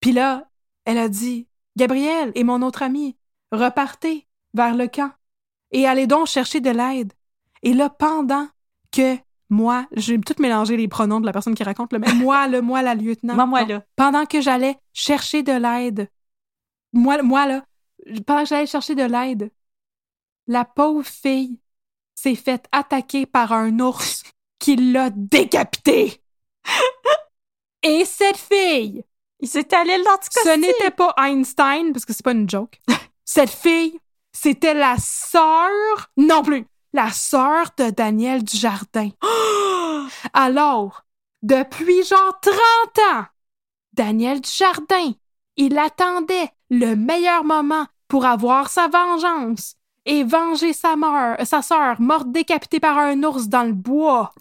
[0.00, 0.48] Puis là,
[0.84, 1.46] elle a dit
[1.76, 3.16] Gabriel et mon autre ami,
[3.52, 5.12] repartez vers le camp
[5.70, 7.12] et allez donc chercher de l'aide.
[7.62, 8.48] Et là, pendant
[8.92, 9.16] que
[9.48, 12.60] moi, j'ai tout mélangé les pronoms de la personne qui raconte, là, mais moi, le
[12.60, 13.34] moi, la lieutenant.
[13.34, 13.82] Moi, moi, là.
[13.94, 16.10] Pendant que j'allais chercher de l'aide,
[16.92, 17.64] moi, moi, là,
[18.26, 19.50] pendant que j'allais chercher de l'aide,
[20.46, 21.60] la pauvre fille
[22.16, 24.24] s'est faite attaquer par un ours
[24.58, 26.20] qui l'a décapitée.
[27.82, 29.04] Et cette fille,
[29.38, 32.80] Il s'est allé ce n'était pas Einstein, parce que c'est pas une joke.
[33.24, 34.00] Cette fille,
[34.32, 39.10] c'était la sœur, non plus, la sœur de Daniel Dujardin.
[40.32, 41.04] Alors,
[41.42, 42.54] depuis genre 30
[43.12, 43.24] ans,
[43.92, 45.12] Daniel Dujardin,
[45.56, 49.76] il attendait le meilleur moment pour avoir sa vengeance
[50.06, 54.32] et venger sa, meur- sa sœur morte décapitée par un ours dans le bois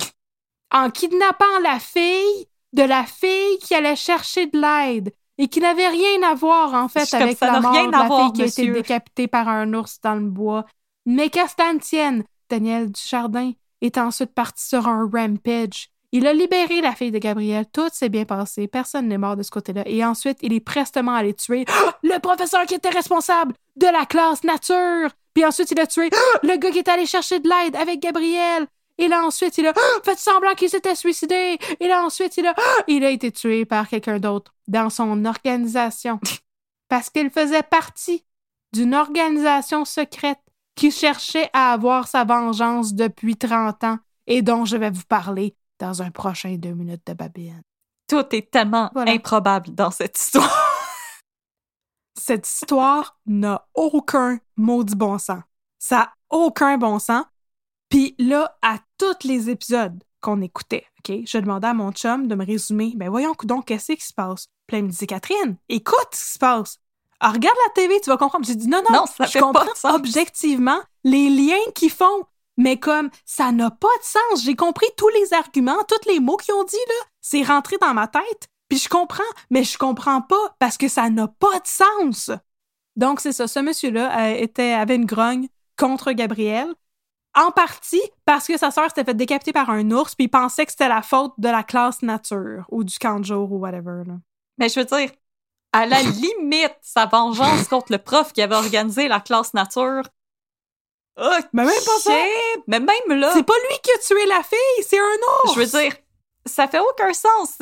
[0.72, 5.88] en kidnappant la fille de la fille qui allait chercher de l'aide et qui n'avait
[5.90, 9.28] rien à voir en fait Je avec la mort de fille qui a été décapitée
[9.28, 10.66] par un ours dans le bois.
[11.06, 11.46] Mais qu'à
[11.82, 13.52] tienne, Daniel Dujardin
[13.82, 15.90] est ensuite parti sur un rampage.
[16.12, 17.66] Il a libéré la fille de Gabriel.
[17.72, 18.68] Tout s'est bien passé.
[18.68, 19.84] Personne n'est mort de ce côté-là.
[19.86, 21.66] Et ensuite, il est prestement allé tuer
[22.04, 25.10] le professeur qui était responsable de la classe nature.
[25.36, 26.10] Puis ensuite, il a tué
[26.44, 28.66] le gars qui est allé chercher de l'aide avec Gabriel.
[28.98, 31.58] Et là, ensuite, il a fait semblant qu'il s'était suicidé.
[31.82, 32.56] Et là, ensuite, il a,
[32.88, 36.20] il a été tué par quelqu'un d'autre dans son organisation.
[36.88, 38.24] Parce qu'il faisait partie
[38.72, 40.40] d'une organisation secrète
[40.76, 43.98] qui cherchait à avoir sa vengeance depuis 30 ans
[44.28, 47.62] et dont je vais vous parler dans un prochain deux minutes de Babylone.
[48.08, 49.12] Tout est tellement Voilà.
[49.12, 50.65] improbable dans cette histoire.
[52.18, 55.42] Cette histoire n'a aucun maudit bon sens.
[55.80, 57.26] Ça a aucun bon sens.
[57.90, 62.36] Puis là, à tous les épisodes qu'on écoutait, OK, je demandais à mon chum de
[62.36, 64.48] me résumer, ben voyons donc, qu'est-ce qui se passe?
[64.66, 66.80] Puis il me disait, Catherine, écoute ce qui se passe.
[67.20, 68.46] Ah, regarde la TV, tu vas comprendre.
[68.46, 72.24] J'ai dit non, non, Non, ça je pas comprends objectivement les liens qu'ils font.
[72.58, 76.38] Mais comme ça n'a pas de sens, j'ai compris tous les arguments, tous les mots
[76.38, 78.50] qu'ils ont dit là, c'est rentré dans ma tête.
[78.76, 82.30] Puis je comprends, mais je comprends pas parce que ça n'a pas de sens.
[82.98, 85.48] Donc c'est ça, ce monsieur-là euh, était avait une grogne
[85.80, 86.68] contre Gabriel.
[87.38, 90.66] En partie parce que sa sœur s'était fait décapiter par un ours, puis il pensait
[90.66, 94.04] que c'était la faute de la classe nature ou du camp de jour ou whatever.
[94.06, 94.16] Là.
[94.58, 95.10] Mais je veux dire,
[95.72, 100.04] à la limite, sa vengeance contre le prof qui avait organisé la classe nature.
[101.18, 102.12] Mais même pas ça.
[102.68, 105.54] Mais même là, C'est pas lui qui a tué la fille, c'est un ours.
[105.54, 105.94] je veux dire,
[106.46, 107.58] ça fait aucun sens.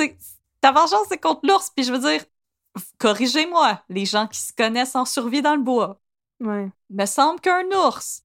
[0.64, 2.23] Ta vengeance, c'est contre l'ours, puis je veux dire,
[2.99, 6.02] corrigez-moi, les gens qui se connaissent en survie dans le bois.
[6.40, 6.72] Ouais.
[6.90, 8.23] Me semble qu'un ours,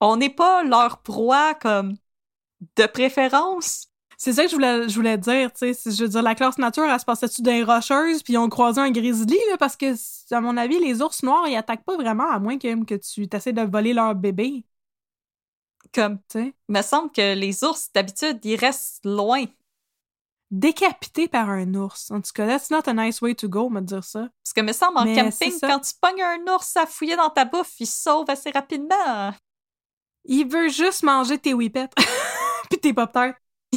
[0.00, 1.96] on n'est pas leur proie comme
[2.76, 3.88] de préférence.
[4.18, 5.90] C'est ça que je voulais, je voulais dire, tu sais.
[5.90, 8.80] Je veux dire, la classe nature, elle se passait-tu dans les rocheuses, puis ont croisé
[8.80, 9.94] un grizzly, là, parce que,
[10.34, 13.28] à mon avis, les ours noirs, ils attaquent pas vraiment, à moins que, que tu
[13.34, 14.64] essaies de voler leur bébé,
[15.94, 16.54] Comme, tu sais.
[16.68, 19.46] me semble que les ours, d'habitude, ils restent loin.
[20.50, 22.10] Décapité par un ours.
[22.10, 24.28] En tout cas, that's not a nice way to go, on va te dire ça.
[24.42, 27.30] Parce que me semble, en Mais camping, quand tu pognes un ours à fouiller dans
[27.30, 29.32] ta bouffe, il sauve assez rapidement.
[30.24, 31.90] Il veut juste manger tes whippets.
[32.70, 33.34] puis tes pop-tarts.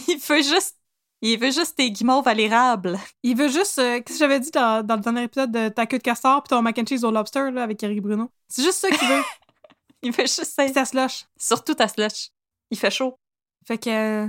[0.08, 0.78] Il veut juste...
[1.22, 3.00] Il veut juste tes guimauves à l'érable.
[3.22, 5.86] Il veut juste, euh, qu'est-ce que j'avais dit dans, dans le dernier épisode de ta
[5.86, 8.30] queue de castor puis ton mac and cheese au lobster, là, avec Eric Bruno?
[8.50, 9.24] C'est juste ça qu'il veut.
[10.02, 10.44] Il veut juste...
[10.44, 10.68] ça.
[10.68, 11.26] Ça slush.
[11.38, 12.30] Surtout ta slush.
[12.72, 13.18] Il fait chaud.
[13.66, 14.28] Fait que euh,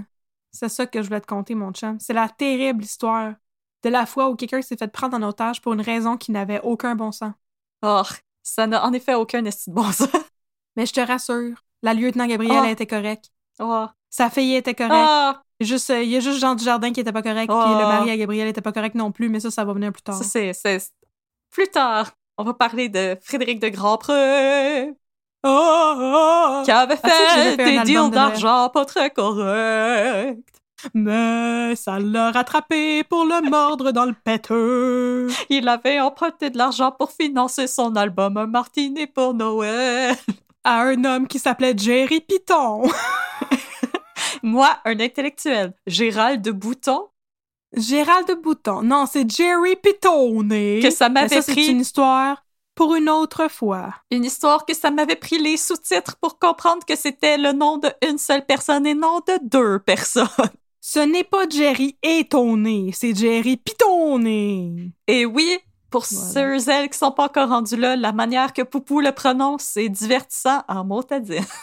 [0.55, 1.99] c'est ça que je voulais te conter, mon chum.
[2.01, 3.35] C'est la terrible histoire
[3.83, 6.61] de la fois où quelqu'un s'est fait prendre en otage pour une raison qui n'avait
[6.63, 7.33] aucun bon sens.
[7.83, 8.03] Oh,
[8.43, 10.09] ça n'a en effet aucun esti de bon sens.
[10.77, 12.65] Mais je te rassure, la lieutenant Gabrielle Ah.
[12.67, 13.31] elle était correcte.
[13.59, 13.87] Oh.
[14.11, 14.95] Sa fille était correcte.
[14.97, 17.51] Ah, Il y a juste, il y a juste Jean Dujardin qui était pas correct,
[17.53, 17.65] Ah.
[17.67, 19.93] puis le mari à Gabrielle était pas correct non plus, mais ça, ça va venir
[19.93, 20.15] plus tard.
[20.17, 20.53] ça, c'est...
[20.53, 20.93] c'est-
[21.51, 24.93] Plus tard, on va parler de Frédéric de Grandpré.
[25.45, 30.39] Qui avait Ah, tu sais que j'avais fait des deals d'argent pas très corrects.
[30.93, 35.29] Mais ça l'a rattrapé pour le mordre dans le péteux.
[35.49, 40.15] Il avait emprunté de l'argent pour financer son album Un Martini pour Noël.
[40.63, 42.83] À un homme qui s'appelait Jerry Piton.
[44.43, 47.07] Moi, un intellectuel, Gérald de Bouton,
[47.77, 48.83] Gérald de Bouton.
[48.83, 50.49] Non, c'est Jerry Pitone.
[50.49, 52.45] que ça m'avait ça, c'est pris une histoire
[52.75, 53.95] pour une autre fois.
[54.11, 58.19] une histoire que ça m'avait pris les sous-titres pour comprendre que c'était le nom d'une
[58.19, 60.29] seule personne et non de deux personnes.
[60.81, 64.27] Ce n'est pas Jerry étonné, c'est Jerry Pitone.
[65.07, 66.59] Et oui, pour Voilà.
[66.59, 69.89] ceux elles qui sont pas encore rendus là, la manière que Poupou le prononce, c'est
[69.89, 71.43] divertissant en motadine.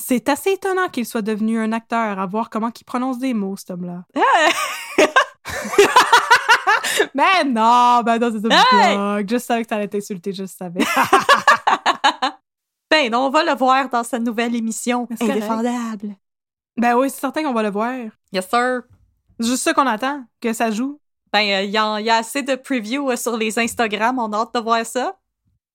[0.00, 3.56] C'est assez étonnant qu'il soit devenu un acteur, à voir comment il prononce des mots,
[3.56, 4.04] cet homme-là.
[7.14, 8.96] Mais non, ben non, c'est une Hey!
[8.96, 9.30] blague.
[9.30, 10.80] Je savais que ça allait t'insulter, je savais.
[12.90, 15.06] Ben, on va le voir dans sa nouvelle émission.
[15.20, 16.16] Indéfendable.
[16.76, 17.92] ben oui, c'est certain qu'on va le voir.
[18.32, 18.80] Yes, sir.
[19.38, 20.98] C'est juste ça qu'on attend, que ça joue.
[21.32, 24.38] Ben, il y, a- y a assez de previews euh, sur les Instagram, on a
[24.38, 25.16] hâte de voir ça.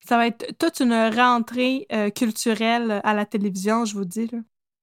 [0.05, 4.27] Ça va être toute une rentrée euh, culturelle à la télévision, je vous dis.
[4.27, 4.39] Là.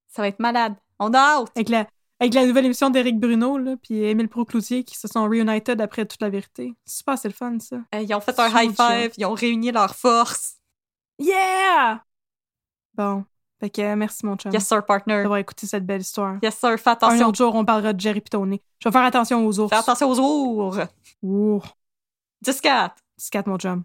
[0.06, 0.74] Ça va être malade.
[1.00, 1.50] On a hâte.
[1.56, 1.86] Avec, la,
[2.20, 6.04] avec la nouvelle émission d'Éric Bruno, là, puis Émile Procloutier qui se sont reunited après
[6.06, 6.74] toute la vérité.
[6.84, 7.76] C'est super, c'est le fun, ça.
[7.94, 10.56] Euh, ils ont fait un high five, ils ont réuni leurs forces.
[11.18, 12.02] Yeah!
[12.94, 13.24] Bon.
[13.58, 15.16] Fait que merci, mon chum, Yes, sir, partner.
[15.22, 16.36] d'avoir écouté cette belle histoire.
[16.42, 17.26] Yes, sir, fais Un attention.
[17.28, 18.56] autre jour, on parlera de Jerry Pitone.
[18.78, 19.68] Je vais faire attention aux ours.
[19.70, 20.78] Fais attention aux ours.
[21.22, 21.60] Ouh.
[22.44, 22.90] 10-4.
[23.18, 23.84] 10-4, mon chum.